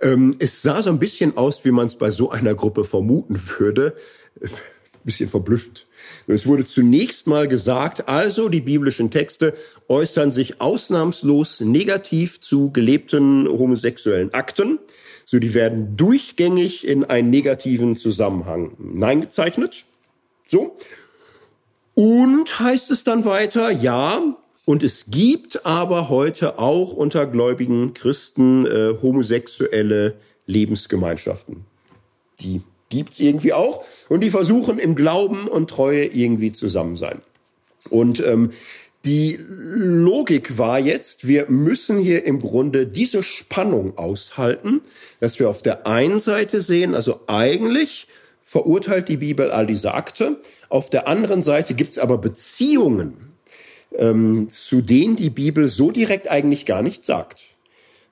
[0.00, 3.40] ähm, es sah so ein bisschen aus, wie man es bei so einer Gruppe vermuten
[3.58, 3.96] würde.
[4.40, 4.50] Ein
[5.04, 5.86] bisschen verblüfft.
[6.26, 9.54] Es wurde zunächst mal gesagt, also die biblischen Texte
[9.88, 14.78] äußern sich ausnahmslos negativ zu gelebten homosexuellen Akten.
[15.24, 19.84] So, die werden durchgängig in einen negativen Zusammenhang hineingezeichnet.
[20.48, 20.76] So.
[21.94, 24.22] Und heißt es dann weiter, ja,
[24.64, 30.14] und es gibt aber heute auch unter gläubigen Christen äh, homosexuelle
[30.46, 31.64] Lebensgemeinschaften.
[32.40, 33.84] Die gibt's irgendwie auch.
[34.08, 37.22] Und die versuchen im Glauben und Treue irgendwie zusammen sein.
[37.88, 38.50] Und ähm,
[39.06, 44.82] die Logik war jetzt, wir müssen hier im Grunde diese Spannung aushalten,
[45.20, 48.06] dass wir auf der einen Seite sehen, also eigentlich
[48.42, 53.32] verurteilt die Bibel all diese Akte, auf der anderen Seite gibt's aber Beziehungen,
[53.96, 57.54] ähm, zu denen die Bibel so direkt eigentlich gar nicht sagt.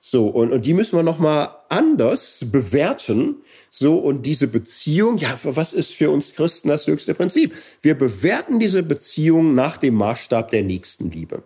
[0.01, 3.35] So, und, und die müssen wir nochmal anders bewerten.
[3.69, 7.53] So, und diese Beziehung, ja, was ist für uns Christen das höchste Prinzip?
[7.81, 11.43] Wir bewerten diese Beziehung nach dem Maßstab der Nächstenliebe.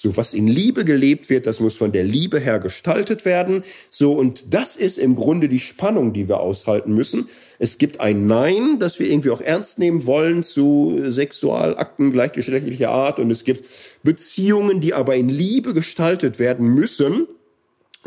[0.00, 3.64] So, was in Liebe gelebt wird, das muss von der Liebe her gestaltet werden.
[3.90, 7.28] So, und das ist im Grunde die Spannung, die wir aushalten müssen.
[7.58, 13.18] Es gibt ein Nein, das wir irgendwie auch ernst nehmen wollen zu Sexualakten gleichgeschlechtlicher Art.
[13.18, 13.68] Und es gibt
[14.04, 17.26] Beziehungen, die aber in Liebe gestaltet werden müssen.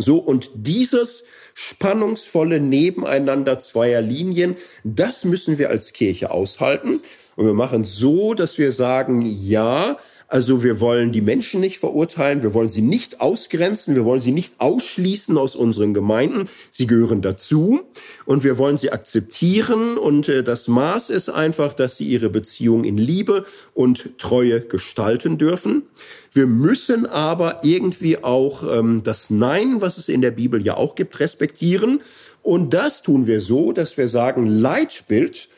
[0.02, 1.24] So, und dieses
[1.54, 7.02] spannungsvolle Nebeneinander zweier Linien, das müssen wir als Kirche aushalten.
[7.36, 9.98] Und wir machen so, dass wir sagen, ja,
[10.32, 14.32] also wir wollen die Menschen nicht verurteilen, wir wollen sie nicht ausgrenzen, wir wollen sie
[14.32, 16.48] nicht ausschließen aus unseren Gemeinden.
[16.70, 17.82] Sie gehören dazu
[18.26, 22.86] und wir wollen sie akzeptieren und äh, das Maß ist einfach, dass sie ihre Beziehung
[22.86, 23.44] in Liebe
[23.74, 25.84] und Treue gestalten dürfen.
[26.32, 30.96] Wir müssen aber irgendwie auch ähm, das Nein, was es in der Bibel ja auch
[30.96, 32.00] gibt, respektieren.
[32.42, 35.50] Und das tun wir so, dass wir sagen, Leitbild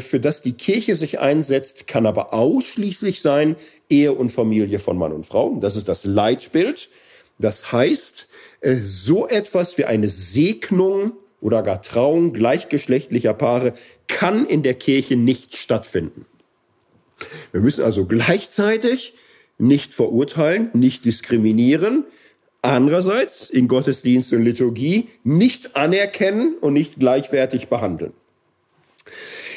[0.00, 3.56] für das die Kirche sich einsetzt, kann aber ausschließlich sein
[3.88, 5.56] Ehe und Familie von Mann und Frau.
[5.60, 6.88] Das ist das Leitbild.
[7.38, 8.28] Das heißt,
[8.60, 13.74] äh, so etwas wie eine Segnung oder gar Trauung gleichgeschlechtlicher Paare
[14.06, 16.26] kann in der Kirche nicht stattfinden.
[17.50, 19.14] Wir müssen also gleichzeitig
[19.58, 22.04] nicht verurteilen, nicht diskriminieren,
[22.64, 28.12] Andererseits in Gottesdienst und Liturgie nicht anerkennen und nicht gleichwertig behandeln.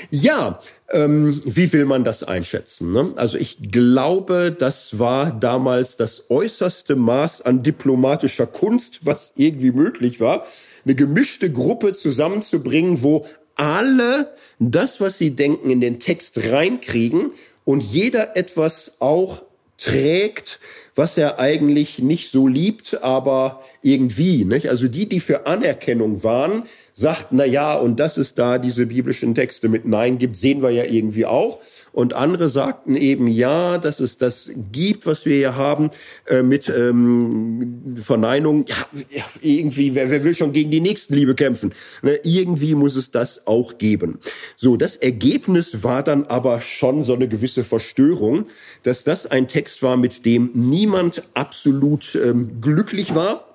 [0.09, 0.59] Ja,
[0.91, 2.91] ähm, wie will man das einschätzen?
[2.91, 3.13] Ne?
[3.15, 10.19] Also ich glaube, das war damals das äußerste Maß an diplomatischer Kunst, was irgendwie möglich
[10.19, 10.45] war,
[10.83, 13.25] eine gemischte Gruppe zusammenzubringen, wo
[13.55, 17.31] alle das, was sie denken, in den Text reinkriegen
[17.63, 19.44] und jeder etwas auch
[19.77, 20.59] trägt,
[20.95, 24.69] was er eigentlich nicht so liebt, aber irgendwie, nicht?
[24.69, 29.35] Also die, die für Anerkennung waren, sagten, na ja, und dass es da diese biblischen
[29.35, 31.59] Texte mit Nein gibt, sehen wir ja irgendwie auch.
[31.95, 35.91] Und andere sagten eben, ja, dass es das gibt, was wir hier haben,
[36.27, 38.65] äh, mit ähm, Verneinung.
[38.67, 41.73] Ja, irgendwie, wer, wer will schon gegen die Nächstenliebe kämpfen?
[42.01, 44.19] Ne, irgendwie muss es das auch geben.
[44.57, 48.47] So, das Ergebnis war dann aber schon so eine gewisse Verstörung,
[48.83, 53.54] dass das ein Text war, mit dem niemand absolut ähm, glücklich war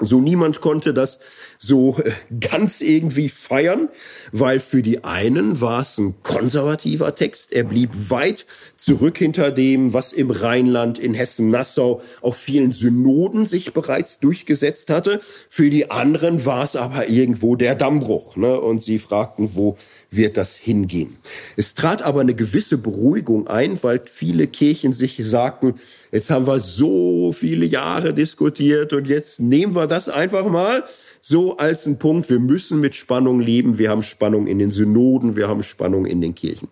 [0.00, 1.20] so niemand konnte das
[1.58, 2.10] so äh,
[2.40, 3.88] ganz irgendwie feiern,
[4.32, 7.52] weil für die einen war es ein konservativer Text.
[7.52, 8.46] Er blieb weit
[8.76, 15.20] zurück hinter dem, was im Rheinland, in Hessen-Nassau auf vielen Synoden sich bereits durchgesetzt hatte.
[15.48, 18.36] Für die anderen war es aber irgendwo der Dammbruch.
[18.36, 18.58] Ne?
[18.58, 19.76] Und sie fragten, wo
[20.10, 21.16] wird das hingehen.
[21.56, 25.74] Es trat aber eine gewisse Beruhigung ein, weil viele Kirchen sich sagten,
[26.10, 30.84] jetzt haben wir so viele Jahre diskutiert und jetzt nehmen wir das einfach mal
[31.20, 32.28] so als ein Punkt.
[32.30, 33.78] Wir müssen mit Spannung leben.
[33.78, 36.68] Wir haben Spannung in den Synoden, wir haben Spannung in den Kirchen.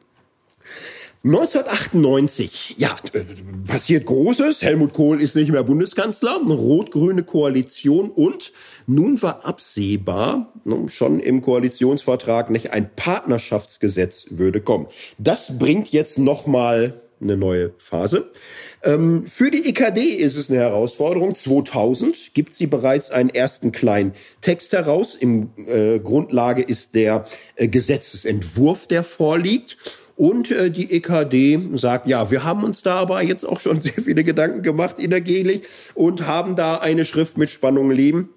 [1.24, 2.96] 1998, ja,
[3.66, 4.62] passiert Großes.
[4.62, 8.52] Helmut Kohl ist nicht mehr Bundeskanzler, eine rot-grüne Koalition und
[8.86, 14.86] nun war absehbar, ne, schon im Koalitionsvertrag, nicht ein Partnerschaftsgesetz würde kommen.
[15.18, 18.30] Das bringt jetzt nochmal eine neue Phase.
[18.84, 21.34] Ähm, für die EKD ist es eine Herausforderung.
[21.34, 25.16] 2000 gibt sie bereits einen ersten kleinen Text heraus.
[25.16, 27.24] Im äh, Grundlage ist der
[27.56, 29.78] äh, Gesetzesentwurf, der vorliegt.
[30.18, 34.02] Und äh, die EKD sagt, ja, wir haben uns da aber jetzt auch schon sehr
[34.02, 35.62] viele Gedanken gemacht innergehlich
[35.94, 38.28] und haben da eine Schrift mit Spannung leben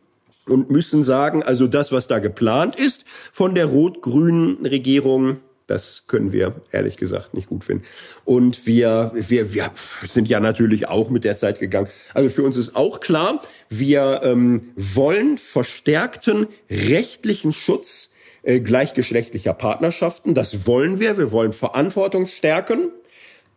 [0.46, 6.32] und müssen sagen, also das, was da geplant ist von der rot-grünen Regierung, das können
[6.32, 7.84] wir ehrlich gesagt nicht gut finden.
[8.26, 9.72] Und wir, wir, wir
[10.04, 11.88] sind ja natürlich auch mit der Zeit gegangen.
[12.14, 18.11] Also für uns ist auch klar, wir ähm, wollen verstärkten rechtlichen Schutz
[18.44, 20.34] äh, gleichgeschlechtlicher Partnerschaften.
[20.34, 21.18] Das wollen wir.
[21.18, 22.90] Wir wollen Verantwortung stärken.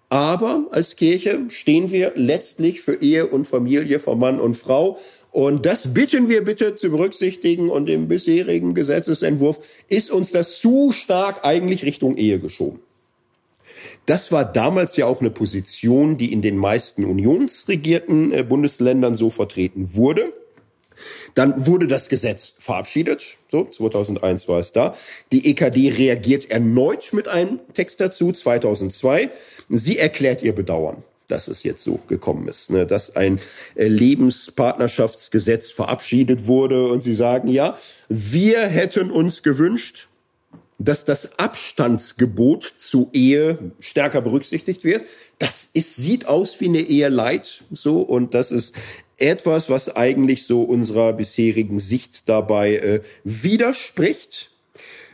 [0.09, 4.99] Aber als Kirche stehen wir letztlich für Ehe und Familie, für Mann und Frau.
[5.33, 7.71] Und das bitten wir bitte zu berücksichtigen.
[7.71, 9.59] Und im bisherigen Gesetzesentwurf
[9.89, 12.81] ist uns das zu stark eigentlich Richtung Ehe geschoben.
[14.07, 19.31] Das war damals ja auch eine Position, die in den meisten unionsregierten äh, Bundesländern so
[19.31, 20.33] vertreten wurde.
[21.35, 23.37] Dann wurde das Gesetz verabschiedet.
[23.51, 24.95] So, 2001 war es da.
[25.33, 29.31] Die EKD reagiert erneut mit einem Text dazu, 2002.
[29.69, 32.87] Sie erklärt ihr Bedauern dass es jetzt so gekommen ist, ne?
[32.87, 33.41] dass ein
[33.77, 37.79] äh, Lebenspartnerschaftsgesetz verabschiedet wurde und sie sagen, ja,
[38.11, 40.09] wir hätten uns gewünscht,
[40.79, 45.05] dass das Abstandsgebot zu Ehe stärker berücksichtigt wird.
[45.39, 48.75] Das ist, sieht aus wie eine Eheleid, so, und das ist
[49.19, 54.51] etwas, was eigentlich so unserer bisherigen Sicht dabei äh, widerspricht.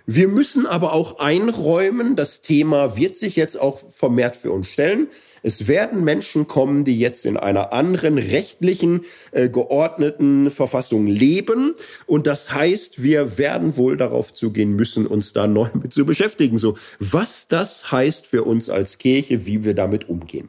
[0.07, 5.09] Wir müssen aber auch einräumen, das Thema wird sich jetzt auch vermehrt für uns stellen.
[5.43, 9.03] Es werden Menschen kommen, die jetzt in einer anderen rechtlichen,
[9.33, 11.75] äh, geordneten Verfassung leben.
[12.07, 16.59] Und das heißt, wir werden wohl darauf zugehen müssen, uns da neu mit zu beschäftigen.
[16.59, 20.49] So, was das heißt für uns als Kirche, wie wir damit umgehen.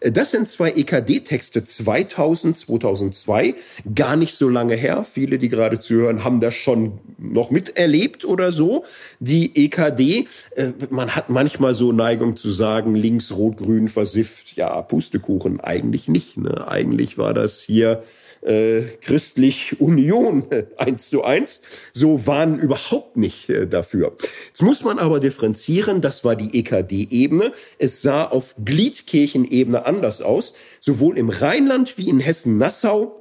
[0.00, 3.54] Äh, das sind zwei EKD-Texte 2000, 2002,
[3.94, 5.04] gar nicht so lange her.
[5.10, 8.84] Viele, die gerade zuhören, haben das schon noch miterlebt oder so.
[9.18, 14.56] Die EKD, äh, man hat manchmal so Neigung zu sagen, links, rot, grün, versifft Stift,
[14.56, 16.36] ja, Pustekuchen, eigentlich nicht.
[16.36, 16.68] Ne?
[16.68, 18.02] Eigentlich war das hier
[18.42, 20.44] äh, christlich Union
[20.76, 21.62] eins zu eins.
[21.92, 24.16] So waren überhaupt nicht äh, dafür.
[24.48, 27.52] Jetzt muss man aber differenzieren, das war die EKD-Ebene.
[27.78, 30.52] Es sah auf Gliedkirchenebene anders aus.
[30.80, 33.14] Sowohl im Rheinland wie in Hessen-Nassau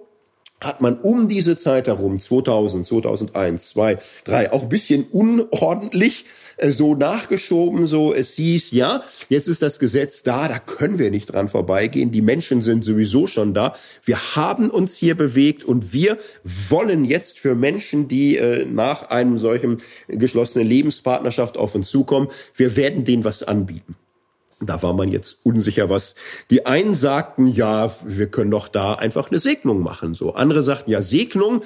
[0.59, 6.25] hat man um diese Zeit herum, 2000, 2001, 2, 3, auch ein bisschen unordentlich
[6.61, 11.27] so nachgeschoben, so es hieß, ja, jetzt ist das Gesetz da, da können wir nicht
[11.27, 13.73] dran vorbeigehen, die Menschen sind sowieso schon da,
[14.03, 19.37] wir haben uns hier bewegt und wir wollen jetzt für Menschen, die äh, nach einem
[19.37, 19.77] solchen
[20.07, 23.95] geschlossenen Lebenspartnerschaft auf uns zukommen, wir werden denen was anbieten.
[24.59, 26.15] Da war man jetzt unsicher, was
[26.49, 30.15] die einen sagten, ja, wir können doch da einfach eine Segnung machen.
[30.15, 31.61] So andere sagten, ja, Segnung.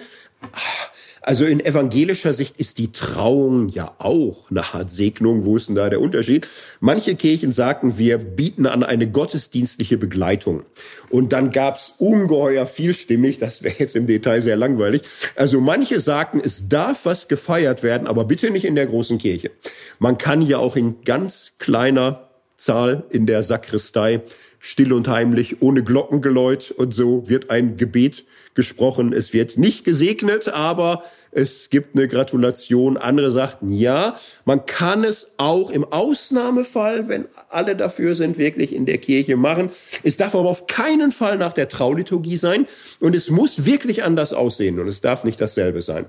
[1.24, 5.46] Also in evangelischer Sicht ist die Trauung ja auch eine Art Segnung.
[5.46, 6.48] Wo ist denn da der Unterschied?
[6.80, 10.64] Manche Kirchen sagten, wir bieten an eine gottesdienstliche Begleitung.
[11.12, 15.04] Und dann gab's ungeheuer vielstimmig, das wäre jetzt im Detail sehr langweilig.
[15.36, 19.52] Also manche sagten, es darf was gefeiert werden, aber bitte nicht in der großen Kirche.
[20.00, 22.31] Man kann ja auch in ganz kleiner
[22.62, 24.22] Zahl in der Sakristei
[24.60, 29.12] still und heimlich, ohne Glockengeläut und so wird ein Gebet gesprochen.
[29.12, 32.98] Es wird nicht gesegnet, aber es gibt eine Gratulation.
[32.98, 34.16] Andere sagten, ja,
[34.46, 39.72] man kann es auch im Ausnahmefall, wenn alle dafür sind, wirklich in der Kirche machen.
[40.04, 42.68] Es darf aber auf keinen Fall nach der Trauliturgie sein
[43.00, 46.06] und es muss wirklich anders aussehen und es darf nicht dasselbe sein.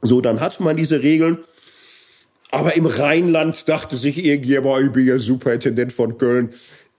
[0.00, 1.38] So, dann hat man diese Regeln
[2.52, 6.50] aber im Rheinland dachte sich irgendjemand, ich bin ja Superintendent von Köln.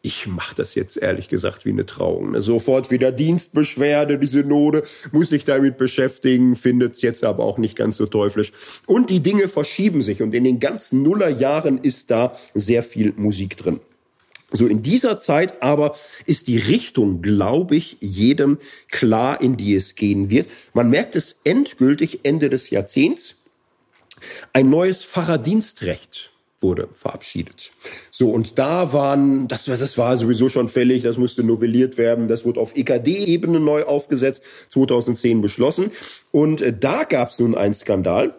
[0.01, 2.31] Ich mache das jetzt ehrlich gesagt wie eine Trauung.
[2.31, 2.41] Ne?
[2.41, 7.97] Sofort wieder Dienstbeschwerde, die Synode muss sich damit beschäftigen, findet's jetzt aber auch nicht ganz
[7.97, 8.51] so teuflisch.
[8.88, 13.55] Und die Dinge verschieben sich und in den ganzen Nullerjahren ist da sehr viel Musik
[13.55, 13.80] drin.
[14.51, 18.57] So in dieser Zeit aber ist die Richtung, glaube ich, jedem
[18.91, 20.47] klar, in die es gehen wird.
[20.73, 23.35] Man merkt es endgültig Ende des Jahrzehnts.
[24.54, 26.32] Ein neues Pfarrerdienstrecht
[26.62, 27.72] wurde verabschiedet.
[28.10, 32.45] So, und da waren, das, das war sowieso schon fällig, das musste novelliert werden, das
[32.45, 35.91] wurde auf EKD-Ebene neu aufgesetzt, 2010 beschlossen.
[36.32, 38.34] Und äh, da gab es nun einen Skandal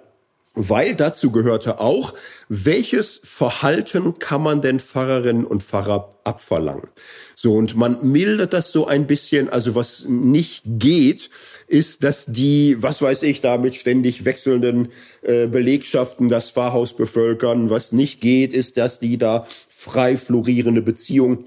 [0.55, 2.15] weil dazu gehörte auch,
[2.49, 6.89] welches Verhalten kann man denn Pfarrerinnen und Pfarrer abverlangen?
[7.35, 9.49] So, und man mildert das so ein bisschen.
[9.49, 11.31] Also was nicht geht,
[11.67, 14.89] ist, dass die, was weiß ich, da mit ständig wechselnden
[15.23, 17.69] äh, Belegschaften das Pfarrhaus bevölkern.
[17.69, 21.47] Was nicht geht, ist, dass die da frei florierende Beziehungen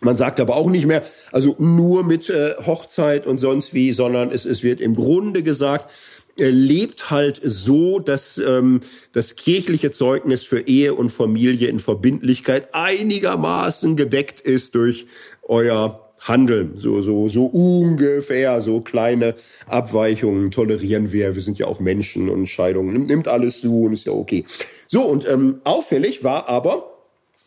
[0.00, 1.02] man sagt aber auch nicht mehr,
[1.32, 5.90] also nur mit äh, Hochzeit und sonst wie, sondern es, es wird im Grunde gesagt,
[6.36, 8.80] lebt halt so, dass ähm,
[9.12, 15.06] das kirchliche Zeugnis für Ehe und Familie in Verbindlichkeit einigermaßen gedeckt ist durch
[15.42, 16.72] euer Handeln.
[16.76, 19.34] So, so, so ungefähr, so kleine
[19.66, 21.34] Abweichungen tolerieren wir.
[21.34, 24.44] Wir sind ja auch Menschen und Scheidungen nimmt, alles zu und ist ja okay.
[24.86, 26.92] So, und ähm, auffällig war aber,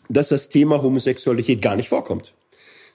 [0.07, 2.33] dass das Thema Homosexualität gar nicht vorkommt.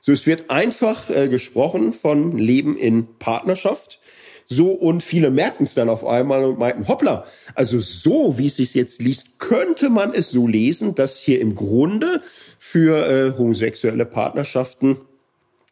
[0.00, 4.00] So, es wird einfach äh, gesprochen von Leben in Partnerschaft.
[4.46, 8.56] So, und viele merkten es dann auf einmal und meinten, hoppla, also so, wie es
[8.56, 12.20] sich jetzt liest, könnte man es so lesen, dass hier im Grunde
[12.58, 14.98] für äh, homosexuelle Partnerschaften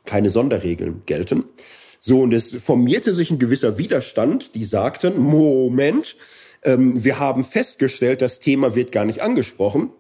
[0.05, 1.45] keine Sonderregeln gelten.
[2.01, 6.17] So, und es formierte sich ein gewisser Widerstand, die sagten, Moment,
[6.65, 9.91] ähm, wir haben festgestellt, das Thema wird gar nicht angesprochen.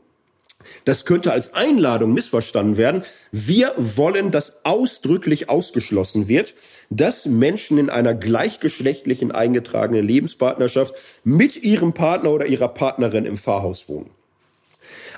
[0.84, 3.02] Das könnte als Einladung missverstanden werden.
[3.30, 6.54] Wir wollen, dass ausdrücklich ausgeschlossen wird,
[6.90, 10.94] dass Menschen in einer gleichgeschlechtlichen eingetragenen Lebenspartnerschaft
[11.24, 14.10] mit ihrem Partner oder ihrer Partnerin im Pfarrhaus wohnen.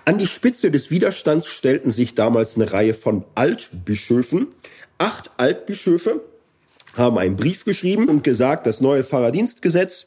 [0.04, 4.48] An die Spitze des Widerstands stellten sich damals eine Reihe von Altbischöfen.
[4.98, 6.20] Acht Altbischöfe
[6.94, 10.06] haben einen Brief geschrieben und gesagt, das neue Pfarrerdienstgesetz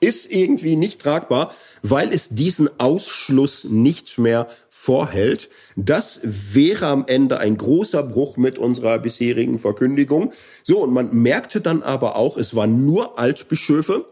[0.00, 4.46] ist irgendwie nicht tragbar, weil es diesen Ausschluss nicht mehr
[4.80, 5.50] vorhält.
[5.76, 10.32] Das wäre am Ende ein großer Bruch mit unserer bisherigen Verkündigung.
[10.62, 14.06] So, und man merkte dann aber auch, es waren nur Altbischöfe.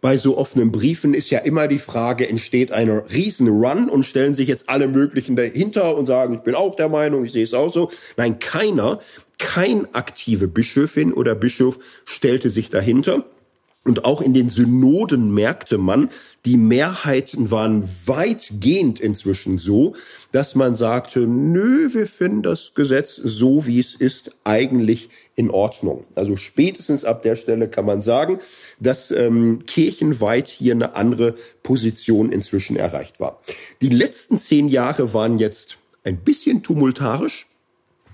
[0.00, 4.32] Bei so offenen Briefen ist ja immer die Frage, entsteht eine riesen Run und stellen
[4.32, 7.52] sich jetzt alle möglichen dahinter und sagen, ich bin auch der Meinung, ich sehe es
[7.52, 7.90] auch so.
[8.16, 9.00] Nein, keiner,
[9.38, 13.24] kein aktive Bischöfin oder Bischof stellte sich dahinter.
[13.84, 16.08] Und auch in den Synoden merkte man,
[16.46, 19.94] die Mehrheiten waren weitgehend inzwischen so,
[20.32, 26.04] dass man sagte, nö, wir finden das Gesetz so, wie es ist, eigentlich in Ordnung.
[26.14, 28.38] Also spätestens ab der Stelle kann man sagen,
[28.80, 33.42] dass ähm, kirchenweit hier eine andere Position inzwischen erreicht war.
[33.82, 37.48] Die letzten zehn Jahre waren jetzt ein bisschen tumultarisch.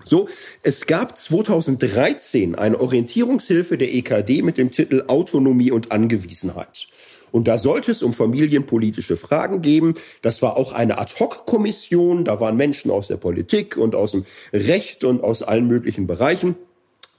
[0.04, 0.28] So,
[0.62, 6.88] es gab 2013 eine Orientierungshilfe der EKD mit dem Titel Autonomie und Angewiesenheit.
[7.32, 9.94] Und da sollte es um familienpolitische Fragen geben.
[10.22, 12.24] Das war auch eine Ad-Hoc-Kommission.
[12.24, 16.56] Da waren Menschen aus der Politik und aus dem Recht und aus allen möglichen Bereichen.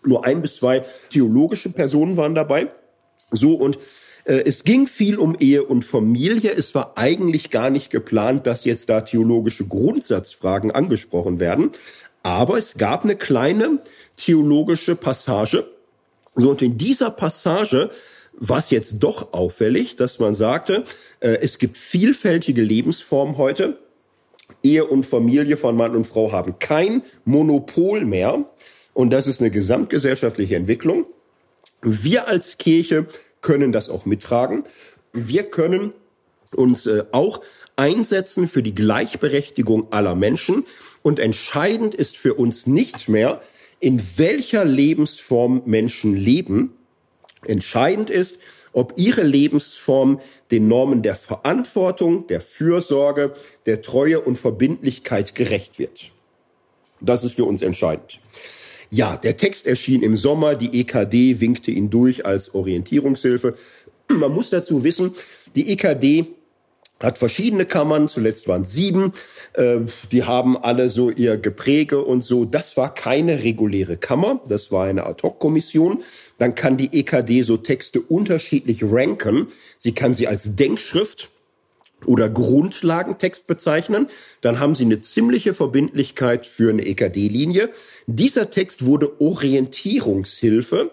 [0.03, 2.67] Nur ein bis zwei theologische Personen waren dabei.
[3.31, 3.77] So, und
[4.25, 6.51] äh, es ging viel um Ehe und Familie.
[6.51, 11.71] Es war eigentlich gar nicht geplant, dass jetzt da theologische Grundsatzfragen angesprochen werden.
[12.23, 13.79] Aber es gab eine kleine
[14.17, 15.67] theologische Passage.
[16.35, 17.89] So, und in dieser Passage
[18.33, 20.83] war es jetzt doch auffällig, dass man sagte,
[21.19, 23.77] äh, es gibt vielfältige Lebensformen heute.
[24.63, 28.45] Ehe und Familie von Mann und Frau haben kein Monopol mehr.
[28.93, 31.05] Und das ist eine gesamtgesellschaftliche Entwicklung.
[31.81, 33.07] Wir als Kirche
[33.41, 34.63] können das auch mittragen.
[35.13, 35.93] Wir können
[36.55, 37.41] uns äh, auch
[37.75, 40.65] einsetzen für die Gleichberechtigung aller Menschen.
[41.03, 43.41] Und entscheidend ist für uns nicht mehr,
[43.79, 46.73] in welcher Lebensform Menschen leben.
[47.45, 48.37] Entscheidend ist,
[48.73, 50.19] ob ihre Lebensform
[50.51, 53.33] den Normen der Verantwortung, der Fürsorge,
[53.65, 56.11] der Treue und Verbindlichkeit gerecht wird.
[57.01, 58.19] Das ist für uns entscheidend.
[58.91, 63.55] Ja, der Text erschien im Sommer, die EKD winkte ihn durch als Orientierungshilfe.
[64.09, 65.13] Man muss dazu wissen,
[65.55, 66.27] die EKD
[67.03, 69.13] hat verschiedene Kammern, zuletzt waren sieben,
[69.53, 69.79] äh,
[70.11, 72.45] die haben alle so ihr Gepräge und so.
[72.45, 76.03] Das war keine reguläre Kammer, das war eine Ad-Hoc-Kommission.
[76.37, 79.47] Dann kann die EKD so Texte unterschiedlich ranken.
[79.77, 81.29] Sie kann sie als Denkschrift
[82.05, 84.07] oder Grundlagentext bezeichnen,
[84.41, 87.69] dann haben Sie eine ziemliche Verbindlichkeit für eine EKD-Linie.
[88.07, 90.91] Dieser Text wurde Orientierungshilfe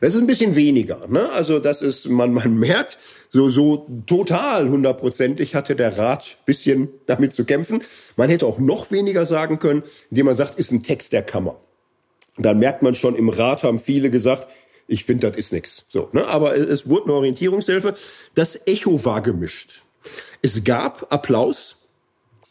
[0.00, 1.06] das ist ein bisschen weniger.
[1.08, 1.30] Ne?
[1.30, 2.98] Also das ist, man, man merkt,
[3.30, 7.82] so, so total hundertprozentig hatte der Rat bisschen damit zu kämpfen.
[8.16, 11.60] Man hätte auch noch weniger sagen können, indem man sagt, ist ein Text der Kammer.
[12.38, 14.48] Dann merkt man schon, im Rat haben viele gesagt,
[14.88, 15.86] ich finde, das ist nix.
[15.88, 16.26] So, ne?
[16.26, 17.94] Aber es wurde eine Orientierungshilfe.
[18.34, 19.82] Das Echo war gemischt.
[20.42, 21.78] Es gab Applaus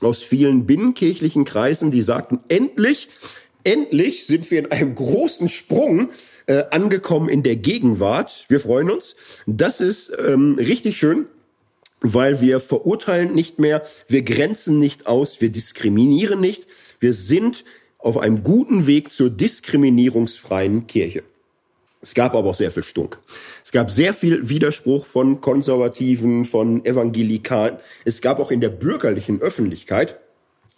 [0.02, 3.10] aus vielen binnenkirchlichen Kreisen, die sagten, endlich,
[3.66, 6.10] endlich sind wir in einem großen Sprung
[6.48, 8.46] äh, angekommen in der Gegenwart.
[8.48, 9.16] Wir freuen uns.
[9.46, 11.26] Das ist ähm, richtig schön,
[12.02, 16.68] weil wir verurteilen nicht mehr, wir grenzen nicht aus, wir diskriminieren nicht.
[17.00, 17.66] Wir sind
[17.98, 21.24] auf einem guten Weg zur diskriminierungsfreien Kirche.
[22.02, 23.18] Es gab aber auch sehr viel Stunk.
[23.64, 27.78] Es gab sehr viel Widerspruch von Konservativen, von Evangelikalen.
[28.04, 30.20] Es gab auch in der bürgerlichen Öffentlichkeit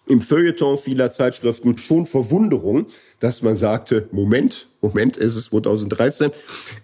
[0.07, 2.87] im Feuilleton vieler Zeitschriften schon Verwunderung,
[3.19, 6.31] dass man sagte, Moment, Moment, es ist 2013,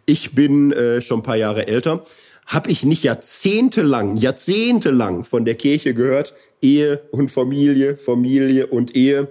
[0.06, 2.04] ich bin äh, schon ein paar Jahre älter,
[2.46, 9.30] habe ich nicht jahrzehntelang, jahrzehntelang von der Kirche gehört, Ehe und Familie, Familie und Ehe.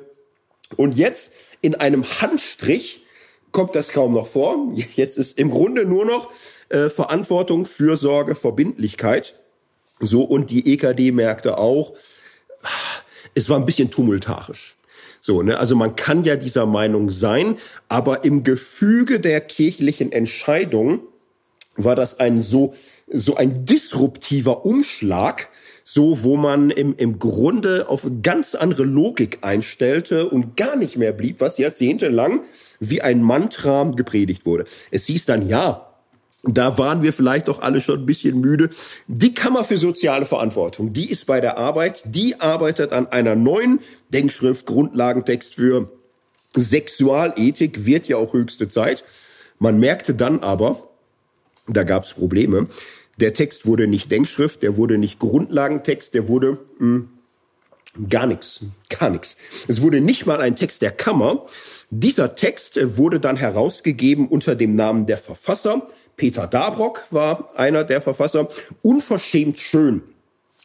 [0.76, 3.04] Und jetzt in einem Handstrich
[3.52, 4.72] kommt das kaum noch vor.
[4.96, 6.30] Jetzt ist im Grunde nur noch
[6.70, 9.38] äh, Verantwortung, Fürsorge, Verbindlichkeit.
[10.00, 11.92] So, und die EKD merkte auch,
[13.34, 14.76] es war ein bisschen tumultarisch.
[15.20, 15.58] So, ne?
[15.58, 17.56] Also man kann ja dieser Meinung sein,
[17.88, 21.00] aber im Gefüge der kirchlichen Entscheidung
[21.76, 22.74] war das ein so,
[23.08, 25.48] so ein disruptiver Umschlag,
[25.84, 31.12] so wo man im, im Grunde auf ganz andere Logik einstellte und gar nicht mehr
[31.12, 32.40] blieb, was jahrzehntelang
[32.80, 34.64] wie ein Mantra gepredigt wurde.
[34.90, 35.91] Es hieß dann, ja,
[36.42, 38.70] da waren wir vielleicht auch alle schon ein bisschen müde.
[39.06, 43.78] Die Kammer für soziale Verantwortung, die ist bei der Arbeit, die arbeitet an einer neuen
[44.08, 45.90] Denkschrift, Grundlagentext für
[46.54, 49.04] Sexualethik, wird ja auch höchste Zeit.
[49.58, 50.88] Man merkte dann aber,
[51.68, 52.66] da gab es Probleme.
[53.18, 57.08] Der Text wurde nicht Denkschrift, der wurde nicht Grundlagentext, der wurde mh, hm,
[58.08, 59.36] gar nichts, gar nichts.
[59.68, 61.46] Es wurde nicht mal ein Text der Kammer.
[61.90, 65.86] Dieser Text wurde dann herausgegeben unter dem Namen der Verfasser
[66.16, 68.48] Peter Dabrock war einer der Verfasser.
[68.82, 70.02] Unverschämt schön.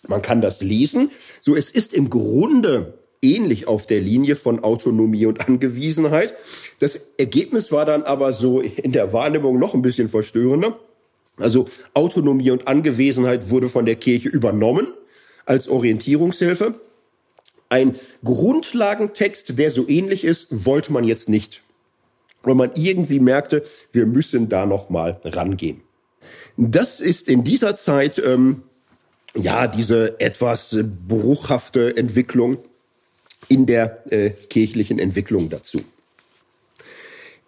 [0.07, 1.11] Man kann das lesen.
[1.41, 6.35] So, es ist im Grunde ähnlich auf der Linie von Autonomie und Angewiesenheit.
[6.79, 10.77] Das Ergebnis war dann aber so in der Wahrnehmung noch ein bisschen verstörender.
[11.37, 14.87] Also Autonomie und Angewesenheit wurde von der Kirche übernommen
[15.45, 16.75] als Orientierungshilfe.
[17.69, 21.61] Ein Grundlagentext, der so ähnlich ist, wollte man jetzt nicht
[22.47, 25.81] weil man irgendwie merkte, wir müssen da noch mal rangehen.
[26.55, 28.63] Das ist in dieser Zeit ähm,
[29.35, 32.57] ja diese etwas bruchhafte Entwicklung
[33.47, 35.81] in der äh, kirchlichen Entwicklung dazu.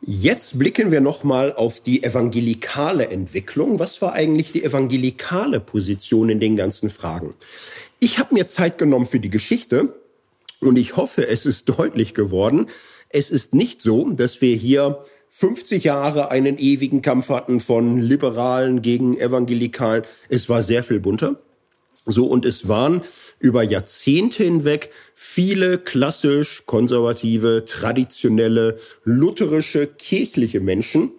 [0.01, 3.79] Jetzt blicken wir noch mal auf die evangelikale Entwicklung.
[3.79, 7.33] Was war eigentlich die evangelikale Position in den ganzen Fragen?
[7.99, 9.93] Ich habe mir Zeit genommen für die Geschichte
[10.61, 12.67] und ich hoffe, es ist deutlich geworden,
[13.09, 18.81] es ist nicht so, dass wir hier 50 Jahre einen ewigen Kampf hatten von Liberalen
[18.81, 20.03] gegen Evangelikalen.
[20.27, 21.39] Es war sehr viel bunter.
[22.05, 23.01] So, und es waren
[23.39, 31.11] über Jahrzehnte hinweg viele klassisch konservative, traditionelle, lutherische, kirchliche Menschen,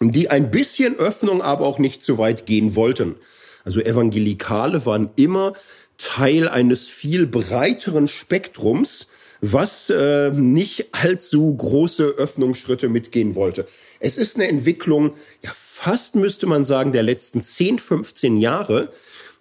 [0.00, 3.16] die ein bisschen Öffnung, aber auch nicht zu weit gehen wollten.
[3.64, 5.52] Also Evangelikale waren immer
[5.98, 9.08] Teil eines viel breiteren Spektrums,
[9.40, 13.66] was äh, nicht allzu große Öffnungsschritte mitgehen wollte.
[14.00, 18.90] Es ist eine Entwicklung, ja fast müsste man sagen, der letzten 10, 15 Jahre,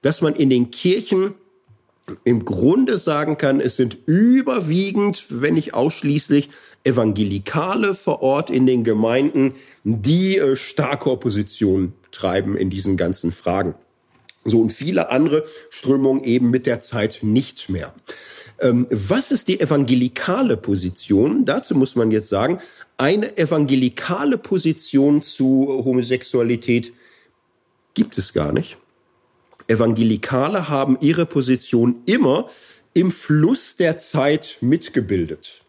[0.02, 1.34] dass man in den Kirchen
[2.24, 6.50] im Grunde sagen kann, es sind überwiegend, wenn nicht ausschließlich,
[6.84, 13.76] Evangelikale vor Ort in den Gemeinden, die äh, starke Opposition treiben in diesen ganzen Fragen.
[14.46, 17.94] So und viele andere Strömungen eben mit der Zeit nicht mehr.
[18.60, 21.46] Ähm, was ist die evangelikale Position?
[21.46, 22.60] Dazu muss man jetzt sagen,
[22.98, 26.94] eine evangelikale Position zu Homosexualität
[27.94, 28.78] gibt es gar nicht.
[29.68, 32.48] Evangelikale haben ihre Position immer
[32.94, 35.64] im Fluss der Zeit mitgebildet.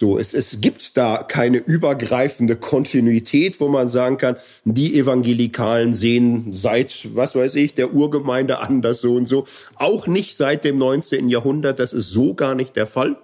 [0.00, 6.54] So, es, es gibt da keine übergreifende Kontinuität, wo man sagen kann, die Evangelikalen sehen
[6.54, 9.44] seit, was weiß ich, der Urgemeinde anders so und so.
[9.74, 11.28] Auch nicht seit dem 19.
[11.28, 11.78] Jahrhundert.
[11.78, 13.18] Das ist so gar nicht der Fall.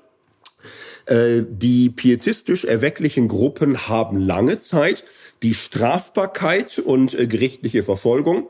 [1.07, 5.03] Äh, die pietistisch erwecklichen Gruppen haben lange Zeit
[5.43, 8.49] die Strafbarkeit und äh, gerichtliche Verfolgung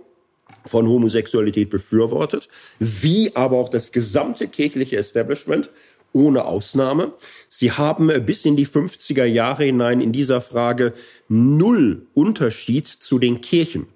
[0.65, 2.49] von Homosexualität befürwortet,
[2.81, 5.71] wie aber auch das gesamte kirchliche Establishment
[6.17, 7.13] ohne Ausnahme.
[7.49, 10.95] Sie haben bis in die 50er Jahre hinein in dieser Frage
[11.29, 13.87] null Unterschied zu den Kirchen.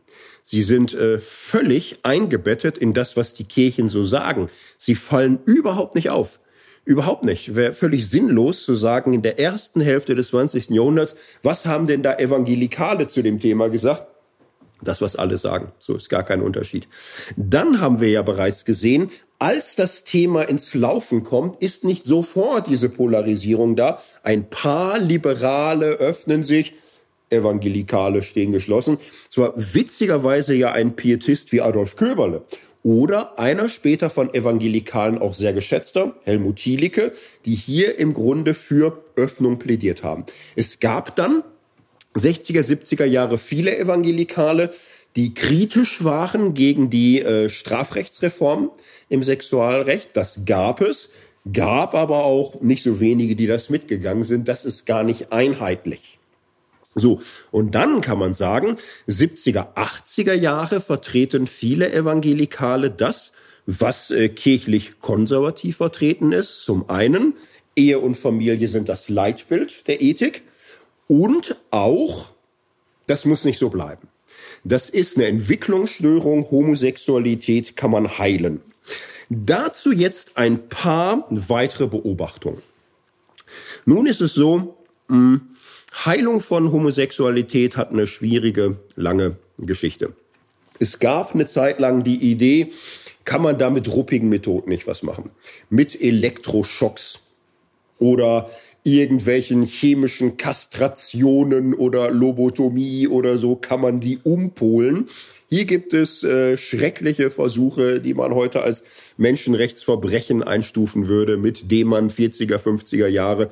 [0.42, 4.50] Sie sind äh, völlig eingebettet in das, was die Kirchen so sagen.
[4.76, 6.40] Sie fallen überhaupt nicht auf.
[6.84, 7.54] Überhaupt nicht.
[7.54, 10.70] Wäre völlig sinnlos zu sagen, in der ersten Hälfte des 20.
[10.70, 14.09] Jahrhunderts, was haben denn da Evangelikale zu dem Thema gesagt?
[14.82, 15.72] Das, was alle sagen.
[15.78, 16.88] So ist gar kein Unterschied.
[17.36, 22.66] Dann haben wir ja bereits gesehen, als das Thema ins Laufen kommt, ist nicht sofort
[22.66, 23.98] diese Polarisierung da.
[24.22, 26.74] Ein paar Liberale öffnen sich,
[27.30, 28.98] Evangelikale stehen geschlossen.
[29.30, 32.44] Es war witzigerweise ja ein Pietist wie Adolf Köberle.
[32.82, 37.12] Oder einer später von Evangelikalen auch sehr geschätzter, Helmut Thielicke,
[37.44, 40.24] die hier im Grunde für Öffnung plädiert haben.
[40.56, 41.44] Es gab dann
[42.16, 44.70] 60er, 70er Jahre viele Evangelikale,
[45.16, 48.70] die kritisch waren gegen die äh, Strafrechtsreform
[49.08, 50.10] im Sexualrecht.
[50.14, 51.10] Das gab es,
[51.52, 54.48] gab aber auch nicht so wenige, die das mitgegangen sind.
[54.48, 56.18] Das ist gar nicht einheitlich.
[56.94, 57.20] So,
[57.52, 58.76] und dann kann man sagen,
[59.08, 63.32] 70er, 80er Jahre vertreten viele Evangelikale das,
[63.66, 66.64] was äh, kirchlich konservativ vertreten ist.
[66.64, 67.34] Zum einen,
[67.76, 70.42] Ehe und Familie sind das Leitbild der Ethik.
[71.10, 72.30] Und auch,
[73.08, 74.06] das muss nicht so bleiben.
[74.62, 76.48] Das ist eine Entwicklungsstörung.
[76.52, 78.60] Homosexualität kann man heilen.
[79.28, 82.62] Dazu jetzt ein paar weitere Beobachtungen.
[83.84, 84.76] Nun ist es so,
[85.08, 85.40] hm,
[86.04, 90.12] Heilung von Homosexualität hat eine schwierige, lange Geschichte.
[90.78, 92.70] Es gab eine Zeit lang die Idee,
[93.24, 95.30] kann man da mit ruppigen Methoden nicht was machen?
[95.70, 97.18] Mit Elektroschocks
[97.98, 98.48] oder
[98.82, 105.06] irgendwelchen chemischen Kastrationen oder Lobotomie oder so kann man die umpolen.
[105.48, 108.84] Hier gibt es äh, schreckliche Versuche, die man heute als
[109.16, 113.50] Menschenrechtsverbrechen einstufen würde, mit dem man 40er, 50er Jahre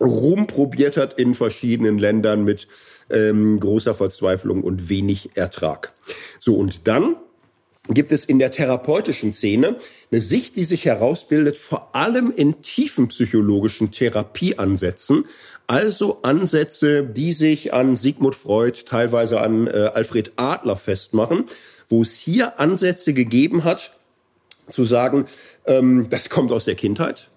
[0.00, 2.66] rumprobiert hat in verschiedenen Ländern mit
[3.08, 5.92] ähm, großer Verzweiflung und wenig Ertrag.
[6.40, 7.16] So, und dann
[7.88, 9.76] gibt es in der therapeutischen Szene
[10.10, 15.24] eine Sicht, die sich herausbildet, vor allem in tiefenpsychologischen Therapieansätzen,
[15.66, 21.46] also Ansätze, die sich an Sigmund Freud, teilweise an äh, Alfred Adler festmachen,
[21.88, 23.92] wo es hier Ansätze gegeben hat,
[24.68, 25.24] zu sagen,
[25.66, 27.30] ähm, das kommt aus der Kindheit,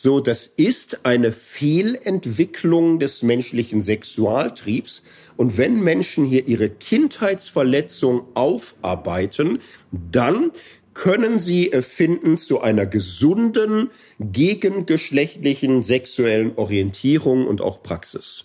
[0.00, 5.02] so, das ist eine Fehlentwicklung des menschlichen Sexualtriebs.
[5.36, 9.58] Und wenn Menschen hier ihre Kindheitsverletzung aufarbeiten,
[9.90, 10.52] dann
[10.94, 18.44] können sie finden zu einer gesunden, gegengeschlechtlichen sexuellen Orientierung und auch Praxis.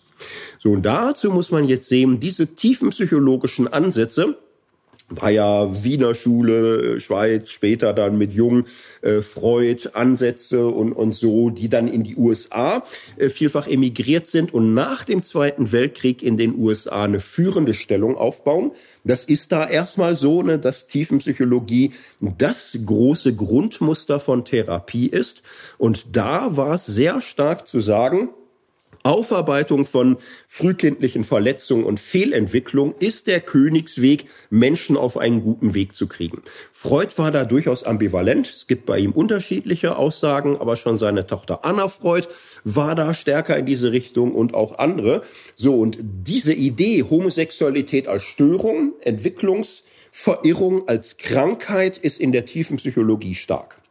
[0.58, 4.40] So, und dazu muss man jetzt sehen, diese tiefen psychologischen Ansätze,
[5.22, 8.66] war ja Wiener Schule, Schweiz, später dann mit Jung,
[9.02, 12.84] äh, Freud, Ansätze und, und so, die dann in die USA
[13.18, 18.18] äh, vielfach emigriert sind und nach dem Zweiten Weltkrieg in den USA eine führende Stellung
[18.18, 18.72] aufbauen.
[19.04, 25.42] Das ist da erstmal so, ne, dass Tiefenpsychologie das große Grundmuster von Therapie ist.
[25.78, 28.30] Und da war es sehr stark zu sagen,
[29.04, 30.18] Aufarbeitung von
[30.48, 36.42] frühkindlichen Verletzungen und Fehlentwicklung ist der Königsweg, Menschen auf einen guten Weg zu kriegen.
[36.72, 38.50] Freud war da durchaus ambivalent.
[38.50, 42.28] Es gibt bei ihm unterschiedliche Aussagen, aber schon seine Tochter Anna Freud
[42.64, 45.22] war da stärker in diese Richtung und auch andere.
[45.56, 53.36] So, und diese Idee, Homosexualität als Störung, Entwicklungsverirrung als Krankheit ist in der tiefen Psychologie
[53.36, 53.83] stark.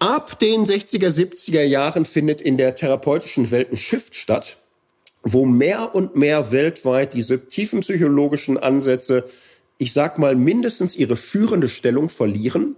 [0.00, 4.56] Ab den 60er, 70er Jahren findet in der therapeutischen Welt ein Shift statt,
[5.22, 9.24] wo mehr und mehr weltweit diese tiefen psychologischen Ansätze,
[9.76, 12.76] ich sag mal, mindestens ihre führende Stellung verlieren,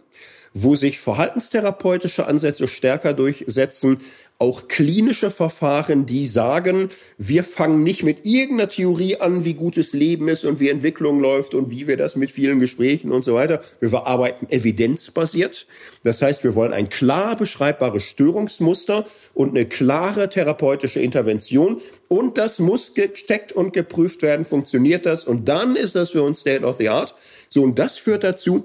[0.53, 4.01] wo sich verhaltenstherapeutische Ansätze stärker durchsetzen,
[4.43, 10.27] auch klinische Verfahren, die sagen, wir fangen nicht mit irgendeiner Theorie an, wie gutes Leben
[10.27, 13.61] ist und wie Entwicklung läuft und wie wir das mit vielen Gesprächen und so weiter.
[13.79, 15.69] Wir arbeiten evidenzbasiert.
[16.03, 21.81] Das heißt, wir wollen ein klar beschreibbares Störungsmuster und eine klare therapeutische Intervention.
[22.09, 24.45] Und das muss gecheckt und geprüft werden.
[24.45, 25.25] Funktioniert das?
[25.25, 27.15] Und dann ist das für uns State of the Art.
[27.49, 28.65] So, und das führt dazu,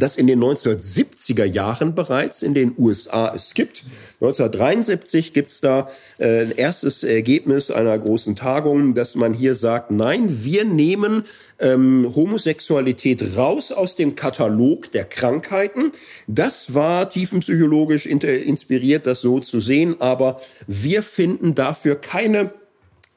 [0.00, 3.84] das in den 1970er Jahren bereits in den USA es gibt.
[4.20, 10.44] 1973 gibt's da äh, ein erstes Ergebnis einer großen Tagung, dass man hier sagt, nein,
[10.44, 11.24] wir nehmen
[11.58, 15.92] ähm, Homosexualität raus aus dem Katalog der Krankheiten.
[16.26, 22.52] Das war tiefenpsychologisch inspiriert, das so zu sehen, aber wir finden dafür keine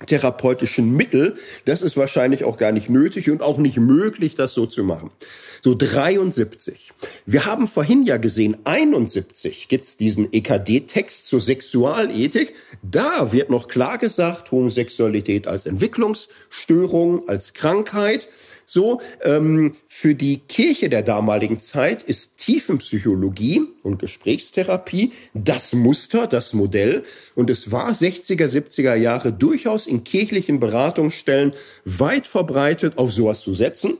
[0.06, 1.36] therapeutischen Mittel.
[1.66, 5.12] Das ist wahrscheinlich auch gar nicht nötig und auch nicht möglich, das so zu machen.
[5.62, 6.92] So 73.
[7.26, 12.54] Wir haben vorhin ja gesehen, 71 gibt's diesen EKD-Text zur Sexualethik.
[12.82, 18.30] Da wird noch klar gesagt, Homosexualität als Entwicklungsstörung, als Krankheit.
[18.72, 26.54] So, ähm, für die Kirche der damaligen Zeit ist Tiefenpsychologie und Gesprächstherapie das Muster, das
[26.54, 27.02] Modell.
[27.34, 33.56] Und es war 60er, 70er Jahre durchaus in kirchlichen Beratungsstellen weit verbreitet, auf sowas zu
[33.56, 33.98] setzen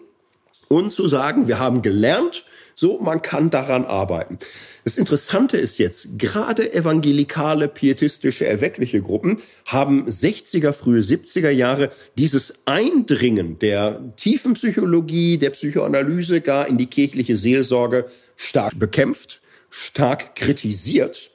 [0.68, 2.46] und zu sagen, wir haben gelernt,
[2.80, 4.40] so, man kann daran arbeiten.
[4.86, 12.54] Das Interessante ist jetzt, gerade evangelikale, pietistische, erweckliche Gruppen haben 60er, frühe 70er Jahre dieses
[12.64, 18.06] Eindringen der tiefen Psychologie, der Psychoanalyse gar in die kirchliche Seelsorge
[18.38, 21.32] stark bekämpft, stark kritisiert.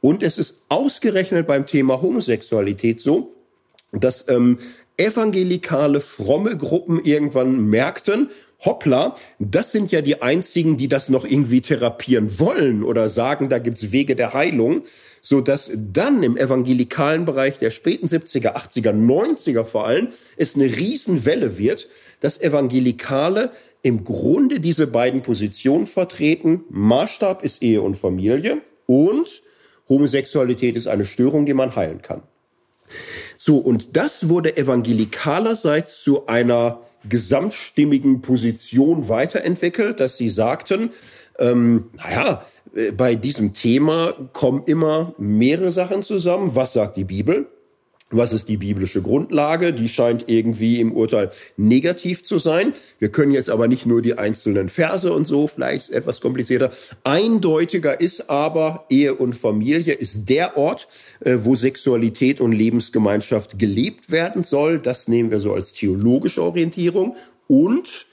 [0.00, 3.36] Und es ist ausgerechnet beim Thema Homosexualität so,
[3.92, 4.58] dass ähm,
[4.96, 8.30] evangelikale, fromme Gruppen irgendwann merkten,
[8.64, 13.58] hoppla, das sind ja die einzigen, die das noch irgendwie therapieren wollen oder sagen, da
[13.58, 14.82] gibt's Wege der Heilung,
[15.20, 20.64] so dass dann im evangelikalen Bereich der späten 70er, 80er, 90er vor allem es eine
[20.64, 21.88] Riesenwelle wird,
[22.20, 23.50] dass Evangelikale
[23.82, 26.64] im Grunde diese beiden Positionen vertreten.
[26.70, 29.42] Maßstab ist Ehe und Familie und
[29.88, 32.22] Homosexualität ist eine Störung, die man heilen kann.
[33.36, 40.90] So, und das wurde evangelikalerseits zu einer gesamtstimmigen Position weiterentwickelt, dass sie sagten,
[41.38, 46.54] ähm, naja, äh, bei diesem Thema kommen immer mehrere Sachen zusammen.
[46.54, 47.48] Was sagt die Bibel?
[48.12, 49.72] Was ist die biblische Grundlage?
[49.72, 52.74] Die scheint irgendwie im Urteil negativ zu sein.
[52.98, 56.70] Wir können jetzt aber nicht nur die einzelnen Verse und so, vielleicht etwas komplizierter.
[57.04, 60.88] Eindeutiger ist aber Ehe und Familie ist der Ort,
[61.20, 64.78] äh, wo Sexualität und Lebensgemeinschaft gelebt werden soll.
[64.78, 67.16] Das nehmen wir so als theologische Orientierung.
[67.48, 68.06] Und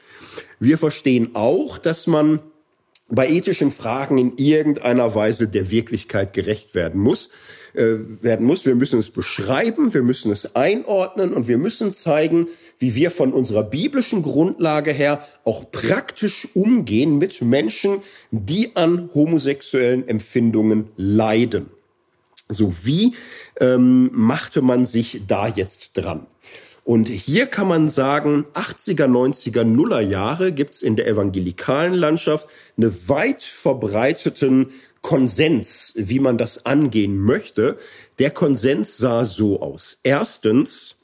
[0.60, 2.40] wir verstehen auch, dass man
[3.10, 7.30] bei ethischen Fragen in irgendeiner Weise der Wirklichkeit gerecht werden muss
[7.74, 8.66] äh, werden muss.
[8.66, 12.48] Wir müssen es beschreiben, wir müssen es einordnen und wir müssen zeigen,
[12.80, 18.00] wie wir von unserer biblischen Grundlage her auch praktisch umgehen mit Menschen,
[18.32, 21.68] die an homosexuellen Empfindungen leiden.
[22.48, 23.14] So wie
[23.60, 26.26] ähm, machte man sich da jetzt dran?
[26.90, 33.08] Und hier kann man sagen, 80er, 90er, Nuller Jahre gibt's in der evangelikalen Landschaft eine
[33.08, 34.72] weit verbreiteten
[35.04, 37.78] Konsens, wie man das angehen möchte.
[38.18, 40.00] Der Konsens sah so aus.
[40.02, 40.96] Erstens,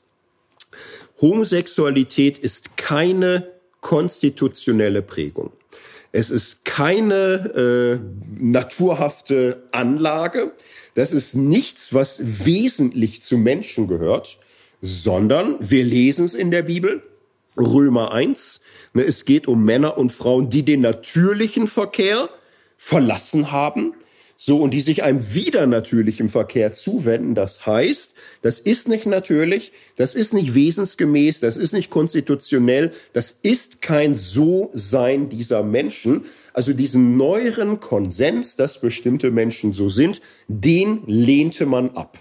[1.22, 3.52] Homosexualität ist keine
[3.82, 5.52] konstitutionelle Prägung.
[6.12, 10.53] Es ist keine äh, naturhafte Anlage.
[10.95, 14.40] Das ist nichts, was wesentlich zu Menschen gehört,
[14.86, 17.02] sondern wir lesen es in der Bibel.
[17.57, 18.62] Römer 1.
[18.94, 22.30] Ne, es geht um Männer und Frauen, die den natürlichen Verkehr
[22.78, 23.94] verlassen haben,
[24.38, 27.34] so und die sich einem wieder natürlichen Verkehr zuwenden.
[27.34, 33.36] Das heißt, das ist nicht natürlich, das ist nicht wesensgemäß, das ist nicht konstitutionell, das
[33.41, 36.26] ist kein So-Sein dieser Menschen.
[36.53, 42.20] Also diesen neueren Konsens, dass bestimmte Menschen so sind, den lehnte man ab.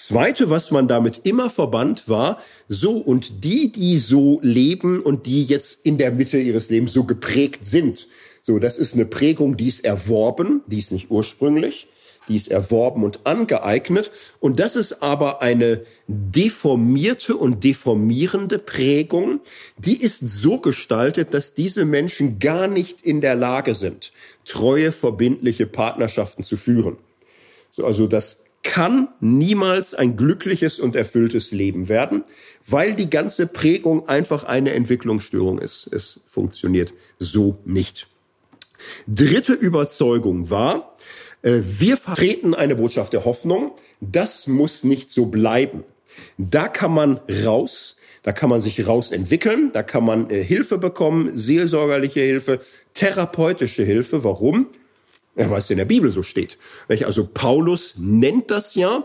[0.00, 2.38] Zweite, was man damit immer verband, war
[2.68, 7.02] so und die, die so leben und die jetzt in der Mitte ihres Lebens so
[7.02, 8.06] geprägt sind,
[8.40, 11.88] so, das ist eine Prägung, die ist erworben, die ist nicht ursprünglich,
[12.28, 14.12] die ist erworben und angeeignet.
[14.38, 19.40] Und das ist aber eine deformierte und deformierende Prägung,
[19.78, 24.12] die ist so gestaltet, dass diese Menschen gar nicht in der Lage sind,
[24.44, 26.98] treue, verbindliche Partnerschaften zu führen.
[27.72, 32.24] So, also das kann niemals ein glückliches und erfülltes Leben werden,
[32.66, 35.88] weil die ganze Prägung einfach eine Entwicklungsstörung ist.
[35.92, 38.08] Es funktioniert so nicht.
[39.06, 40.96] Dritte Überzeugung war,
[41.42, 43.72] äh, wir vertreten eine Botschaft der Hoffnung.
[44.00, 45.84] Das muss nicht so bleiben.
[46.36, 51.30] Da kann man raus, da kann man sich rausentwickeln, da kann man äh, Hilfe bekommen,
[51.32, 52.60] seelsorgerliche Hilfe,
[52.94, 54.24] therapeutische Hilfe.
[54.24, 54.68] Warum?
[55.38, 56.58] Ja, weil es in der Bibel so steht.
[57.04, 59.04] Also Paulus nennt das ja,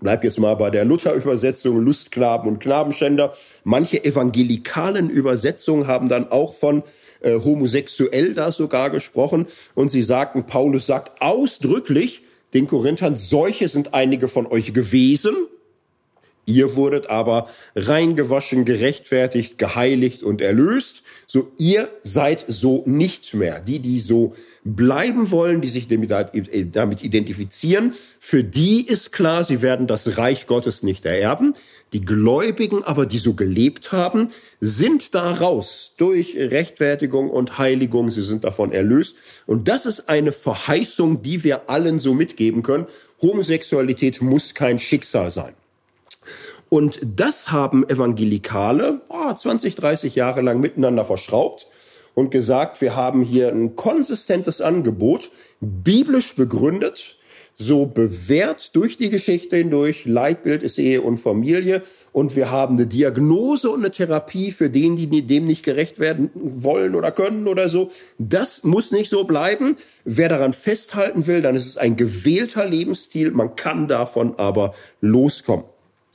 [0.00, 3.32] bleib jetzt mal bei der Luther-Übersetzung, Lustknaben und Knabenschänder.
[3.64, 6.84] Manche evangelikalen Übersetzungen haben dann auch von
[7.20, 9.46] äh, homosexuell da sogar gesprochen.
[9.74, 12.22] Und sie sagten, Paulus sagt ausdrücklich
[12.54, 15.34] den Korinthern, solche sind einige von euch gewesen.
[16.48, 21.02] Ihr wurdet aber reingewaschen, gerechtfertigt, geheiligt und erlöst.
[21.28, 23.58] So ihr seid so nicht mehr.
[23.58, 24.34] Die, die so
[24.64, 30.82] bleiben wollen, die sich damit identifizieren, für die ist klar, sie werden das Reich Gottes
[30.84, 31.54] nicht ererben.
[31.92, 34.28] Die Gläubigen aber, die so gelebt haben,
[34.60, 38.10] sind da raus durch Rechtfertigung und Heiligung.
[38.10, 39.16] Sie sind davon erlöst.
[39.46, 42.86] Und das ist eine Verheißung, die wir allen so mitgeben können.
[43.20, 45.54] Homosexualität muss kein Schicksal sein.
[46.68, 51.68] Und das haben Evangelikale oh, 20, 30 Jahre lang miteinander verschraubt
[52.14, 55.30] und gesagt, wir haben hier ein konsistentes Angebot,
[55.60, 57.16] biblisch begründet,
[57.54, 60.04] so bewährt durch die Geschichte hindurch.
[60.04, 61.82] Leitbild ist Ehe und Familie.
[62.12, 66.30] Und wir haben eine Diagnose und eine Therapie für den, die dem nicht gerecht werden
[66.34, 67.90] wollen oder können oder so.
[68.18, 69.76] Das muss nicht so bleiben.
[70.04, 73.30] Wer daran festhalten will, dann ist es ein gewählter Lebensstil.
[73.30, 75.64] Man kann davon aber loskommen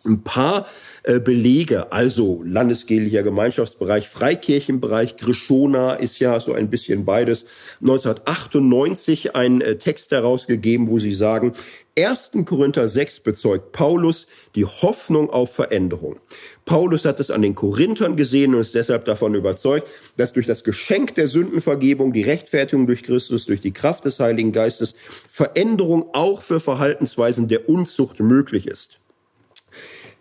[0.06, 0.68] ein paar
[1.04, 7.46] äh, Belege, also landeskirchlicher Gemeinschaftsbereich, Freikirchenbereich, Grishona ist ja so ein bisschen beides.
[7.82, 11.54] 1998 ein äh, Text herausgegeben, wo sie sagen,
[11.98, 12.32] 1.
[12.46, 16.22] Korinther 6 bezeugt Paulus die Hoffnung auf Veränderung.
[16.64, 20.64] Paulus hat es an den Korinthern gesehen und ist deshalb davon überzeugt, dass durch das
[20.64, 24.96] Geschenk der Sündenvergebung, die Rechtfertigung durch Christus, durch die Kraft des Heiligen Geistes
[25.28, 29.01] Veränderung auch für Verhaltensweisen der Unzucht möglich ist.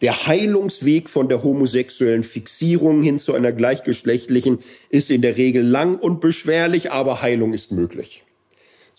[0.00, 5.98] Der Heilungsweg von der homosexuellen Fixierung hin zu einer gleichgeschlechtlichen ist in der Regel lang
[5.98, 8.24] und beschwerlich, aber Heilung ist möglich.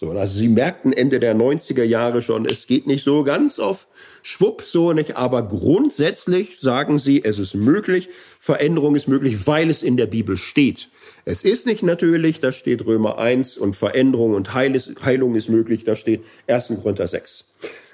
[0.01, 3.87] So, also Sie merkten Ende der 90er Jahre schon, es geht nicht so ganz auf
[4.23, 8.09] Schwupp, so nicht, aber grundsätzlich sagen Sie, es ist möglich,
[8.39, 10.89] Veränderung ist möglich, weil es in der Bibel steht.
[11.23, 15.95] Es ist nicht natürlich, da steht Römer 1 und Veränderung und Heilung ist möglich, da
[15.95, 16.73] steht 1.
[16.81, 17.45] Korinther 6.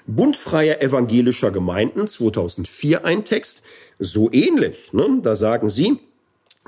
[0.06, 3.60] Bund freier evangelischer Gemeinden 2004 ein Text,
[3.98, 4.94] so ähnlich.
[4.94, 5.18] Ne?
[5.20, 5.98] Da sagen sie,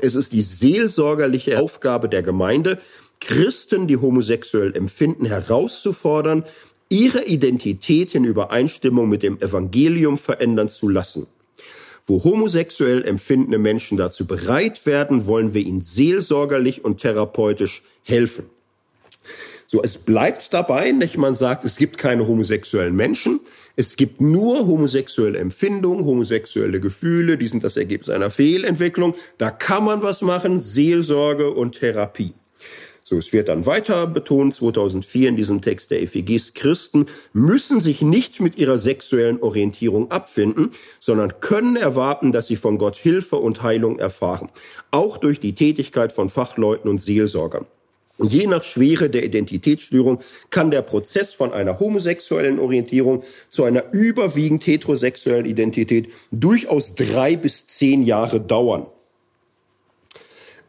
[0.03, 2.79] es ist die seelsorgerliche Aufgabe der Gemeinde,
[3.21, 6.45] Christen, die homosexuell empfinden, herauszufordern,
[6.89, 11.27] ihre Identität in Übereinstimmung mit dem Evangelium verändern zu lassen.
[12.05, 18.47] Wo homosexuell empfindende Menschen dazu bereit werden, wollen wir ihnen seelsorgerlich und therapeutisch helfen.
[19.69, 21.17] So, es bleibt dabei, nicht?
[21.17, 23.39] Man sagt, es gibt keine homosexuellen Menschen.
[23.77, 27.39] Es gibt nur homosexuelle Empfindungen, homosexuelle Gefühle.
[27.39, 29.15] Die sind das Ergebnis einer Fehlentwicklung.
[29.39, 30.59] Da kann man was machen.
[30.59, 32.35] Seelsorge und Therapie.
[33.11, 38.03] So, es wird dann weiter betont, 2004 in diesem Text der EFGs, Christen müssen sich
[38.03, 40.71] nicht mit ihrer sexuellen Orientierung abfinden,
[41.01, 44.49] sondern können erwarten, dass sie von Gott Hilfe und Heilung erfahren.
[44.93, 47.67] Auch durch die Tätigkeit von Fachleuten und Seelsorgern.
[48.21, 50.21] Je nach Schwere der Identitätsstörung
[50.51, 57.67] kann der Prozess von einer homosexuellen Orientierung zu einer überwiegend heterosexuellen Identität durchaus drei bis
[57.67, 58.87] zehn Jahre dauern.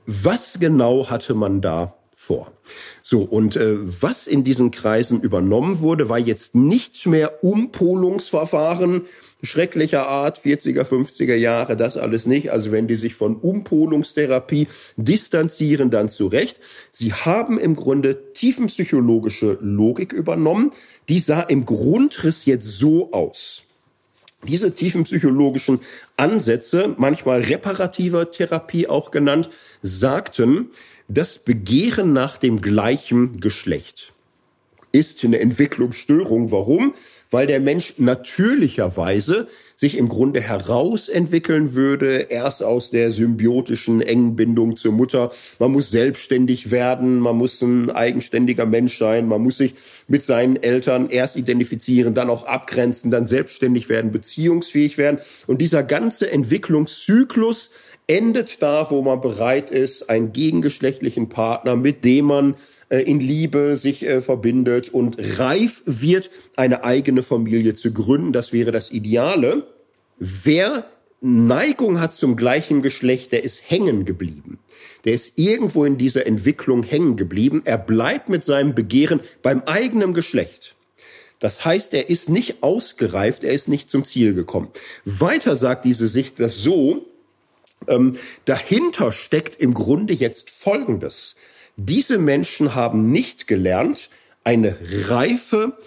[0.07, 2.00] Was genau hatte man da
[2.31, 2.53] vor?
[3.03, 9.01] So, und äh, was in diesen Kreisen übernommen wurde, war jetzt nicht mehr Umpolungsverfahren,
[9.43, 12.51] schrecklicher Art, 40er, 50er Jahre, das alles nicht.
[12.51, 16.61] Also wenn die sich von Umpolungstherapie distanzieren, dann zu Recht.
[16.89, 20.71] Sie haben im Grunde tiefenpsychologische Logik übernommen.
[21.09, 23.65] Die sah im Grundriss jetzt so aus.
[24.47, 25.81] Diese tiefenpsychologischen
[26.15, 29.49] Ansätze, manchmal reparativer Therapie auch genannt,
[29.83, 30.69] sagten,
[31.07, 34.13] das Begehren nach dem gleichen Geschlecht
[34.93, 36.51] ist eine Entwicklungsstörung.
[36.51, 36.93] Warum?
[37.31, 44.77] weil der Mensch natürlicherweise sich im Grunde herausentwickeln würde, erst aus der symbiotischen engen Bindung
[44.77, 45.31] zur Mutter.
[45.57, 49.73] Man muss selbstständig werden, man muss ein eigenständiger Mensch sein, man muss sich
[50.07, 55.19] mit seinen Eltern erst identifizieren, dann auch abgrenzen, dann selbstständig werden, beziehungsfähig werden.
[55.47, 57.71] Und dieser ganze Entwicklungszyklus
[58.11, 62.55] endet da, wo man bereit ist, einen gegengeschlechtlichen Partner, mit dem man
[62.89, 68.33] äh, in Liebe sich äh, verbindet und reif wird, eine eigene Familie zu gründen.
[68.33, 69.65] Das wäre das Ideale.
[70.19, 70.85] Wer
[71.21, 74.59] Neigung hat zum gleichen Geschlecht, der ist hängen geblieben.
[75.05, 77.61] Der ist irgendwo in dieser Entwicklung hängen geblieben.
[77.63, 80.75] Er bleibt mit seinem Begehren beim eigenen Geschlecht.
[81.39, 84.67] Das heißt, er ist nicht ausgereift, er ist nicht zum Ziel gekommen.
[85.05, 87.05] Weiter sagt diese Sicht das so,
[87.87, 91.35] ähm, dahinter steckt im Grunde jetzt Folgendes.
[91.77, 94.09] Diese Menschen haben nicht gelernt,
[94.43, 94.77] eine
[95.07, 95.77] reife,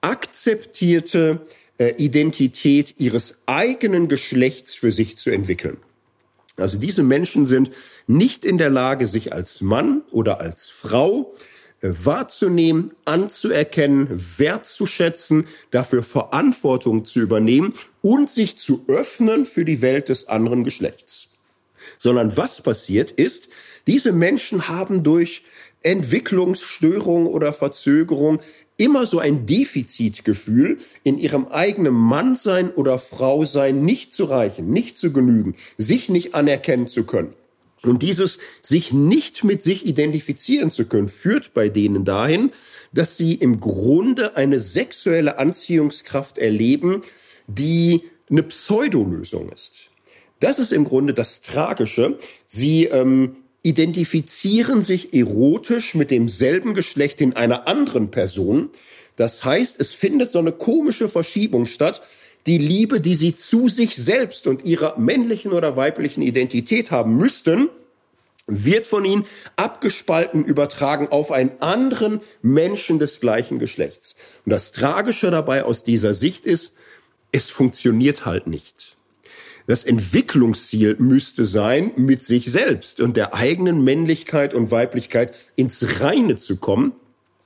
[0.00, 1.40] akzeptierte
[1.78, 5.78] äh, Identität ihres eigenen Geschlechts für sich zu entwickeln.
[6.56, 7.70] Also diese Menschen sind
[8.06, 11.34] nicht in der Lage, sich als Mann oder als Frau
[11.80, 14.08] wahrzunehmen, anzuerkennen,
[14.38, 21.28] wertzuschätzen, dafür Verantwortung zu übernehmen und sich zu öffnen für die Welt des anderen Geschlechts.
[22.04, 23.48] Sondern was passiert ist,
[23.86, 25.42] diese Menschen haben durch
[25.82, 28.40] Entwicklungsstörung oder Verzögerung
[28.76, 35.14] immer so ein Defizitgefühl, in ihrem eigenen Mannsein oder Frausein nicht zu reichen, nicht zu
[35.14, 37.32] genügen, sich nicht anerkennen zu können.
[37.82, 42.50] Und dieses sich nicht mit sich identifizieren zu können, führt bei denen dahin,
[42.92, 47.00] dass sie im Grunde eine sexuelle Anziehungskraft erleben,
[47.46, 49.88] die eine Pseudolösung ist.
[50.44, 52.18] Das ist im Grunde das Tragische.
[52.44, 58.68] Sie ähm, identifizieren sich erotisch mit demselben Geschlecht in einer anderen Person.
[59.16, 62.02] Das heißt, es findet so eine komische Verschiebung statt.
[62.44, 67.70] Die Liebe, die sie zu sich selbst und ihrer männlichen oder weiblichen Identität haben müssten,
[68.46, 69.24] wird von ihnen
[69.56, 74.14] abgespalten übertragen auf einen anderen Menschen des gleichen Geschlechts.
[74.44, 76.74] Und das Tragische dabei aus dieser Sicht ist,
[77.32, 78.93] es funktioniert halt nicht.
[79.66, 86.36] Das Entwicklungsziel müsste sein, mit sich selbst und der eigenen Männlichkeit und Weiblichkeit ins Reine
[86.36, 86.92] zu kommen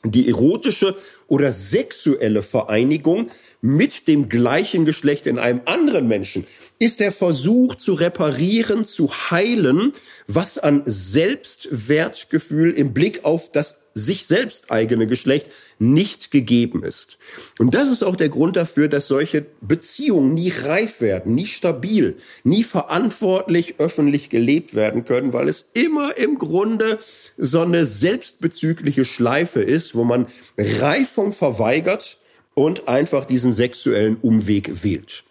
[0.04, 0.96] die erotische
[1.26, 3.30] oder sexuelle Vereinigung
[3.60, 6.46] mit dem gleichen Geschlecht in einem anderen Menschen.
[6.78, 9.92] Ist der Versuch zu reparieren, zu heilen,
[10.28, 17.18] was an Selbstwertgefühl im Blick auf das sich selbst eigene Geschlecht nicht gegeben ist.
[17.58, 22.16] Und das ist auch der Grund dafür, dass solche Beziehungen nie reif werden, nie stabil,
[22.44, 26.98] nie verantwortlich öffentlich gelebt werden können, weil es immer im Grunde
[27.36, 30.26] so eine selbstbezügliche Schleife ist, wo man
[30.56, 32.18] Reifung verweigert
[32.54, 35.24] und einfach diesen sexuellen Umweg wählt.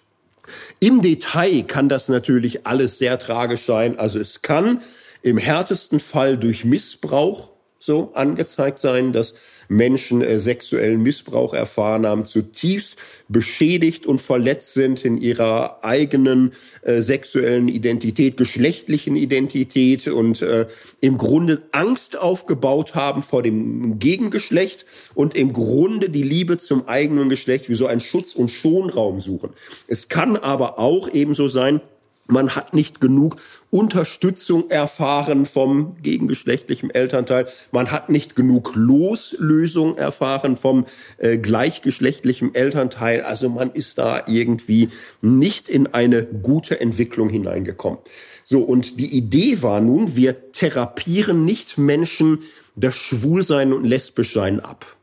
[0.79, 3.99] Im Detail kann das natürlich alles sehr tragisch sein.
[3.99, 4.81] Also es kann
[5.21, 9.33] im härtesten Fall durch Missbrauch so angezeigt sein, dass
[9.67, 12.95] Menschen äh, sexuellen Missbrauch erfahren haben, zutiefst
[13.27, 20.67] beschädigt und verletzt sind in ihrer eigenen äh, sexuellen Identität, geschlechtlichen Identität und äh,
[21.01, 27.29] im Grunde Angst aufgebaut haben vor dem Gegengeschlecht und im Grunde die Liebe zum eigenen
[27.29, 29.51] Geschlecht wie so ein Schutz- und Schonraum suchen.
[29.87, 31.81] Es kann aber auch ebenso sein,
[32.27, 33.37] man hat nicht genug
[33.69, 37.47] Unterstützung erfahren vom gegengeschlechtlichen Elternteil.
[37.71, 40.85] Man hat nicht genug Loslösung erfahren vom
[41.17, 43.21] äh, gleichgeschlechtlichen Elternteil.
[43.21, 44.89] Also man ist da irgendwie
[45.21, 47.99] nicht in eine gute Entwicklung hineingekommen.
[48.43, 52.39] So, und die Idee war nun, wir therapieren nicht Menschen
[52.75, 54.97] das Schwulsein und Lesbischsein ab.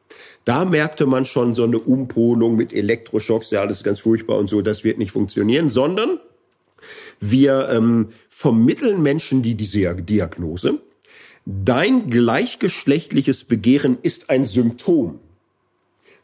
[0.44, 4.60] Da merkte man schon so eine Umpolung mit Elektroschocks, ja, alles ganz furchtbar und so,
[4.60, 6.18] das wird nicht funktionieren, sondern
[7.20, 10.80] wir ähm, vermitteln Menschen die, diese Diagnose.
[11.46, 15.20] Dein gleichgeschlechtliches Begehren ist ein Symptom.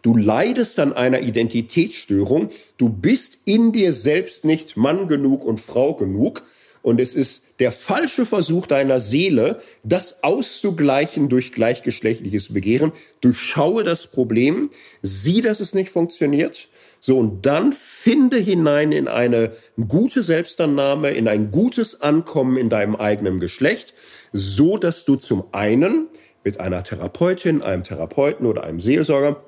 [0.02, 2.48] Du leidest an einer Identitätsstörung.
[2.78, 6.42] Du bist in dir selbst nicht Mann genug und Frau genug.
[6.82, 12.92] Und es ist der falsche Versuch deiner Seele, das auszugleichen durch gleichgeschlechtliches Begehren.
[13.20, 14.70] Durchschaue das Problem,
[15.02, 16.69] sieh, dass es nicht funktioniert
[17.00, 19.52] so, und dann finde hinein in eine
[19.88, 23.94] gute Selbstannahme, in ein gutes Ankommen in deinem eigenen Geschlecht,
[24.32, 26.08] so dass du zum einen
[26.44, 29.42] mit einer Therapeutin, einem Therapeuten oder einem Seelsorger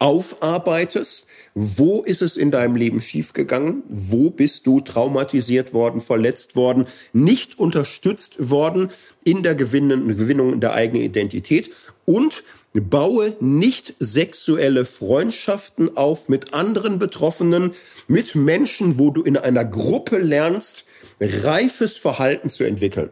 [0.00, 6.86] aufarbeitest, wo ist es in deinem Leben schiefgegangen, wo bist du traumatisiert worden, verletzt worden,
[7.12, 8.90] nicht unterstützt worden
[9.24, 11.70] in der Gewinnung der eigenen Identität?
[12.04, 12.44] Und
[12.74, 17.72] Baue nicht sexuelle Freundschaften auf mit anderen Betroffenen,
[18.08, 20.84] mit Menschen, wo du in einer Gruppe lernst,
[21.20, 23.10] reifes Verhalten zu entwickeln.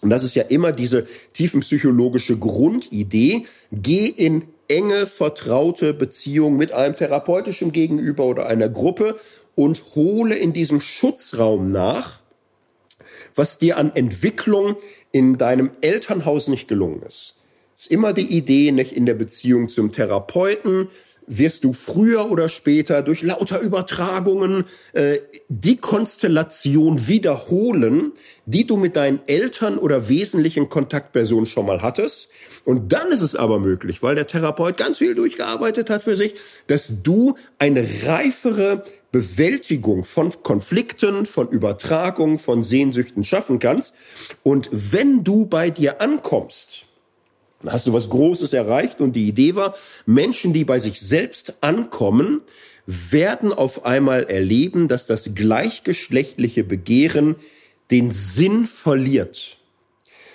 [0.00, 3.46] Und das ist ja immer diese tiefenpsychologische Grundidee.
[3.72, 9.16] Geh in enge, vertraute Beziehung mit einem therapeutischen Gegenüber oder einer Gruppe
[9.54, 12.20] und hole in diesem Schutzraum nach,
[13.34, 14.76] was dir an Entwicklung
[15.12, 17.35] in deinem Elternhaus nicht gelungen ist
[17.76, 20.88] ist immer die Idee, nicht in der Beziehung zum Therapeuten
[21.26, 28.12] wirst du früher oder später durch lauter Übertragungen äh, die Konstellation wiederholen,
[28.46, 32.28] die du mit deinen Eltern oder wesentlichen Kontaktpersonen schon mal hattest.
[32.64, 36.34] Und dann ist es aber möglich, weil der Therapeut ganz viel durchgearbeitet hat für sich,
[36.66, 43.94] dass du eine reifere Bewältigung von Konflikten, von Übertragung, von Sehnsüchten schaffen kannst.
[44.42, 46.85] Und wenn du bei dir ankommst,
[47.66, 49.74] dann hast du was Großes erreicht und die Idee war,
[50.06, 52.40] Menschen, die bei sich selbst ankommen,
[52.86, 57.34] werden auf einmal erleben, dass das gleichgeschlechtliche Begehren
[57.90, 59.58] den Sinn verliert.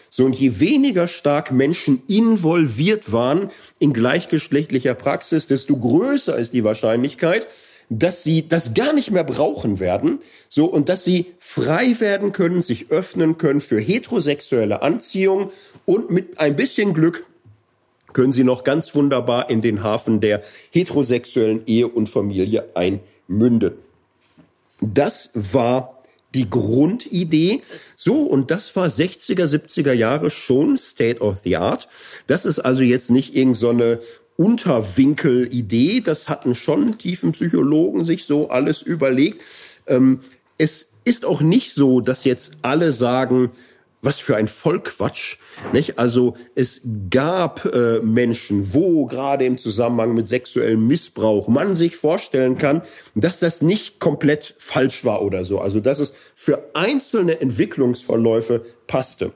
[0.09, 3.49] So, und je weniger stark Menschen involviert waren
[3.79, 7.47] in gleichgeschlechtlicher Praxis, desto größer ist die Wahrscheinlichkeit,
[7.91, 12.61] dass sie das gar nicht mehr brauchen werden, so, und dass sie frei werden können,
[12.61, 15.51] sich öffnen können für heterosexuelle Anziehung
[15.85, 17.26] und mit ein bisschen Glück
[18.13, 20.41] können sie noch ganz wunderbar in den Hafen der
[20.72, 23.73] heterosexuellen Ehe und Familie einmünden.
[24.80, 26.01] Das war
[26.34, 27.61] die Grundidee.
[27.95, 31.89] So, und das war 60er, 70er Jahre schon State of the Art.
[32.27, 34.07] Das ist also jetzt nicht irgendeine so
[34.41, 36.01] Unterwinkel-Idee.
[36.01, 39.41] Das hatten schon tiefen Psychologen sich so alles überlegt.
[39.88, 40.22] Ähm,
[40.57, 43.51] es ist auch nicht so, dass jetzt alle sagen,
[44.01, 45.38] was für ein Vollquatsch,
[45.73, 45.99] nicht?
[45.99, 46.81] Also es
[47.11, 52.81] gab äh, Menschen, wo gerade im Zusammenhang mit sexuellem Missbrauch man sich vorstellen kann,
[53.13, 55.59] dass das nicht komplett falsch war oder so.
[55.59, 59.34] Also dass es für einzelne Entwicklungsverläufe passte.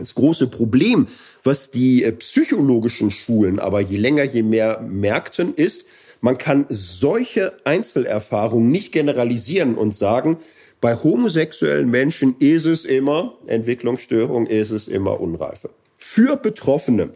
[0.00, 1.06] Das große Problem,
[1.42, 5.84] was die äh, psychologischen Schulen aber je länger, je mehr merkten, ist,
[6.20, 10.38] man kann solche Einzelerfahrungen nicht generalisieren und sagen,
[10.80, 15.70] bei homosexuellen Menschen ist es immer Entwicklungsstörung, ist es immer Unreife.
[15.96, 17.10] Für Betroffene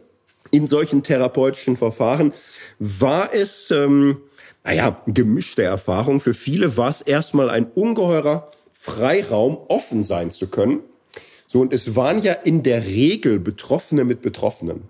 [0.51, 2.33] in solchen therapeutischen Verfahren
[2.77, 4.17] war es, ähm,
[4.63, 6.21] naja, gemischte Erfahrung.
[6.21, 10.81] Für viele war es erstmal ein ungeheurer Freiraum, offen sein zu können.
[11.47, 14.83] So, und es waren ja in der Regel Betroffene mit Betroffenen.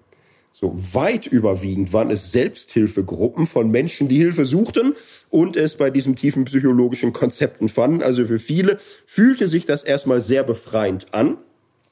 [0.51, 4.93] So weit überwiegend waren es Selbsthilfegruppen von Menschen, die Hilfe suchten
[5.29, 8.01] und es bei diesen tiefen psychologischen Konzepten fanden.
[8.01, 11.37] Also für viele fühlte sich das erstmal sehr befreiend an.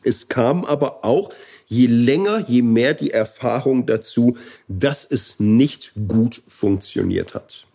[0.01, 1.29] Es kam aber auch
[1.65, 4.37] je länger, je mehr die Erfahrung dazu,
[4.69, 7.67] dass es nicht gut funktioniert hat.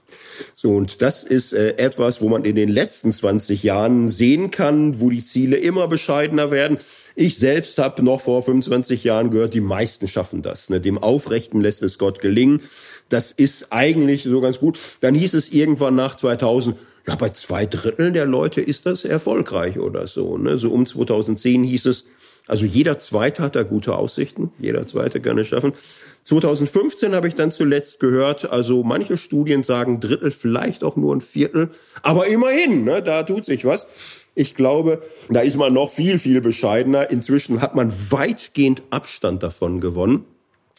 [0.54, 5.00] So, und das ist äh, etwas, wo man in den letzten 20 Jahren sehen kann,
[5.00, 6.78] wo die Ziele immer bescheidener werden.
[7.14, 10.70] Ich selbst habe noch vor 25 Jahren gehört, die meisten schaffen das.
[10.70, 10.80] Ne?
[10.80, 12.60] Dem Aufrechten lässt es Gott gelingen.
[13.08, 14.78] Das ist eigentlich so ganz gut.
[15.00, 16.76] Dann hieß es irgendwann nach 2000,
[17.08, 20.36] ja, bei zwei Dritteln der Leute ist das erfolgreich oder so.
[20.36, 20.58] Ne?
[20.58, 22.04] So um 2010 hieß es,
[22.48, 25.74] also jeder Zweite hat da gute Aussichten, jeder Zweite kann es schaffen.
[26.22, 31.20] 2015 habe ich dann zuletzt gehört, also manche Studien sagen Drittel, vielleicht auch nur ein
[31.20, 31.70] Viertel,
[32.02, 33.86] aber immerhin, ne, da tut sich was.
[34.34, 37.10] Ich glaube, da ist man noch viel, viel bescheidener.
[37.10, 40.24] Inzwischen hat man weitgehend Abstand davon gewonnen,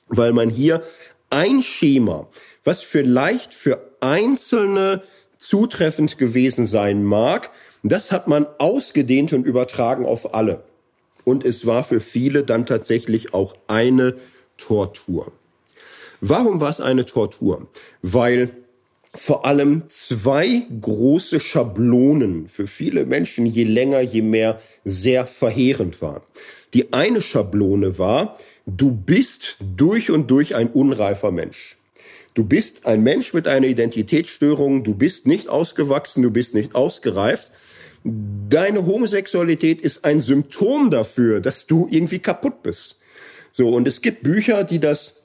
[0.08, 0.82] weil man hier
[1.30, 2.28] ein Schema,
[2.64, 5.04] was vielleicht für Einzelne
[5.38, 7.52] zutreffend gewesen sein mag,
[7.84, 10.64] das hat man ausgedehnt und übertragen auf alle.
[11.24, 14.16] Und es war für viele dann tatsächlich auch eine
[14.58, 15.32] Tortur.
[16.22, 17.68] Warum war es eine Tortur?
[18.02, 18.50] Weil
[19.16, 26.22] vor allem zwei große Schablonen für viele Menschen je länger, je mehr sehr verheerend waren.
[26.74, 28.38] Die eine Schablone war,
[28.68, 31.78] du bist durch und durch ein unreifer Mensch.
[32.36, 37.52] Du bist ein Mensch mit einer Identitätsstörung, du bist nicht ausgewachsen, du bist nicht ausgereift
[38.04, 42.98] deine Homosexualität ist ein Symptom dafür, dass du irgendwie kaputt bist.
[43.52, 45.16] So, und es gibt Bücher, die das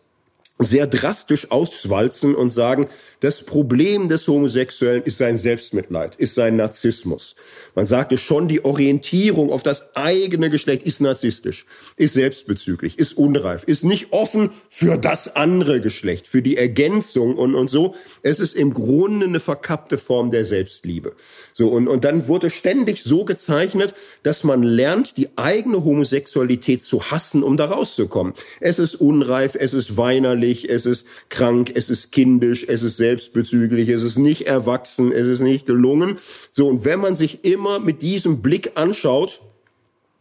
[0.58, 2.86] sehr drastisch auswalzen und sagen,
[3.24, 7.36] das Problem des Homosexuellen ist sein Selbstmitleid, ist sein Narzissmus.
[7.74, 11.64] Man sagte schon, die Orientierung auf das eigene Geschlecht ist narzisstisch,
[11.96, 17.54] ist selbstbezüglich, ist unreif, ist nicht offen für das andere Geschlecht, für die Ergänzung und,
[17.54, 17.94] und so.
[18.22, 21.14] Es ist im Grunde eine verkappte Form der Selbstliebe.
[21.54, 27.10] So, und, und dann wurde ständig so gezeichnet, dass man lernt, die eigene Homosexualität zu
[27.10, 28.34] hassen, um da rauszukommen.
[28.60, 33.88] Es ist unreif, es ist weinerlich, es ist krank, es ist kindisch, es ist selbstbezüglich,
[33.88, 36.18] es ist nicht erwachsen, es ist nicht gelungen.
[36.50, 39.40] So, und wenn man sich immer mit diesem Blick anschaut,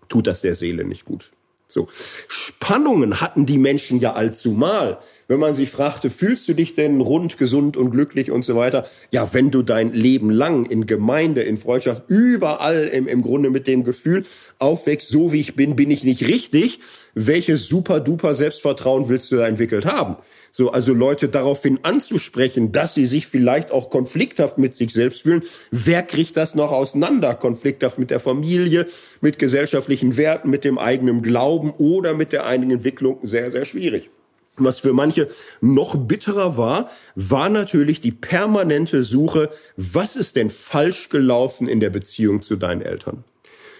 [0.09, 1.31] tut das der Seele nicht gut.
[1.65, 1.87] So.
[2.27, 4.99] Spannungen hatten die Menschen ja allzumal.
[5.27, 8.85] Wenn man sie fragte, fühlst du dich denn rund, gesund und glücklich und so weiter?
[9.09, 13.65] Ja, wenn du dein Leben lang in Gemeinde, in Freundschaft, überall im, im Grunde mit
[13.65, 14.23] dem Gefühl
[14.59, 16.79] aufwächst, so wie ich bin, bin ich nicht richtig.
[17.15, 20.17] Welches super duper Selbstvertrauen willst du da entwickelt haben?
[20.55, 25.41] So, also Leute daraufhin anzusprechen, dass sie sich vielleicht auch konflikthaft mit sich selbst fühlen.
[25.71, 27.33] Wer kriegt das noch auseinander?
[27.33, 28.85] Konflikthaft mit der Familie,
[29.19, 33.17] mit gesellschaftlichen Werten, mit dem eigenen Glauben oder mit der eigenen Entwicklung?
[33.23, 34.11] Sehr, sehr schwierig.
[34.55, 35.27] Was für manche
[35.59, 41.89] noch bitterer war, war natürlich die permanente Suche, was ist denn falsch gelaufen in der
[41.89, 43.23] Beziehung zu deinen Eltern?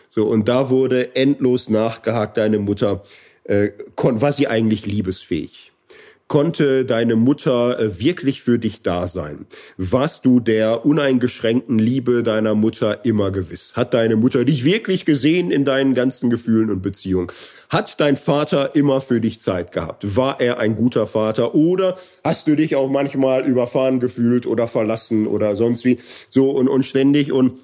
[0.09, 3.03] So, und da wurde endlos nachgehakt, deine Mutter,
[3.43, 5.72] äh, war sie eigentlich liebesfähig?
[6.33, 9.45] Konnte deine Mutter äh, wirklich für dich da sein?
[9.77, 13.73] Warst du der uneingeschränkten Liebe deiner Mutter immer gewiss?
[13.75, 17.27] Hat deine Mutter dich wirklich gesehen in deinen ganzen Gefühlen und Beziehungen?
[17.69, 20.15] Hat dein Vater immer für dich Zeit gehabt?
[20.15, 21.53] War er ein guter Vater?
[21.53, 25.99] Oder hast du dich auch manchmal überfahren gefühlt oder verlassen oder sonst wie?
[26.29, 27.59] So und, und ständig und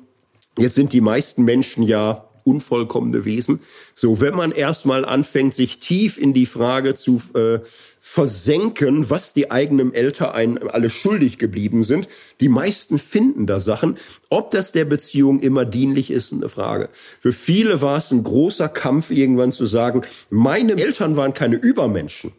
[0.60, 3.60] Jetzt sind die meisten Menschen ja unvollkommene Wesen.
[3.94, 7.60] So, wenn man erstmal anfängt, sich tief in die Frage zu äh,
[8.02, 12.08] versenken, was die eigenen Eltern einen alle schuldig geblieben sind,
[12.40, 13.98] die meisten finden da Sachen.
[14.30, 16.90] Ob das der Beziehung immer dienlich ist, eine Frage.
[17.20, 22.32] Für viele war es ein großer Kampf, irgendwann zu sagen, meine Eltern waren keine Übermenschen.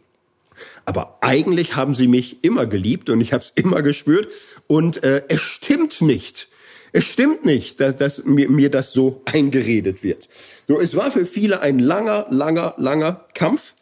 [0.85, 4.27] Aber eigentlich haben sie mich immer geliebt und ich habe es immer gespürt.
[4.67, 6.49] Und äh, es stimmt nicht.
[6.91, 10.27] Es stimmt nicht, dass, dass mir, mir das so eingeredet wird.
[10.67, 13.75] So, es war für viele ein langer, langer, langer Kampf,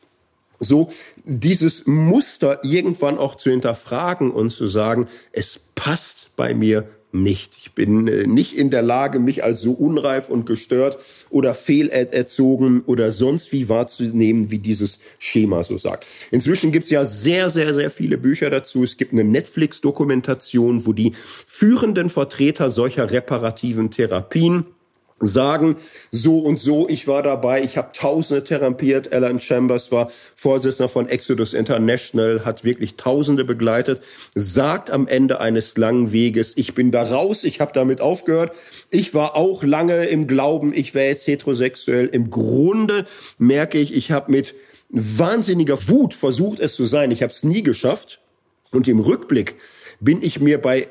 [0.60, 0.90] so
[1.23, 7.57] dieses Muster irgendwann auch zu hinterfragen und zu sagen, es passt bei mir nicht.
[7.60, 10.98] Ich bin äh, nicht in der Lage, mich als so unreif und gestört
[11.30, 16.06] oder fehlerzogen oder sonst wie wahrzunehmen, wie dieses Schema so sagt.
[16.31, 18.84] Inzwischen gibt's ja sehr, sehr, sehr viele Bücher dazu.
[18.84, 21.14] Es gibt eine Netflix-Dokumentation, wo die
[21.45, 24.65] führenden Vertreter solcher reparativen Therapien
[25.20, 25.76] sagen,
[26.12, 29.12] so und so, ich war dabei, ich habe Tausende therapiert.
[29.12, 34.02] Alan Chambers war Vorsitzender von Exodus International, hat wirklich Tausende begleitet,
[34.36, 38.56] sagt am Ende eines langen Weges, ich bin da raus, ich habe damit aufgehört.
[38.90, 42.08] Ich war auch lange im Glauben, ich wäre jetzt heterosexuell.
[42.08, 43.06] Im Grunde
[43.38, 44.56] merke ich, ich habe mit
[44.90, 47.12] wahnsinniger Wut versucht, es zu sein.
[47.12, 48.20] Ich habe es nie geschafft.
[48.72, 49.56] Und im Rückblick
[50.00, 50.88] bin ich mir bei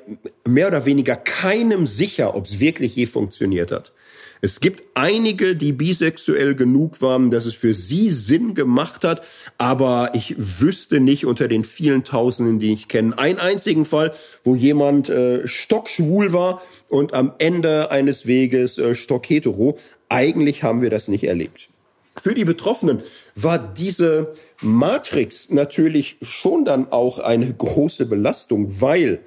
[0.47, 3.93] mehr oder weniger keinem sicher, ob es wirklich je funktioniert hat.
[4.40, 9.27] Es gibt einige, die bisexuell genug waren, dass es für sie Sinn gemacht hat,
[9.59, 14.12] aber ich wüsste nicht unter den vielen Tausenden, die ich kenne, einen einzigen Fall,
[14.44, 19.77] wo jemand äh, stockschwul war und am Ende eines Weges äh, stockhetero.
[20.09, 21.69] Eigentlich haben wir das nicht erlebt.
[22.16, 23.02] Für die Betroffenen
[23.35, 29.20] war diese Matrix natürlich schon dann auch eine große Belastung, weil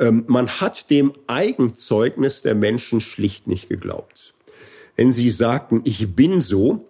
[0.00, 4.34] ähm, man hat dem Eigenzeugnis der Menschen schlicht nicht geglaubt.
[4.96, 6.86] Wenn sie sagten, ich bin so,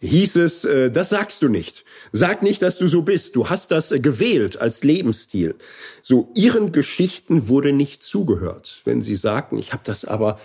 [0.00, 1.84] hieß es, äh, das sagst du nicht.
[2.12, 3.36] Sag nicht, dass du so bist.
[3.36, 5.54] Du hast das äh, gewählt als Lebensstil.
[6.02, 8.82] So, ihren Geschichten wurde nicht zugehört.
[8.84, 10.38] Wenn sie sagten, ich habe das aber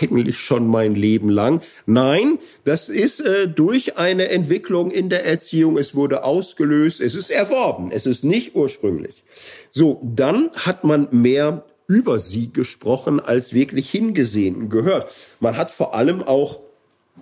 [0.00, 1.62] eigentlich schon mein Leben lang.
[1.86, 5.78] Nein, das ist äh, durch eine Entwicklung in der Erziehung.
[5.78, 9.24] Es wurde ausgelöst, es ist erworben, es ist nicht ursprünglich.
[9.70, 15.12] So, dann hat man mehr über sie gesprochen als wirklich hingesehen und gehört.
[15.40, 16.60] Man hat vor allem auch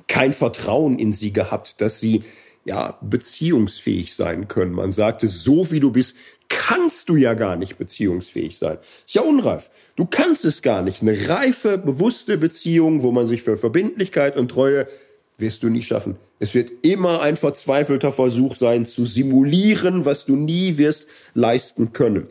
[0.09, 2.23] kein Vertrauen in sie gehabt, dass sie
[2.67, 4.73] ja beziehungsfähig sein können.
[4.73, 6.17] Man sagte, so wie du bist,
[6.51, 8.77] kannst du ja gar nicht beziehungsfähig sein.
[9.07, 9.71] Ist ja unreif.
[9.97, 11.01] Du kannst es gar nicht.
[11.01, 14.87] Eine reife, bewusste Beziehung, wo man sich für Verbindlichkeit und Treue
[15.39, 16.17] wirst du nie schaffen.
[16.41, 22.27] Es wird immer ein verzweifelter Versuch sein, zu simulieren, was du nie wirst leisten können.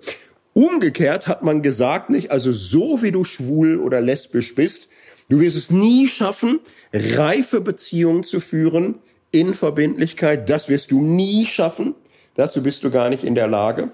[0.57, 4.87] Umgekehrt hat man gesagt, nicht, also so wie du schwul oder lesbisch bist,
[5.29, 6.59] du wirst es nie schaffen,
[6.91, 8.95] reife Beziehungen zu führen
[9.31, 10.49] in Verbindlichkeit.
[10.49, 11.93] Das wirst du nie schaffen.
[12.35, 13.91] Dazu bist du gar nicht in der Lage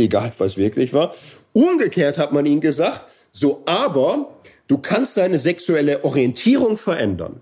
[0.00, 1.14] egal was wirklich war.
[1.52, 3.02] Umgekehrt hat man ihnen gesagt,
[3.32, 7.40] so aber du kannst deine sexuelle Orientierung verändern.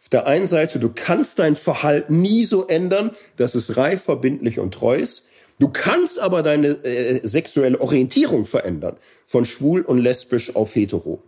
[0.00, 4.58] Auf der einen Seite, du kannst dein Verhalten nie so ändern, dass es reif, verbindlich
[4.58, 5.24] und treu ist.
[5.58, 8.96] Du kannst aber deine äh, sexuelle Orientierung verändern,
[9.26, 11.22] von schwul und lesbisch auf hetero.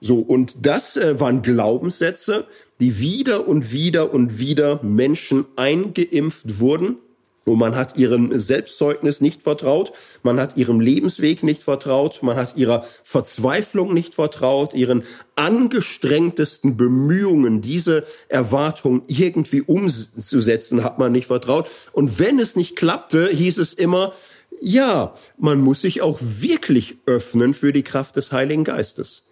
[0.00, 2.46] So, und das äh, waren Glaubenssätze,
[2.80, 6.98] die wieder und wieder und wieder Menschen eingeimpft wurden,
[7.44, 9.92] und man hat ihrem Selbstzeugnis nicht vertraut,
[10.22, 15.04] man hat ihrem Lebensweg nicht vertraut, man hat ihrer Verzweiflung nicht vertraut, ihren
[15.36, 21.68] angestrengtesten Bemühungen, diese Erwartung irgendwie umzusetzen, hat man nicht vertraut.
[21.92, 24.12] Und wenn es nicht klappte, hieß es immer,
[24.60, 29.24] ja, man muss sich auch wirklich öffnen für die Kraft des Heiligen Geistes.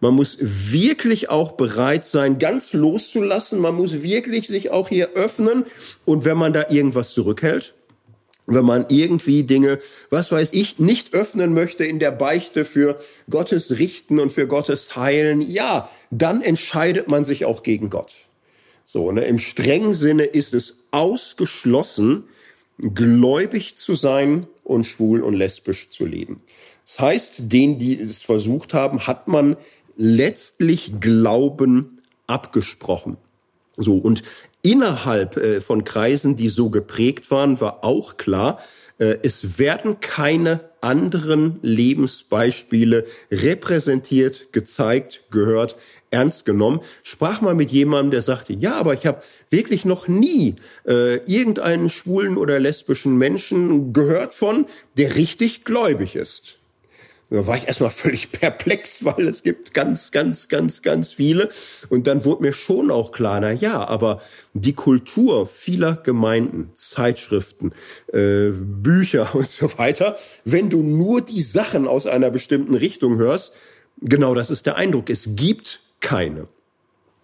[0.00, 3.58] Man muss wirklich auch bereit sein, ganz loszulassen.
[3.58, 5.64] Man muss wirklich sich auch hier öffnen.
[6.04, 7.74] Und wenn man da irgendwas zurückhält,
[8.46, 9.78] wenn man irgendwie Dinge,
[10.10, 12.98] was weiß ich, nicht öffnen möchte in der Beichte für
[13.28, 18.12] Gottes Richten und für Gottes Heilen, ja, dann entscheidet man sich auch gegen Gott.
[18.84, 22.24] So, ne, im strengen Sinne ist es ausgeschlossen,
[22.78, 26.40] gläubig zu sein und schwul und lesbisch zu leben.
[26.84, 29.56] Das heißt, denen, die es versucht haben, hat man
[29.96, 33.16] letztlich Glauben abgesprochen.
[33.76, 34.22] So, und
[34.62, 38.58] innerhalb äh, von Kreisen, die so geprägt waren, war auch klar,
[38.98, 45.76] äh, es werden keine anderen Lebensbeispiele repräsentiert, gezeigt, gehört,
[46.10, 46.80] ernst genommen.
[47.02, 50.56] Sprach mal mit jemandem, der sagte, ja, aber ich habe wirklich noch nie
[50.86, 54.66] äh, irgendeinen schwulen oder lesbischen Menschen gehört von,
[54.96, 56.58] der richtig gläubig ist.
[57.28, 61.48] Da war ich erstmal völlig perplex, weil es gibt ganz, ganz, ganz, ganz viele.
[61.88, 64.20] Und dann wurde mir schon auch klar, na ja, aber
[64.54, 67.72] die Kultur vieler Gemeinden, Zeitschriften,
[68.12, 73.52] äh, Bücher und so weiter, wenn du nur die Sachen aus einer bestimmten Richtung hörst,
[74.00, 75.10] genau das ist der Eindruck.
[75.10, 76.48] Es gibt keine.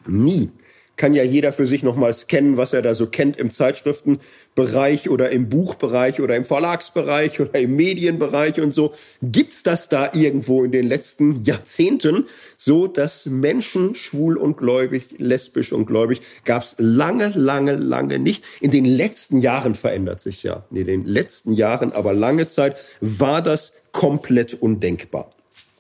[0.07, 0.51] Nie
[0.97, 5.31] kann ja jeder für sich nochmal scannen, was er da so kennt im Zeitschriftenbereich oder
[5.31, 8.93] im Buchbereich oder im Verlagsbereich oder im Medienbereich und so.
[9.23, 15.73] Gibt's das da irgendwo in den letzten Jahrzehnten so, dass Menschen schwul und gläubig, lesbisch
[15.73, 18.45] und gläubig gab's lange, lange, lange nicht.
[18.61, 20.65] In den letzten Jahren verändert sich ja.
[20.71, 25.33] In den letzten Jahren, aber lange Zeit war das komplett undenkbar.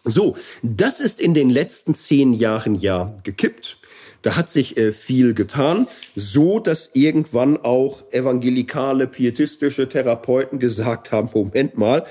[0.04, 3.78] So, das ist in den letzten zehn Jahren ja gekippt.
[4.22, 11.28] Da hat sich äh, viel getan, so dass irgendwann auch evangelikale, pietistische Therapeuten gesagt haben,
[11.34, 12.06] Moment mal,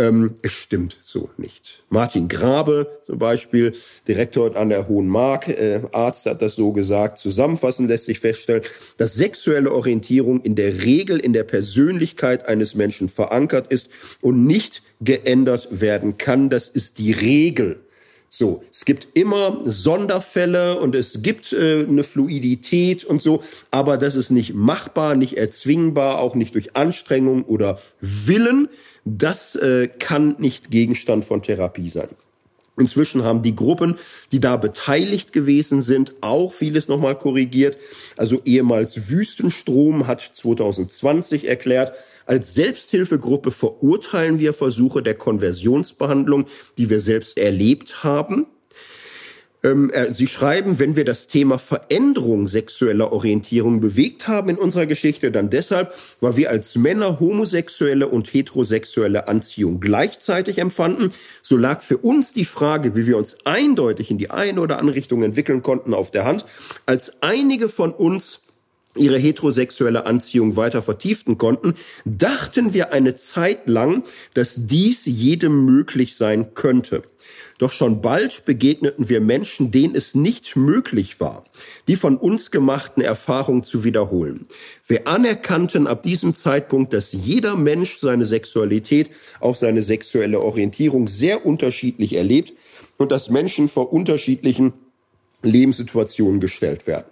[0.00, 1.82] ähm, es stimmt so nicht.
[1.90, 3.74] Martin Grabe zum Beispiel,
[4.08, 7.18] Direktor an der Hohen Mark, äh, Arzt hat das so gesagt.
[7.18, 8.62] Zusammenfassend lässt sich feststellen,
[8.96, 13.90] dass sexuelle Orientierung in der Regel in der Persönlichkeit eines Menschen verankert ist
[14.22, 16.48] und nicht geändert werden kann.
[16.48, 17.80] Das ist die Regel.
[18.32, 23.42] So, es gibt immer Sonderfälle und es gibt äh, eine Fluidität und so,
[23.72, 28.68] aber das ist nicht machbar, nicht erzwingbar, auch nicht durch Anstrengung oder Willen.
[29.04, 32.08] Das äh, kann nicht Gegenstand von Therapie sein.
[32.78, 33.96] Inzwischen haben die Gruppen,
[34.30, 37.78] die da beteiligt gewesen sind, auch vieles nochmal korrigiert.
[38.16, 41.92] Also ehemals Wüstenstrom hat 2020 erklärt,
[42.26, 46.46] als Selbsthilfegruppe verurteilen wir Versuche der Konversionsbehandlung,
[46.78, 48.46] die wir selbst erlebt haben.
[49.62, 54.86] Ähm, äh, Sie schreiben, wenn wir das Thema Veränderung sexueller Orientierung bewegt haben in unserer
[54.86, 61.12] Geschichte, dann deshalb, weil wir als Männer homosexuelle und heterosexuelle Anziehung gleichzeitig empfanden.
[61.42, 64.96] So lag für uns die Frage, wie wir uns eindeutig in die eine oder andere
[64.96, 66.46] Richtung entwickeln konnten, auf der Hand,
[66.86, 68.40] als einige von uns
[68.96, 74.02] ihre heterosexuelle Anziehung weiter vertieften konnten, dachten wir eine Zeit lang,
[74.34, 77.02] dass dies jedem möglich sein könnte.
[77.58, 81.44] Doch schon bald begegneten wir Menschen, denen es nicht möglich war,
[81.88, 84.46] die von uns gemachten Erfahrungen zu wiederholen.
[84.86, 89.10] Wir anerkannten ab diesem Zeitpunkt, dass jeder Mensch seine Sexualität,
[89.40, 92.54] auch seine sexuelle Orientierung sehr unterschiedlich erlebt
[92.96, 94.72] und dass Menschen vor unterschiedlichen
[95.42, 97.06] Lebenssituationen gestellt werden.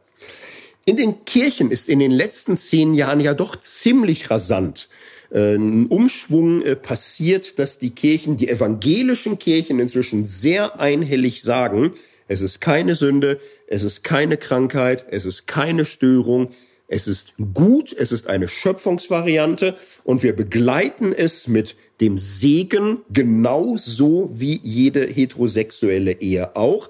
[0.89, 4.89] In den Kirchen ist in den letzten zehn Jahren ja doch ziemlich rasant
[5.31, 11.93] äh, ein Umschwung äh, passiert, dass die Kirchen, die evangelischen Kirchen inzwischen sehr einhellig sagen,
[12.27, 16.49] es ist keine Sünde, es ist keine Krankheit, es ist keine Störung,
[16.87, 24.31] es ist gut, es ist eine Schöpfungsvariante und wir begleiten es mit dem Segen genauso
[24.33, 26.89] wie jede heterosexuelle Ehe auch.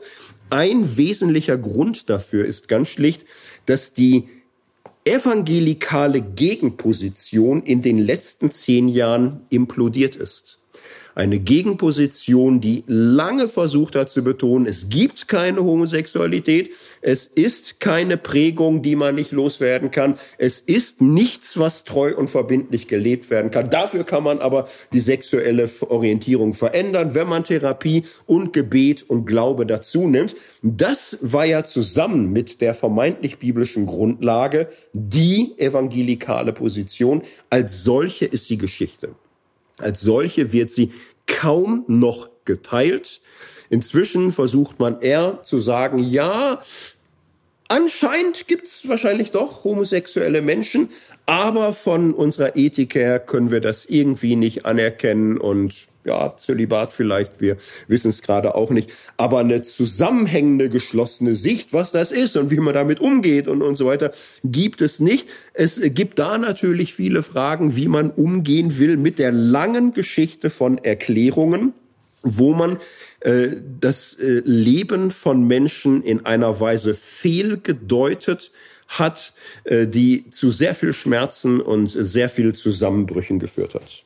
[0.50, 3.24] Ein wesentlicher Grund dafür ist ganz schlicht,
[3.66, 4.28] dass die
[5.04, 10.58] evangelikale Gegenposition in den letzten zehn Jahren implodiert ist.
[11.18, 16.70] Eine Gegenposition, die lange versucht hat zu betonen, es gibt keine Homosexualität,
[17.00, 22.30] es ist keine Prägung, die man nicht loswerden kann, es ist nichts, was treu und
[22.30, 23.68] verbindlich gelebt werden kann.
[23.68, 29.66] Dafür kann man aber die sexuelle Orientierung verändern, wenn man Therapie und Gebet und Glaube
[29.66, 30.36] dazu nimmt.
[30.62, 37.22] Das war ja zusammen mit der vermeintlich biblischen Grundlage die evangelikale Position.
[37.50, 39.16] Als solche ist sie Geschichte.
[39.78, 40.92] Als solche wird sie
[41.26, 43.20] kaum noch geteilt.
[43.70, 46.60] Inzwischen versucht man eher zu sagen, ja,
[47.68, 50.88] anscheinend gibt's wahrscheinlich doch homosexuelle Menschen,
[51.26, 57.40] aber von unserer Ethik her können wir das irgendwie nicht anerkennen und ja, Zölibat vielleicht,
[57.40, 57.56] wir
[57.86, 62.56] wissen es gerade auch nicht, aber eine zusammenhängende, geschlossene Sicht, was das ist und wie
[62.56, 64.10] man damit umgeht und, und so weiter,
[64.42, 65.28] gibt es nicht.
[65.52, 70.78] Es gibt da natürlich viele Fragen, wie man umgehen will mit der langen Geschichte von
[70.78, 71.74] Erklärungen,
[72.22, 72.78] wo man
[73.20, 73.48] äh,
[73.80, 78.50] das äh, Leben von Menschen in einer Weise fehlgedeutet
[78.88, 84.04] hat, äh, die zu sehr viel Schmerzen und sehr viel Zusammenbrüchen geführt hat.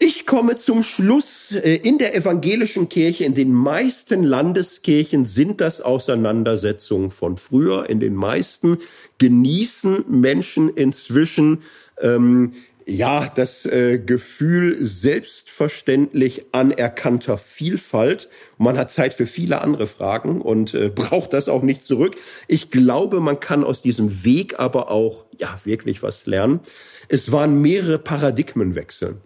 [0.00, 1.50] Ich komme zum Schluss.
[1.52, 7.90] Äh, in der evangelischen Kirche, in den meisten Landeskirchen sind das Auseinandersetzungen von früher.
[7.90, 8.78] In den meisten
[9.18, 11.62] genießen Menschen inzwischen
[12.00, 12.52] ähm,
[12.86, 18.28] ja, das äh, Gefühl selbstverständlich anerkannter Vielfalt.
[18.56, 22.16] Man hat Zeit für viele andere Fragen und äh, braucht das auch nicht zurück.
[22.46, 26.60] Ich glaube, man kann aus diesem Weg aber auch, ja, wirklich was lernen.
[27.08, 29.16] Es waren mehrere Paradigmenwechsel.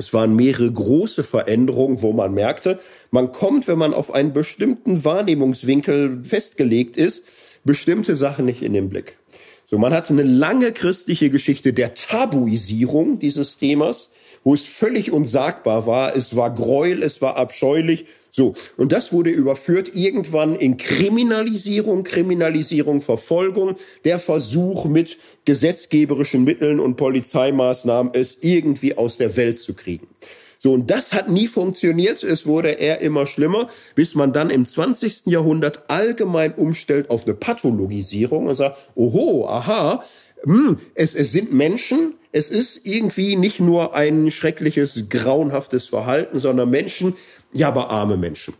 [0.00, 2.78] Es waren mehrere große Veränderungen, wo man merkte,
[3.10, 7.26] man kommt, wenn man auf einen bestimmten Wahrnehmungswinkel festgelegt ist,
[7.64, 9.18] bestimmte Sachen nicht in den Blick.
[9.66, 14.10] So, man hat eine lange christliche Geschichte der Tabuisierung dieses Themas,
[14.44, 16.16] wo es völlig unsagbar war.
[16.16, 18.06] Es war Gräuel, es war abscheulich.
[18.30, 18.54] So.
[18.76, 26.96] Und das wurde überführt irgendwann in Kriminalisierung, Kriminalisierung, Verfolgung, der Versuch mit gesetzgeberischen Mitteln und
[26.96, 30.06] Polizeimaßnahmen es irgendwie aus der Welt zu kriegen.
[30.62, 32.22] So, und das hat nie funktioniert.
[32.22, 35.22] Es wurde eher immer schlimmer, bis man dann im 20.
[35.24, 40.04] Jahrhundert allgemein umstellt auf eine Pathologisierung und sagt, oho, aha,
[40.44, 46.70] hm, es, es sind Menschen, es ist irgendwie nicht nur ein schreckliches, grauenhaftes Verhalten, sondern
[46.70, 47.16] Menschen,
[47.52, 48.54] ja, aber arme Menschen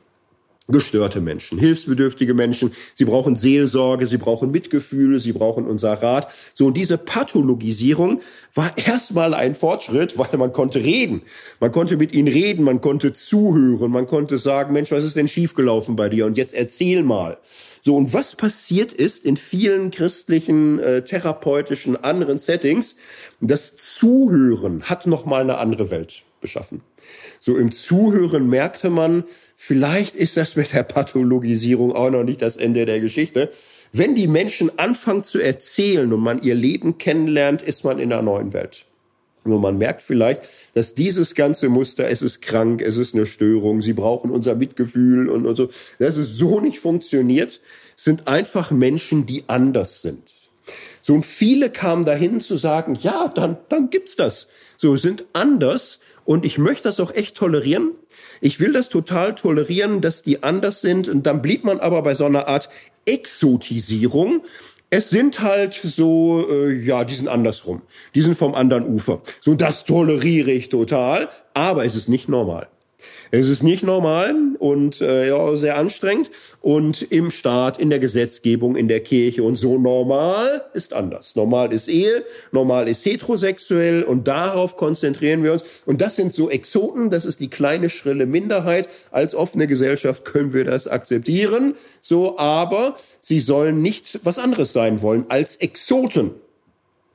[0.71, 2.73] gestörte Menschen, hilfsbedürftige Menschen.
[2.95, 6.29] Sie brauchen Seelsorge, sie brauchen Mitgefühl, sie brauchen unser Rat.
[6.55, 8.21] So, und diese Pathologisierung
[8.55, 11.23] war erstmal ein Fortschritt, weil man konnte reden.
[11.61, 15.29] Man konnte mit ihnen reden, man konnte zuhören, man konnte sagen, Mensch, was ist denn
[15.29, 16.27] schiefgelaufen bei dir?
[16.27, 17.39] Und jetzt erzähl mal.
[17.81, 22.97] So, und was passiert ist in vielen christlichen, äh, therapeutischen, anderen Settings,
[23.41, 26.83] das Zuhören hat nochmal eine andere Welt beschaffen.
[27.39, 29.25] So im Zuhören merkte man,
[29.63, 33.51] vielleicht ist das mit der Pathologisierung auch noch nicht das Ende der Geschichte.
[33.93, 38.23] Wenn die Menschen anfangen zu erzählen und man ihr Leben kennenlernt, ist man in einer
[38.23, 38.87] neuen Welt.
[39.45, 40.43] Nur man merkt vielleicht,
[40.73, 45.29] dass dieses ganze Muster, es ist krank, es ist eine Störung, sie brauchen unser Mitgefühl
[45.29, 45.69] und, und so,
[45.99, 47.61] dass es so nicht funktioniert,
[47.97, 50.33] sind einfach Menschen, die anders sind.
[51.03, 54.49] So, und viele kamen dahin zu sagen, ja, dann, dann gibt's das.
[54.79, 57.93] So, sind anders und ich möchte das auch echt tolerieren.
[58.41, 61.09] Ich will das total tolerieren, dass die anders sind.
[61.09, 62.69] Und dann blieb man aber bei so einer Art
[63.05, 64.43] Exotisierung.
[64.89, 67.83] Es sind halt so, äh, ja, die sind andersrum.
[68.15, 69.23] Die sind vom anderen Ufer.
[69.41, 72.69] So, das toleriere ich total, aber es ist nicht normal.
[73.33, 76.31] Es ist nicht normal und äh, ja, sehr anstrengend.
[76.61, 81.37] Und im Staat, in der Gesetzgebung, in der Kirche und so normal ist anders.
[81.37, 85.83] Normal ist Ehe, normal ist heterosexuell und darauf konzentrieren wir uns.
[85.87, 88.89] Und das sind so Exoten, das ist die kleine, schrille Minderheit.
[89.13, 91.75] Als offene Gesellschaft können wir das akzeptieren.
[92.01, 96.33] So, aber sie sollen nicht was anderes sein wollen als Exoten.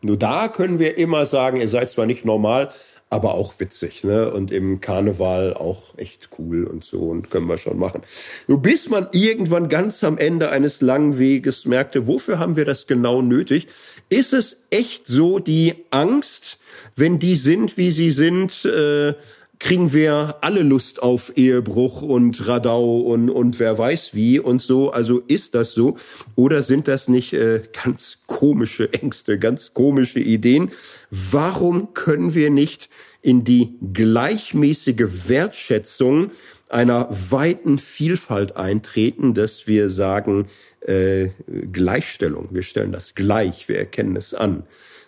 [0.02, 2.70] Nur da können wir immer sagen, ihr seid zwar nicht normal,
[3.10, 4.32] aber auch witzig, ne?
[4.32, 8.02] Und im Karneval auch echt cool und so und können wir schon machen.
[8.48, 12.88] So bis man irgendwann ganz am Ende eines langen Weges merkte, wofür haben wir das
[12.88, 13.68] genau nötig?
[14.10, 16.58] Ist es echt so die Angst,
[16.96, 19.14] wenn die sind, wie sie sind, äh,
[19.60, 24.92] kriegen wir alle Lust auf Ehebruch und Radau und, und wer weiß wie und so.
[24.92, 25.98] Also ist das so?
[26.36, 30.72] Oder sind das nicht äh, ganz komische Ängste, ganz komische Ideen?
[31.10, 32.90] Warum können wir nicht
[33.22, 36.32] in die gleichmäßige Wertschätzung
[36.70, 40.48] einer weiten Vielfalt eintreten, dass wir sagen,
[40.82, 41.30] äh,
[41.72, 44.64] Gleichstellung, wir stellen das gleich, wir erkennen es an.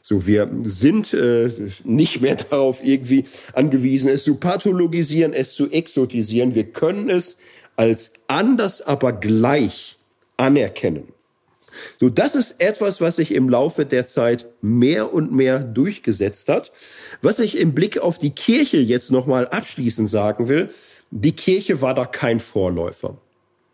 [0.10, 1.52] So, wir sind äh,
[1.84, 6.56] nicht mehr darauf irgendwie angewiesen, es zu pathologisieren, es zu exotisieren.
[6.56, 7.36] Wir können es
[7.76, 9.98] als anders, aber gleich
[10.38, 11.10] anerkennen.
[12.00, 16.72] So, das ist etwas, was sich im Laufe der Zeit mehr und mehr durchgesetzt hat.
[17.22, 20.70] Was ich im Blick auf die Kirche jetzt nochmal abschließend sagen will,
[21.12, 23.18] die Kirche war da kein Vorläufer.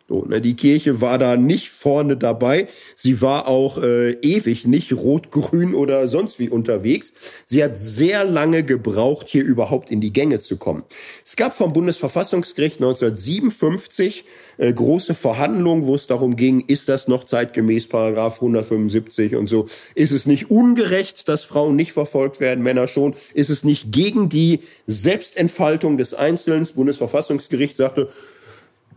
[0.10, 2.68] So, ne, die Kirche war da nicht vorne dabei.
[2.94, 7.14] Sie war auch äh, ewig nicht rot-grün oder sonst wie unterwegs.
[7.46, 10.84] Sie hat sehr lange gebraucht, hier überhaupt in die Gänge zu kommen.
[11.24, 14.26] Es gab vom Bundesverfassungsgericht 1957
[14.58, 19.68] äh, große Verhandlungen, wo es darum ging, ist das noch zeitgemäß Paragraph 175 und so.
[19.96, 23.16] Ist es nicht ungerecht, dass Frauen nicht verfolgt werden, Männer schon?
[23.34, 26.68] Ist es nicht gegen die Selbstentfaltung des Einzelnen?
[26.76, 28.10] Bundesverfassungsgericht sagte,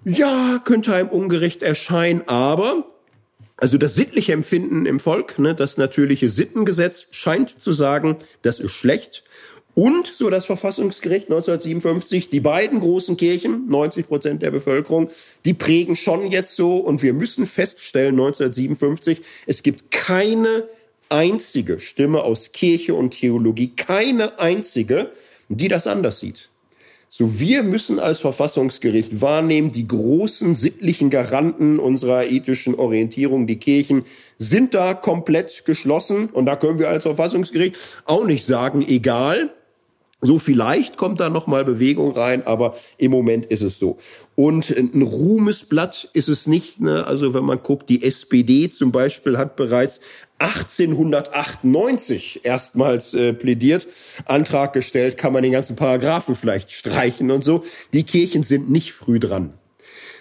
[0.06, 2.86] ja, könnte einem ungerecht erscheinen, aber
[3.56, 8.72] also das sittliche Empfinden im Volk, ne, das natürliche Sittengesetz scheint zu sagen, das ist
[8.72, 9.24] schlecht.
[9.74, 15.10] Und, so das Verfassungsgericht 1957, die beiden großen Kirchen, 90 Prozent der Bevölkerung,
[15.44, 16.76] die prägen schon jetzt so.
[16.76, 20.68] Und wir müssen feststellen, 1957, es gibt keine
[21.08, 25.10] einzige Stimme aus Kirche und Theologie, keine einzige,
[25.48, 26.48] die das anders sieht.
[27.08, 34.04] So, wir müssen als Verfassungsgericht wahrnehmen, die großen sittlichen Garanten unserer ethischen Orientierung, die Kirchen,
[34.38, 36.26] sind da komplett geschlossen.
[36.26, 39.50] Und da können wir als Verfassungsgericht auch nicht sagen, egal,
[40.22, 43.98] so vielleicht kommt da noch mal Bewegung rein, aber im Moment ist es so.
[44.34, 46.80] Und ein Ruhmesblatt ist es nicht.
[46.80, 47.06] Ne?
[47.06, 50.00] Also wenn man guckt, die SPD zum Beispiel hat bereits
[50.38, 53.86] 1898 erstmals äh, plädiert,
[54.26, 57.64] Antrag gestellt, kann man den ganzen Paragraphen vielleicht streichen und so.
[57.92, 59.54] Die Kirchen sind nicht früh dran.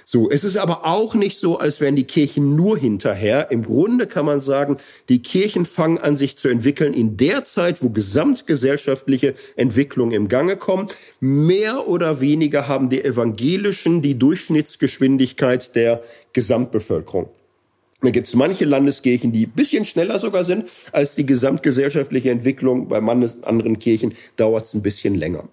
[0.07, 3.49] So, es ist aber auch nicht so, als wären die Kirchen nur hinterher.
[3.49, 4.77] Im Grunde kann man sagen,
[5.09, 10.57] die Kirchen fangen an sich zu entwickeln in der Zeit, wo gesamtgesellschaftliche Entwicklungen im Gange
[10.57, 10.89] kommen.
[11.19, 17.29] Mehr oder weniger haben die Evangelischen die Durchschnittsgeschwindigkeit der Gesamtbevölkerung.
[18.01, 22.87] Da gibt es manche Landeskirchen, die bisschen schneller sogar sind als die gesamtgesellschaftliche Entwicklung.
[22.87, 25.47] Bei anderen Kirchen dauert es ein bisschen länger.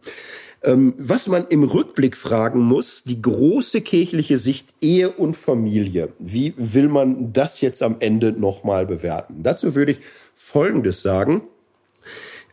[0.64, 6.10] Ähm, was man im Rückblick fragen muss, die große kirchliche Sicht Ehe und Familie.
[6.18, 9.42] Wie will man das jetzt am Ende nochmal bewerten?
[9.42, 9.98] Dazu würde ich
[10.34, 11.42] Folgendes sagen.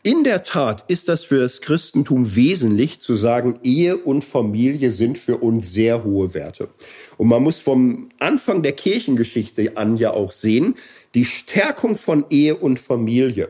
[0.02, 5.18] In der Tat ist das für das Christentum wesentlich zu sagen, Ehe und Familie sind
[5.18, 6.70] für uns sehr hohe Werte.
[7.18, 10.76] Und man muss vom Anfang der Kirchengeschichte an ja auch sehen,
[11.16, 13.50] die Stärkung von Ehe und Familie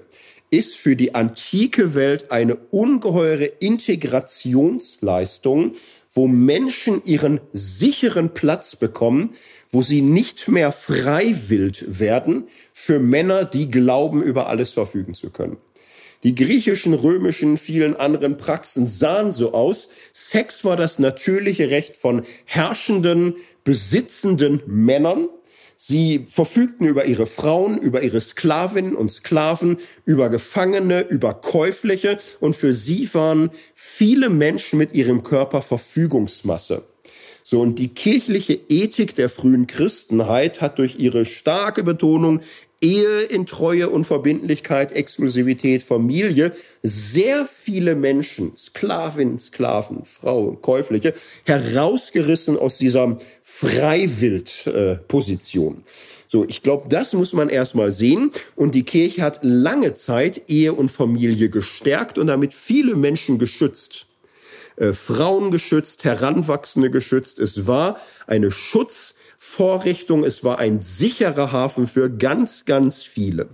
[0.50, 5.76] ist für die antike Welt eine ungeheure Integrationsleistung,
[6.12, 9.36] wo Menschen ihren sicheren Platz bekommen,
[9.72, 15.58] wo sie nicht mehr freiwillig werden für Männer, die glauben, über alles verfügen zu können.
[16.24, 19.88] Die griechischen, römischen, vielen anderen Praxen sahen so aus.
[20.12, 25.30] Sex war das natürliche Recht von herrschenden, besitzenden Männern.
[25.78, 32.54] Sie verfügten über ihre Frauen, über ihre Sklavinnen und Sklaven, über Gefangene, über Käufliche und
[32.54, 36.84] für sie waren viele Menschen mit ihrem Körper Verfügungsmasse.
[37.44, 42.42] So, und die kirchliche Ethik der frühen Christenheit hat durch ihre starke Betonung
[42.82, 51.14] Ehe in Treue und Verbindlichkeit, Exklusivität, Familie, sehr viele Menschen, Sklavinnen, Sklaven, Frauen, Käufliche,
[51.46, 55.84] herausgerissen aus dieser Freiwild-Position.
[56.32, 58.30] So, ich glaube, das muss man erstmal sehen.
[58.56, 64.06] Und die Kirche hat lange Zeit Ehe und Familie gestärkt und damit viele Menschen geschützt.
[64.76, 67.40] Äh, Frauen geschützt, Heranwachsende geschützt.
[67.40, 67.98] Es war
[68.28, 73.48] eine Schutz Vorrichtung, es war ein sicherer Hafen für ganz, ganz viele.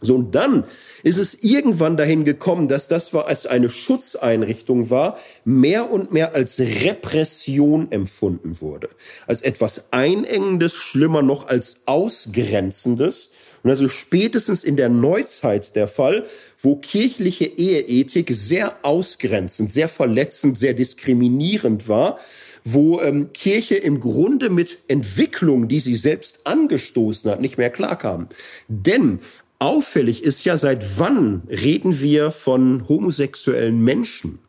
[0.00, 0.64] So, und dann
[1.02, 6.34] ist es irgendwann dahin gekommen, dass das war als eine Schutzeinrichtung war, mehr und mehr
[6.34, 8.88] als Repression empfunden wurde.
[9.26, 13.30] Als etwas Einengendes, schlimmer noch als Ausgrenzendes.
[13.62, 16.26] Und also spätestens in der Neuzeit der Fall,
[16.58, 22.18] wo kirchliche Eheethik sehr ausgrenzend, sehr verletzend, sehr diskriminierend war,
[22.66, 28.26] wo ähm, Kirche im Grunde mit Entwicklung, die sie selbst angestoßen hat, nicht mehr klarkam.
[28.66, 29.20] Denn
[29.60, 34.40] auffällig ist ja, seit wann reden wir von homosexuellen Menschen?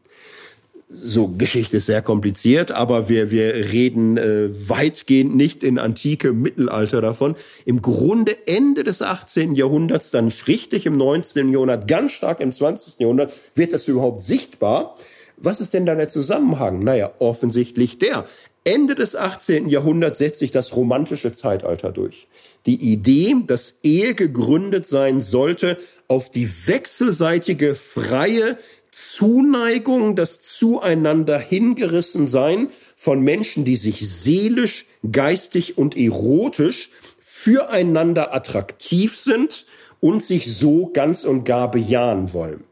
[0.90, 7.02] so Geschichte ist sehr kompliziert, aber wir wir reden äh, weitgehend nicht in antike Mittelalter
[7.02, 7.36] davon.
[7.66, 9.56] Im Grunde Ende des 18.
[9.56, 11.52] Jahrhunderts, dann richtig im 19.
[11.52, 13.00] Jahrhundert, ganz stark im 20.
[13.00, 14.96] Jahrhundert wird das überhaupt sichtbar.
[15.38, 16.80] Was ist denn da der Zusammenhang?
[16.80, 18.26] Naja, offensichtlich der.
[18.64, 19.70] Ende des 18.
[19.70, 22.28] Jahrhunderts setzt sich das romantische Zeitalter durch.
[22.66, 28.58] Die Idee, dass Ehe gegründet sein sollte auf die wechselseitige freie
[28.92, 39.16] Zuneigung, das zueinander hingerissen sein von Menschen, die sich seelisch, geistig und erotisch füreinander attraktiv
[39.16, 39.66] sind
[40.00, 42.64] und sich so ganz und gar bejahen wollen.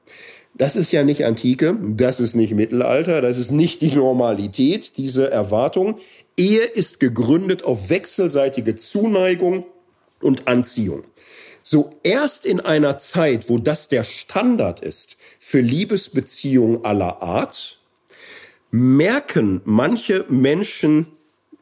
[0.58, 5.30] Das ist ja nicht Antike, das ist nicht Mittelalter, das ist nicht die Normalität, diese
[5.30, 5.98] Erwartung.
[6.38, 9.66] Ehe ist gegründet auf wechselseitige Zuneigung
[10.22, 11.04] und Anziehung.
[11.62, 17.82] So erst in einer Zeit, wo das der Standard ist für Liebesbeziehungen aller Art,
[18.72, 21.08] merken manche Menschen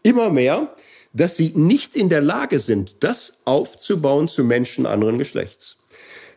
[0.03, 0.75] immer mehr,
[1.13, 5.77] dass sie nicht in der Lage sind, das aufzubauen zu Menschen anderen Geschlechts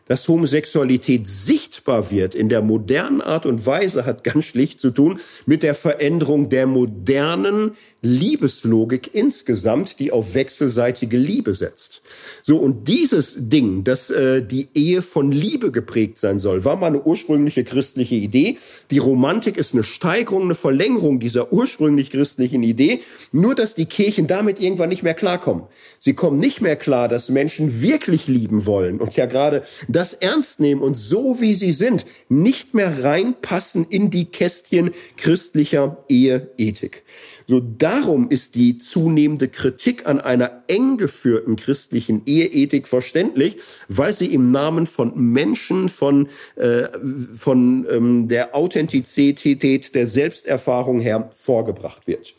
[0.07, 5.19] dass Homosexualität sichtbar wird in der modernen Art und Weise, hat ganz schlicht zu tun
[5.45, 12.01] mit der Veränderung der modernen Liebeslogik insgesamt, die auf wechselseitige Liebe setzt.
[12.43, 16.87] So, und dieses Ding, dass äh, die Ehe von Liebe geprägt sein soll, war mal
[16.87, 18.57] eine ursprüngliche christliche Idee.
[18.91, 23.01] Die Romantik ist eine Steigerung, eine Verlängerung dieser ursprünglich christlichen Idee,
[23.31, 25.63] nur dass die Kirchen damit irgendwann nicht mehr klarkommen.
[25.97, 30.59] Sie kommen nicht mehr klar, dass Menschen wirklich lieben wollen und ja gerade das ernst
[30.59, 37.03] nehmen und so wie sie sind, nicht mehr reinpassen in die Kästchen christlicher Eheethik.
[37.47, 43.55] So darum ist die zunehmende Kritik an einer eng geführten christlichen Eheethik verständlich,
[43.87, 46.89] weil sie im Namen von Menschen, von, äh,
[47.33, 52.33] von ähm, der Authentizität der Selbsterfahrung her vorgebracht wird.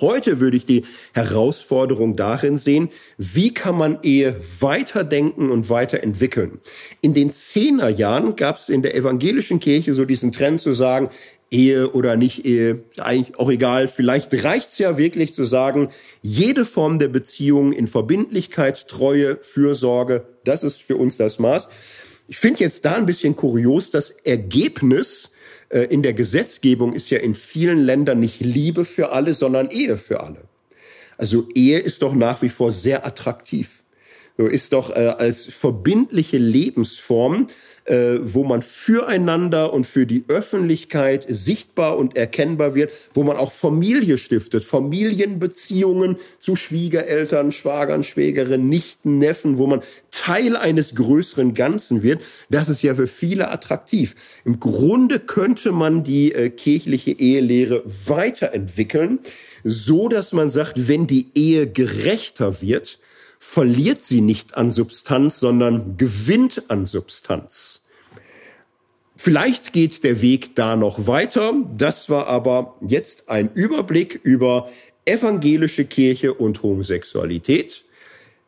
[0.00, 6.58] Heute würde ich die Herausforderung darin sehen, wie kann man Ehe weiterdenken und weiterentwickeln.
[7.00, 11.10] In den Zehnerjahren gab es in der evangelischen Kirche so diesen Trend zu sagen,
[11.50, 13.88] Ehe oder nicht Ehe, eigentlich auch egal.
[13.88, 15.88] Vielleicht reicht's ja wirklich zu sagen,
[16.22, 21.68] jede Form der Beziehung in Verbindlichkeit, Treue, Fürsorge, das ist für uns das Maß.
[22.28, 25.32] Ich finde jetzt da ein bisschen kurios, das Ergebnis
[25.70, 29.96] äh, in der Gesetzgebung ist ja in vielen Ländern nicht Liebe für alle, sondern Ehe
[29.96, 30.42] für alle.
[31.18, 33.80] Also Ehe ist doch nach wie vor sehr attraktiv
[34.48, 37.48] ist doch äh, als verbindliche Lebensform,
[37.90, 43.50] äh, wo man füreinander und für die Öffentlichkeit sichtbar und erkennbar wird, wo man auch
[43.50, 49.80] Familie stiftet, Familienbeziehungen zu Schwiegereltern, Schwagern, Schwägerinnen, Nichten, Neffen, wo man
[50.12, 52.22] Teil eines größeren Ganzen wird.
[52.48, 54.14] Das ist ja für viele attraktiv.
[54.44, 59.18] Im Grunde könnte man die äh, kirchliche Ehelehre weiterentwickeln,
[59.64, 62.99] so dass man sagt, wenn die Ehe gerechter wird,
[63.52, 67.82] verliert sie nicht an Substanz, sondern gewinnt an Substanz.
[69.16, 71.52] Vielleicht geht der Weg da noch weiter.
[71.76, 74.70] Das war aber jetzt ein Überblick über
[75.04, 77.84] evangelische Kirche und Homosexualität.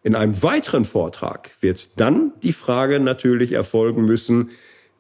[0.05, 4.51] In einem weiteren Vortrag wird dann die Frage natürlich erfolgen müssen,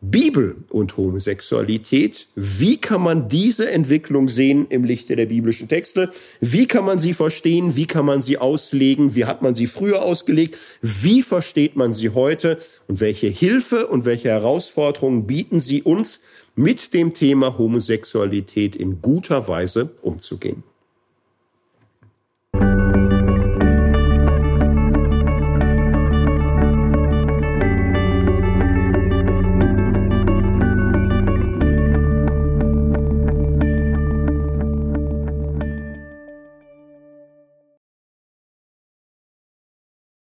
[0.04, 2.26] Bibel und Homosexualität.
[2.34, 6.10] Wie kann man diese Entwicklung sehen im Lichte der biblischen Texte?
[6.40, 7.76] Wie kann man sie verstehen?
[7.76, 9.14] Wie kann man sie auslegen?
[9.14, 10.58] Wie hat man sie früher ausgelegt?
[10.80, 12.58] Wie versteht man sie heute?
[12.88, 16.20] Und welche Hilfe und welche Herausforderungen bieten sie uns,
[16.56, 20.64] mit dem Thema Homosexualität in guter Weise umzugehen?